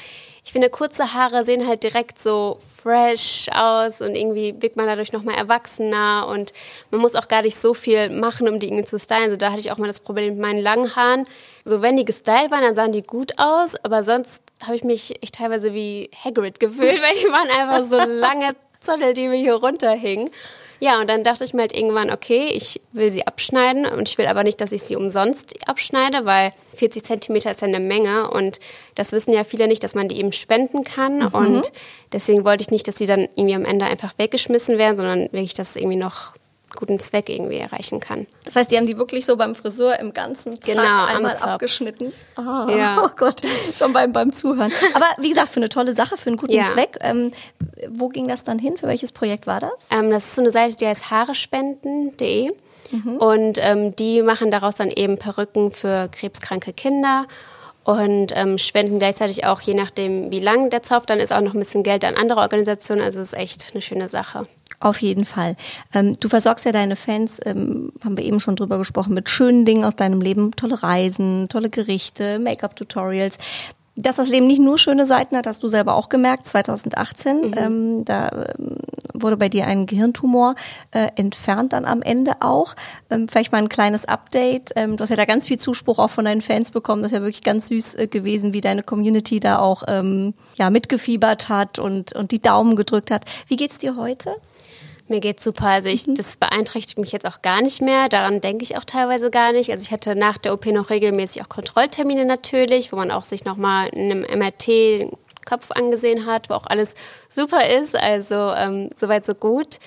ich 0.44 0.52
finde, 0.52 0.68
kurze 0.68 1.14
Haare 1.14 1.42
sehen 1.42 1.66
halt 1.66 1.82
direkt 1.82 2.18
so 2.18 2.58
fresh 2.82 3.46
aus 3.54 4.02
und 4.02 4.14
irgendwie 4.14 4.54
wirkt 4.60 4.76
man 4.76 4.86
dadurch 4.86 5.12
nochmal 5.12 5.36
erwachsener 5.36 6.26
und 6.28 6.52
man 6.90 7.00
muss 7.00 7.16
auch 7.16 7.28
gar 7.28 7.40
nicht 7.42 7.58
so 7.58 7.72
viel 7.72 8.10
machen, 8.10 8.46
um 8.46 8.60
die 8.60 8.66
irgendwie 8.66 8.84
zu 8.84 8.98
stylen. 8.98 9.24
Also 9.24 9.36
da 9.36 9.50
hatte 9.50 9.60
ich 9.60 9.72
auch 9.72 9.78
mal 9.78 9.86
das 9.86 10.00
Problem 10.00 10.34
mit 10.34 10.42
meinen 10.42 10.60
langen 10.60 10.94
Haaren. 10.94 11.24
So 11.64 11.80
wenn 11.80 11.96
die 11.96 12.04
gestylt 12.04 12.50
waren, 12.50 12.60
dann 12.60 12.74
sahen 12.74 12.92
die 12.92 13.02
gut 13.02 13.32
aus, 13.38 13.74
aber 13.82 14.02
sonst 14.02 14.42
habe 14.62 14.76
ich 14.76 14.84
mich 14.84 15.22
echt 15.22 15.36
teilweise 15.36 15.72
wie 15.72 16.10
Hagrid 16.22 16.60
gefühlt, 16.60 17.02
weil 17.02 17.14
die 17.14 17.32
waren 17.32 17.48
einfach 17.48 17.88
so 17.88 17.96
lange 17.96 18.54
Zottel, 18.80 19.14
die 19.14 19.28
mir 19.28 19.38
hier 19.38 19.54
runterhingen. 19.54 20.30
Ja, 20.80 21.00
und 21.00 21.08
dann 21.08 21.24
dachte 21.24 21.44
ich 21.44 21.54
mir 21.54 21.62
halt 21.62 21.76
irgendwann, 21.76 22.10
okay, 22.10 22.48
ich 22.52 22.80
will 22.92 23.10
sie 23.10 23.26
abschneiden 23.26 23.86
und 23.86 24.08
ich 24.08 24.18
will 24.18 24.26
aber 24.26 24.44
nicht, 24.44 24.60
dass 24.60 24.72
ich 24.72 24.82
sie 24.82 24.96
umsonst 24.96 25.54
abschneide, 25.68 26.24
weil 26.24 26.52
40 26.74 27.04
Zentimeter 27.04 27.50
ist 27.50 27.60
ja 27.60 27.68
eine 27.68 27.80
Menge 27.80 28.30
und 28.30 28.60
das 28.94 29.12
wissen 29.12 29.32
ja 29.32 29.44
viele 29.44 29.68
nicht, 29.68 29.82
dass 29.82 29.94
man 29.94 30.08
die 30.08 30.18
eben 30.18 30.32
spenden 30.32 30.84
kann 30.84 31.18
mhm. 31.18 31.34
und 31.34 31.72
deswegen 32.12 32.44
wollte 32.44 32.62
ich 32.62 32.70
nicht, 32.70 32.88
dass 32.88 32.96
die 32.96 33.06
dann 33.06 33.28
irgendwie 33.34 33.54
am 33.54 33.64
Ende 33.64 33.86
einfach 33.86 34.14
weggeschmissen 34.18 34.78
werden, 34.78 34.96
sondern 34.96 35.22
wirklich, 35.32 35.54
dass 35.54 35.70
es 35.70 35.76
irgendwie 35.76 35.96
noch 35.96 36.32
guten 36.74 36.98
Zweck 36.98 37.28
irgendwie 37.28 37.58
erreichen 37.58 38.00
kann. 38.00 38.26
Das 38.44 38.56
heißt, 38.56 38.70
die 38.70 38.76
haben 38.76 38.86
die 38.86 38.98
wirklich 38.98 39.24
so 39.26 39.36
beim 39.36 39.54
Friseur 39.54 39.98
im 39.98 40.12
ganzen 40.12 40.60
Zack 40.60 40.76
genau, 40.76 41.04
einmal 41.06 41.36
abgeschnitten. 41.36 42.12
Oh, 42.36 42.70
ja. 42.70 43.02
oh 43.04 43.10
Gott, 43.16 43.42
schon 43.76 43.92
beim, 43.92 44.12
beim 44.12 44.32
Zuhören. 44.32 44.72
Aber 44.94 45.06
wie 45.18 45.28
gesagt, 45.28 45.50
für 45.50 45.60
eine 45.60 45.68
tolle 45.68 45.92
Sache, 45.92 46.16
für 46.16 46.30
einen 46.30 46.36
guten 46.36 46.54
ja. 46.54 46.64
Zweck. 46.64 46.98
Ähm, 47.00 47.30
wo 47.88 48.08
ging 48.08 48.26
das 48.26 48.44
dann 48.44 48.58
hin? 48.58 48.76
Für 48.76 48.86
welches 48.86 49.12
Projekt 49.12 49.46
war 49.46 49.60
das? 49.60 49.72
Ähm, 49.90 50.10
das 50.10 50.24
ist 50.24 50.34
so 50.34 50.42
eine 50.42 50.50
Seite, 50.50 50.76
die 50.76 50.86
heißt 50.86 51.10
haarespenden.de. 51.10 52.52
Mhm. 52.90 53.16
Und 53.16 53.58
ähm, 53.60 53.96
die 53.96 54.22
machen 54.22 54.50
daraus 54.50 54.76
dann 54.76 54.90
eben 54.90 55.18
Perücken 55.18 55.70
für 55.72 56.08
krebskranke 56.08 56.72
Kinder. 56.72 57.26
und 57.84 58.32
ähm, 58.34 58.56
spenden 58.58 58.98
gleichzeitig 58.98 59.44
auch, 59.44 59.60
je 59.60 59.74
nachdem, 59.74 60.30
wie 60.30 60.40
lang 60.40 60.70
der 60.70 60.82
Zopf 60.82 61.06
dann 61.06 61.20
ist, 61.20 61.32
auch 61.32 61.42
noch 61.42 61.52
ein 61.52 61.58
bisschen 61.58 61.82
Geld 61.82 62.04
an 62.04 62.16
andere 62.16 62.40
Organisationen. 62.40 63.02
Also 63.02 63.20
es 63.20 63.28
ist 63.32 63.38
echt 63.38 63.66
eine 63.72 63.82
schöne 63.82 64.08
Sache. 64.08 64.46
Auf 64.80 65.00
jeden 65.00 65.24
Fall. 65.24 65.56
Ähm, 65.92 66.14
du 66.18 66.28
versorgst 66.28 66.64
ja 66.64 66.72
deine 66.72 66.96
Fans, 66.96 67.38
ähm, 67.44 67.92
haben 68.04 68.16
wir 68.16 68.24
eben 68.24 68.40
schon 68.40 68.56
drüber 68.56 68.78
gesprochen, 68.78 69.14
mit 69.14 69.30
schönen 69.30 69.64
Dingen 69.64 69.84
aus 69.84 69.96
deinem 69.96 70.20
Leben, 70.20 70.52
tolle 70.52 70.82
Reisen, 70.82 71.48
tolle 71.48 71.70
Gerichte, 71.70 72.38
Make-up-Tutorials. 72.38 73.38
Dass 73.96 74.16
das 74.16 74.28
Leben 74.28 74.48
nicht 74.48 74.60
nur 74.60 74.76
schöne 74.76 75.06
Seiten 75.06 75.36
hat, 75.36 75.46
hast 75.46 75.62
du 75.62 75.68
selber 75.68 75.94
auch 75.94 76.08
gemerkt, 76.08 76.46
2018. 76.46 77.36
Mhm. 77.36 77.54
Ähm, 77.56 78.04
da 78.04 78.28
ähm, 78.58 78.76
wurde 79.12 79.36
bei 79.36 79.48
dir 79.48 79.68
ein 79.68 79.86
Gehirntumor 79.86 80.56
äh, 80.90 81.08
entfernt 81.14 81.72
dann 81.72 81.84
am 81.84 82.02
Ende 82.02 82.32
auch. 82.40 82.74
Ähm, 83.08 83.28
vielleicht 83.28 83.52
mal 83.52 83.58
ein 83.58 83.68
kleines 83.68 84.04
Update. 84.04 84.72
Ähm, 84.74 84.96
du 84.96 85.02
hast 85.02 85.10
ja 85.10 85.16
da 85.16 85.26
ganz 85.26 85.46
viel 85.46 85.60
Zuspruch 85.60 86.00
auch 86.00 86.10
von 86.10 86.24
deinen 86.24 86.42
Fans 86.42 86.72
bekommen. 86.72 87.02
Das 87.02 87.12
ist 87.12 87.16
ja 87.18 87.22
wirklich 87.22 87.44
ganz 87.44 87.68
süß 87.68 87.94
äh, 87.94 88.08
gewesen, 88.08 88.52
wie 88.52 88.60
deine 88.60 88.82
Community 88.82 89.38
da 89.38 89.60
auch 89.60 89.84
ähm, 89.86 90.34
ja, 90.56 90.70
mitgefiebert 90.70 91.48
hat 91.48 91.78
und, 91.78 92.12
und 92.14 92.32
die 92.32 92.40
Daumen 92.40 92.74
gedrückt 92.74 93.12
hat. 93.12 93.24
Wie 93.46 93.56
geht's 93.56 93.78
dir 93.78 93.96
heute? 93.96 94.34
Mir 95.06 95.20
geht's 95.20 95.44
super. 95.44 95.66
Also 95.66 95.88
ich, 95.88 96.06
mhm. 96.06 96.14
das 96.14 96.36
beeinträchtigt 96.36 96.98
mich 96.98 97.12
jetzt 97.12 97.26
auch 97.26 97.42
gar 97.42 97.60
nicht 97.60 97.82
mehr. 97.82 98.08
Daran 98.08 98.40
denke 98.40 98.62
ich 98.62 98.76
auch 98.78 98.84
teilweise 98.84 99.30
gar 99.30 99.52
nicht. 99.52 99.70
Also 99.70 99.82
ich 99.82 99.90
hatte 99.90 100.16
nach 100.16 100.38
der 100.38 100.54
OP 100.54 100.66
noch 100.66 100.90
regelmäßig 100.90 101.42
auch 101.42 101.48
Kontrolltermine 101.48 102.24
natürlich, 102.24 102.90
wo 102.90 102.96
man 102.96 103.10
auch 103.10 103.24
sich 103.24 103.44
nochmal 103.44 103.88
in 103.88 104.10
einem 104.10 104.38
MRT 104.38 105.10
Kopf 105.44 105.70
angesehen 105.72 106.24
hat, 106.24 106.48
wo 106.48 106.54
auch 106.54 106.66
alles 106.66 106.94
super 107.28 107.68
ist. 107.68 107.96
Also 107.96 108.34
ähm, 108.34 108.88
soweit 108.94 109.26
so 109.26 109.34
gut. 109.34 109.78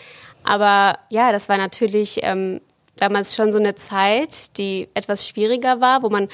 Aber 0.43 0.99
ja, 1.09 1.31
das 1.31 1.49
war 1.49 1.57
natürlich 1.57 2.19
ähm, 2.21 2.61
damals 2.95 3.35
schon 3.35 3.51
so 3.51 3.57
eine 3.57 3.75
Zeit, 3.75 4.55
die 4.57 4.87
etwas 4.93 5.27
schwieriger 5.27 5.81
war, 5.81 6.03
wo 6.03 6.09
man 6.09 6.29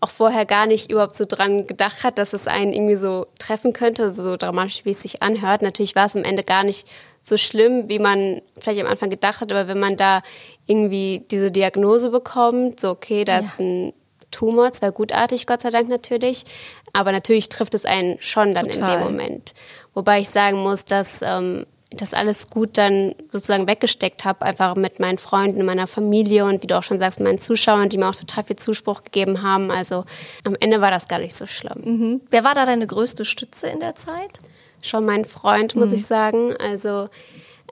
auch 0.00 0.10
vorher 0.10 0.46
gar 0.46 0.66
nicht 0.66 0.92
überhaupt 0.92 1.14
so 1.14 1.24
dran 1.26 1.66
gedacht 1.66 2.04
hat, 2.04 2.18
dass 2.18 2.32
es 2.32 2.46
einen 2.46 2.72
irgendwie 2.72 2.96
so 2.96 3.26
treffen 3.38 3.72
könnte, 3.72 4.12
so 4.12 4.36
dramatisch, 4.36 4.84
wie 4.84 4.92
es 4.92 5.02
sich 5.02 5.22
anhört. 5.22 5.60
Natürlich 5.60 5.96
war 5.96 6.06
es 6.06 6.14
am 6.14 6.22
Ende 6.22 6.44
gar 6.44 6.62
nicht 6.62 6.86
so 7.28 7.36
schlimm, 7.36 7.88
wie 7.88 7.98
man 7.98 8.42
vielleicht 8.58 8.80
am 8.80 8.86
Anfang 8.86 9.10
gedacht 9.10 9.40
hat, 9.40 9.50
aber 9.50 9.68
wenn 9.68 9.80
man 9.80 9.96
da 9.96 10.22
irgendwie 10.66 11.24
diese 11.30 11.50
Diagnose 11.50 12.10
bekommt, 12.10 12.80
so 12.80 12.90
okay, 12.90 13.24
da 13.24 13.34
ja. 13.34 13.38
ist 13.40 13.60
ein 13.60 13.92
Tumor, 14.30 14.72
zwar 14.72 14.92
gutartig, 14.92 15.46
Gott 15.46 15.62
sei 15.62 15.70
Dank 15.70 15.88
natürlich, 15.88 16.44
aber 16.92 17.12
natürlich 17.12 17.48
trifft 17.48 17.74
es 17.74 17.84
einen 17.84 18.16
schon 18.20 18.54
dann 18.54 18.68
Total. 18.68 18.94
in 18.94 18.98
dem 18.98 19.04
Moment. 19.04 19.54
Wobei 19.94 20.20
ich 20.20 20.28
sagen 20.28 20.58
muss, 20.62 20.84
dass 20.84 21.22
ähm, 21.22 21.64
das 21.90 22.12
alles 22.12 22.50
gut 22.50 22.76
dann 22.76 23.14
sozusagen 23.30 23.66
weggesteckt 23.66 24.24
habe, 24.24 24.42
einfach 24.42 24.76
mit 24.76 25.00
meinen 25.00 25.18
Freunden, 25.18 25.64
meiner 25.64 25.86
Familie 25.86 26.44
und 26.44 26.62
wie 26.62 26.66
du 26.66 26.76
auch 26.76 26.82
schon 26.82 26.98
sagst, 26.98 27.20
meinen 27.20 27.38
Zuschauern, 27.38 27.88
die 27.88 27.96
mir 27.96 28.08
auch 28.08 28.14
total 28.14 28.44
viel 28.44 28.56
Zuspruch 28.56 29.04
gegeben 29.04 29.42
haben. 29.42 29.70
Also 29.70 30.04
am 30.44 30.54
Ende 30.60 30.80
war 30.82 30.90
das 30.90 31.08
gar 31.08 31.18
nicht 31.18 31.34
so 31.34 31.46
schlimm. 31.46 31.82
Mhm. 31.84 32.20
Wer 32.30 32.44
war 32.44 32.54
da 32.54 32.66
deine 32.66 32.86
größte 32.86 33.24
Stütze 33.24 33.68
in 33.68 33.80
der 33.80 33.94
Zeit? 33.94 34.38
Schon 34.82 35.04
mein 35.04 35.24
Freund, 35.24 35.74
muss 35.74 35.90
mhm. 35.90 35.94
ich 35.94 36.06
sagen. 36.06 36.54
Also 36.58 37.08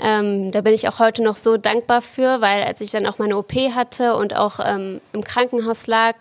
ähm, 0.00 0.50
da 0.50 0.60
bin 0.60 0.74
ich 0.74 0.88
auch 0.88 0.98
heute 0.98 1.22
noch 1.22 1.36
so 1.36 1.56
dankbar 1.56 2.02
für, 2.02 2.40
weil 2.40 2.64
als 2.64 2.80
ich 2.80 2.90
dann 2.90 3.06
auch 3.06 3.18
meine 3.18 3.36
OP 3.36 3.52
hatte 3.54 4.16
und 4.16 4.36
auch 4.36 4.60
ähm, 4.64 5.00
im 5.12 5.24
Krankenhaus 5.24 5.86
lag, 5.86 6.16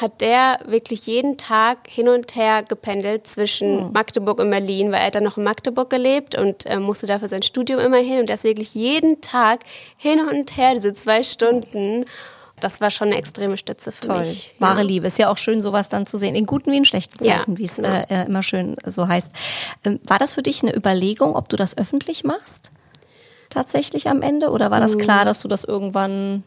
hat 0.00 0.20
der 0.20 0.58
wirklich 0.66 1.06
jeden 1.06 1.38
Tag 1.38 1.88
hin 1.88 2.08
und 2.08 2.36
her 2.36 2.62
gependelt 2.62 3.26
zwischen 3.26 3.86
mhm. 3.86 3.92
Magdeburg 3.92 4.38
und 4.38 4.50
Berlin, 4.50 4.92
weil 4.92 5.00
er 5.00 5.10
dann 5.10 5.24
noch 5.24 5.38
in 5.38 5.44
Magdeburg 5.44 5.88
gelebt 5.88 6.36
und 6.36 6.66
äh, 6.66 6.78
musste 6.78 7.06
dafür 7.06 7.28
sein 7.28 7.42
Studium 7.42 7.80
immer 7.80 7.96
hin 7.96 8.20
und 8.20 8.28
er 8.28 8.34
ist 8.34 8.44
wirklich 8.44 8.74
jeden 8.74 9.20
Tag 9.22 9.60
hin 9.98 10.20
und 10.20 10.56
her, 10.56 10.74
diese 10.74 10.92
zwei 10.92 11.22
Stunden 11.22 12.04
das 12.60 12.80
war 12.80 12.90
schon 12.90 13.08
eine 13.08 13.18
extreme 13.18 13.56
Stütze 13.56 13.92
für 13.92 14.06
Toll. 14.06 14.20
mich. 14.20 14.54
Wahre 14.58 14.80
ja. 14.80 14.84
Liebe. 14.84 15.06
Ist 15.06 15.18
ja 15.18 15.30
auch 15.30 15.38
schön, 15.38 15.60
sowas 15.60 15.88
dann 15.88 16.06
zu 16.06 16.16
sehen. 16.16 16.34
In 16.34 16.46
guten 16.46 16.70
wie 16.70 16.76
in 16.76 16.84
schlechten 16.84 17.18
Zeiten, 17.18 17.52
ja, 17.52 17.58
wie 17.58 17.64
es 17.64 17.76
genau. 17.76 17.88
äh, 17.88 18.26
immer 18.26 18.42
schön 18.42 18.76
so 18.84 19.08
heißt. 19.08 19.30
Ähm, 19.84 20.00
war 20.04 20.18
das 20.18 20.34
für 20.34 20.42
dich 20.42 20.62
eine 20.62 20.74
Überlegung, 20.74 21.34
ob 21.34 21.48
du 21.48 21.56
das 21.56 21.76
öffentlich 21.76 22.24
machst? 22.24 22.70
Tatsächlich 23.50 24.08
am 24.08 24.22
Ende? 24.22 24.50
Oder 24.50 24.70
war 24.70 24.80
das 24.80 24.98
klar, 24.98 25.24
dass 25.24 25.40
du 25.40 25.48
das 25.48 25.64
irgendwann 25.64 26.44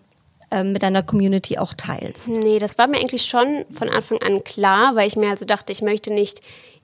ähm, 0.52 0.74
mit 0.74 0.84
deiner 0.84 1.04
Community 1.04 1.58
auch 1.58 1.74
teilst? 1.74 2.30
Nee, 2.30 2.60
das 2.60 2.78
war 2.78 2.88
mir 2.88 2.98
eigentlich 2.98 3.24
schon 3.24 3.66
von 3.72 3.90
Anfang 3.90 4.22
an 4.22 4.44
klar, 4.44 4.96
weil 4.96 5.08
ich 5.08 5.16
mir 5.16 5.30
also 5.30 5.46
dachte, 5.46 5.72
ich 5.72 5.82
möchte 5.82 6.14
nicht 6.14 6.42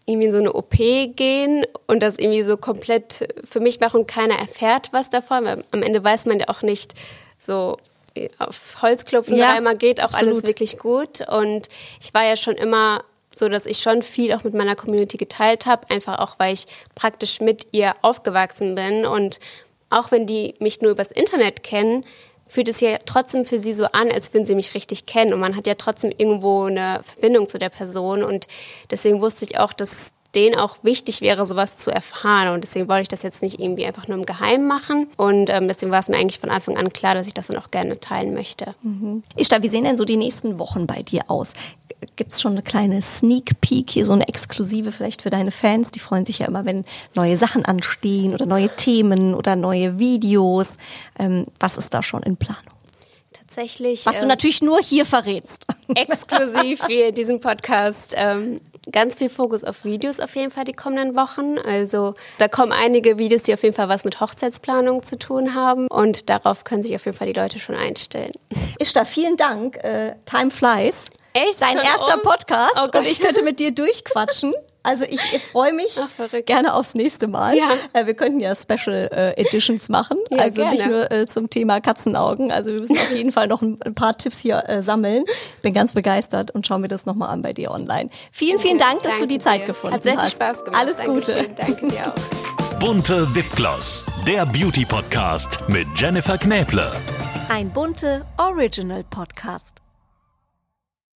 irgendwie 0.07 0.27
in 0.27 0.31
so 0.31 0.37
eine 0.37 0.53
OP 0.53 0.71
gehen 1.15 1.65
und 1.85 2.01
das 2.01 2.17
irgendwie 2.17 2.41
so 2.41 2.55
komplett 2.55 3.27
für 3.43 3.59
mich 3.59 3.79
machen 3.79 4.01
und 4.01 4.07
keiner 4.07 4.39
erfährt 4.39 4.89
was 4.93 5.09
davon, 5.09 5.43
weil 5.43 5.63
am 5.71 5.83
Ende 5.83 6.01
weiß 6.03 6.25
man 6.25 6.39
ja 6.39 6.45
auch 6.47 6.61
nicht 6.61 6.93
so, 7.37 7.77
auf 8.39 8.81
Holzklopfen 8.81 9.35
ja, 9.35 9.53
dreimal 9.53 9.77
geht 9.77 9.99
auch 10.01 10.05
absolut. 10.05 10.33
alles 10.33 10.43
wirklich 10.43 10.77
gut. 10.77 11.27
Und 11.27 11.67
ich 12.01 12.13
war 12.13 12.25
ja 12.25 12.37
schon 12.37 12.55
immer 12.55 13.03
so, 13.33 13.49
dass 13.49 13.65
ich 13.65 13.79
schon 13.79 14.01
viel 14.01 14.33
auch 14.33 14.43
mit 14.43 14.53
meiner 14.53 14.75
Community 14.75 15.17
geteilt 15.17 15.65
habe, 15.65 15.89
einfach 15.89 16.19
auch, 16.19 16.35
weil 16.39 16.53
ich 16.53 16.65
praktisch 16.95 17.39
mit 17.39 17.67
ihr 17.71 17.93
aufgewachsen 18.01 18.75
bin. 18.75 19.05
Und 19.05 19.39
auch 19.89 20.11
wenn 20.11 20.25
die 20.25 20.55
mich 20.59 20.81
nur 20.81 20.91
übers 20.91 21.11
Internet 21.11 21.63
kennen, 21.63 22.03
fühlt 22.47 22.69
es 22.69 22.79
ja 22.79 22.97
trotzdem 23.05 23.45
für 23.45 23.59
sie 23.59 23.73
so 23.73 23.85
an, 23.85 24.11
als 24.11 24.33
würden 24.33 24.45
sie 24.45 24.55
mich 24.55 24.73
richtig 24.73 25.05
kennen. 25.05 25.33
Und 25.33 25.39
man 25.39 25.55
hat 25.55 25.67
ja 25.67 25.75
trotzdem 25.75 26.11
irgendwo 26.15 26.63
eine 26.63 27.01
Verbindung 27.03 27.47
zu 27.47 27.59
der 27.59 27.69
Person. 27.69 28.23
Und 28.23 28.47
deswegen 28.89 29.21
wusste 29.21 29.45
ich 29.45 29.59
auch, 29.59 29.73
dass 29.73 30.13
denen 30.35 30.55
auch 30.55 30.77
wichtig 30.83 31.21
wäre, 31.21 31.45
sowas 31.45 31.77
zu 31.77 31.89
erfahren. 31.89 32.53
Und 32.53 32.63
deswegen 32.63 32.87
wollte 32.87 33.03
ich 33.03 33.07
das 33.07 33.23
jetzt 33.23 33.41
nicht 33.41 33.59
irgendwie 33.59 33.85
einfach 33.85 34.07
nur 34.07 34.17
im 34.17 34.25
Geheimen 34.25 34.67
machen. 34.67 35.07
Und 35.17 35.49
ähm, 35.49 35.67
deswegen 35.67 35.91
war 35.91 35.99
es 35.99 36.09
mir 36.09 36.17
eigentlich 36.17 36.39
von 36.39 36.49
Anfang 36.49 36.77
an 36.77 36.91
klar, 36.91 37.15
dass 37.15 37.27
ich 37.27 37.33
das 37.33 37.47
dann 37.47 37.57
auch 37.57 37.71
gerne 37.71 37.99
teilen 37.99 38.33
möchte. 38.33 38.75
Mhm. 38.83 39.23
Ishta, 39.35 39.61
wie 39.63 39.67
sehen 39.67 39.83
denn 39.83 39.97
so 39.97 40.05
die 40.05 40.17
nächsten 40.17 40.59
Wochen 40.59 40.87
bei 40.87 41.01
dir 41.01 41.23
aus? 41.27 41.53
Gibt 42.15 42.33
es 42.33 42.41
schon 42.41 42.51
eine 42.51 42.61
kleine 42.61 43.01
Sneak 43.01 43.59
Peek 43.61 43.89
hier, 43.89 44.05
so 44.05 44.13
eine 44.13 44.27
exklusive 44.27 44.91
vielleicht 44.91 45.23
für 45.23 45.29
deine 45.29 45.51
Fans? 45.51 45.91
Die 45.91 45.99
freuen 45.99 46.25
sich 46.25 46.39
ja 46.39 46.47
immer, 46.47 46.65
wenn 46.65 46.85
neue 47.15 47.37
Sachen 47.37 47.65
anstehen 47.65 48.33
oder 48.33 48.45
neue 48.45 48.69
Themen 48.75 49.33
oder 49.33 49.55
neue 49.55 49.97
Videos. 49.97 50.73
Ähm, 51.17 51.45
was 51.59 51.77
ist 51.77 51.93
da 51.93 52.03
schon 52.03 52.23
in 52.23 52.37
Planung? 52.37 52.77
tatsächlich. 53.57 54.05
Was 54.05 54.17
du 54.17 54.23
ähm, 54.23 54.27
natürlich 54.27 54.61
nur 54.61 54.79
hier 54.79 55.05
verrätst. 55.05 55.65
Exklusiv 55.95 56.81
für 56.83 57.11
diesen 57.11 57.39
Podcast. 57.39 58.13
Ähm, 58.15 58.59
ganz 58.91 59.15
viel 59.15 59.29
Fokus 59.29 59.63
auf 59.63 59.83
Videos 59.83 60.19
auf 60.19 60.35
jeden 60.35 60.51
Fall 60.51 60.63
die 60.63 60.73
kommenden 60.73 61.15
Wochen. 61.15 61.57
Also 61.59 62.13
da 62.37 62.47
kommen 62.47 62.71
einige 62.71 63.17
Videos, 63.17 63.43
die 63.43 63.53
auf 63.53 63.63
jeden 63.63 63.75
Fall 63.75 63.89
was 63.89 64.03
mit 64.03 64.19
Hochzeitsplanung 64.19 65.03
zu 65.03 65.17
tun 65.17 65.55
haben. 65.55 65.87
Und 65.87 66.29
darauf 66.29 66.63
können 66.63 66.81
sich 66.81 66.95
auf 66.95 67.05
jeden 67.05 67.17
Fall 67.17 67.27
die 67.27 67.39
Leute 67.39 67.59
schon 67.59 67.75
einstellen. 67.75 68.31
Ishta, 68.79 69.05
vielen 69.05 69.37
Dank. 69.37 69.77
Äh, 69.83 70.15
time 70.25 70.51
flies. 70.51 71.05
Echt? 71.33 71.61
Dein 71.61 71.77
erster 71.77 72.15
um? 72.15 72.21
Podcast 72.23 72.73
oh 72.75 72.97
und 72.97 73.07
ich 73.07 73.19
könnte 73.19 73.43
mit 73.43 73.59
dir 73.59 73.71
durchquatschen. 73.71 74.53
Also 74.87 75.03
ich, 75.03 75.19
ich 75.33 75.43
freue 75.43 75.73
mich 75.73 75.99
Ach, 75.99 76.09
gerne 76.45 76.73
aufs 76.73 76.95
nächste 76.95 77.27
Mal. 77.27 77.57
Ja. 77.57 77.71
Äh, 77.91 78.05
wir 78.05 78.13
könnten 78.13 78.39
ja 78.39 78.55
Special 78.55 79.09
äh, 79.11 79.31
Editions 79.41 79.89
machen, 79.89 80.17
ja, 80.29 80.37
also 80.37 80.61
gerne. 80.61 80.75
nicht 80.77 80.87
nur 80.87 81.11
äh, 81.11 81.27
zum 81.27 81.49
Thema 81.49 81.81
Katzenaugen. 81.81 82.53
Also 82.53 82.71
wir 82.71 82.79
müssen 82.79 82.97
auf 82.97 83.11
jeden 83.11 83.33
Fall 83.33 83.47
noch 83.47 83.61
ein, 83.61 83.77
ein 83.83 83.95
paar 83.95 84.17
Tipps 84.17 84.39
hier 84.39 84.63
äh, 84.69 84.81
sammeln. 84.81 85.25
Bin 85.61 85.73
ganz 85.73 85.91
begeistert 85.91 86.51
und 86.51 86.65
schauen 86.65 86.81
wir 86.81 86.87
das 86.87 87.05
nochmal 87.05 87.29
an 87.29 87.41
bei 87.41 87.51
dir 87.51 87.71
online. 87.71 88.09
Vielen, 88.31 88.59
vielen 88.59 88.77
Dank, 88.77 89.01
dass 89.01 89.11
Danke 89.11 89.27
du 89.27 89.27
die 89.27 89.39
Zeit 89.39 89.63
dir. 89.63 89.65
gefunden 89.67 89.97
hast. 89.97 90.05
Hat 90.05 90.15
sehr 90.15 90.21
viel 90.21 90.31
Spaß 90.31 90.63
gemacht. 90.63 90.81
Alles 90.81 90.99
Gute. 90.99 91.33
Dankeschön. 91.33 91.55
Danke 91.55 91.87
dir 91.89 92.13
auch. 92.13 92.79
Bunte 92.79 93.35
Wipgloss, 93.35 94.05
der 94.25 94.45
Beauty 94.45 94.85
Podcast 94.85 95.59
mit 95.67 95.87
Jennifer 95.97 96.37
Knäble. 96.37 96.91
Ein 97.49 97.71
bunte 97.71 98.25
Original 98.37 99.03
Podcast. 99.03 99.86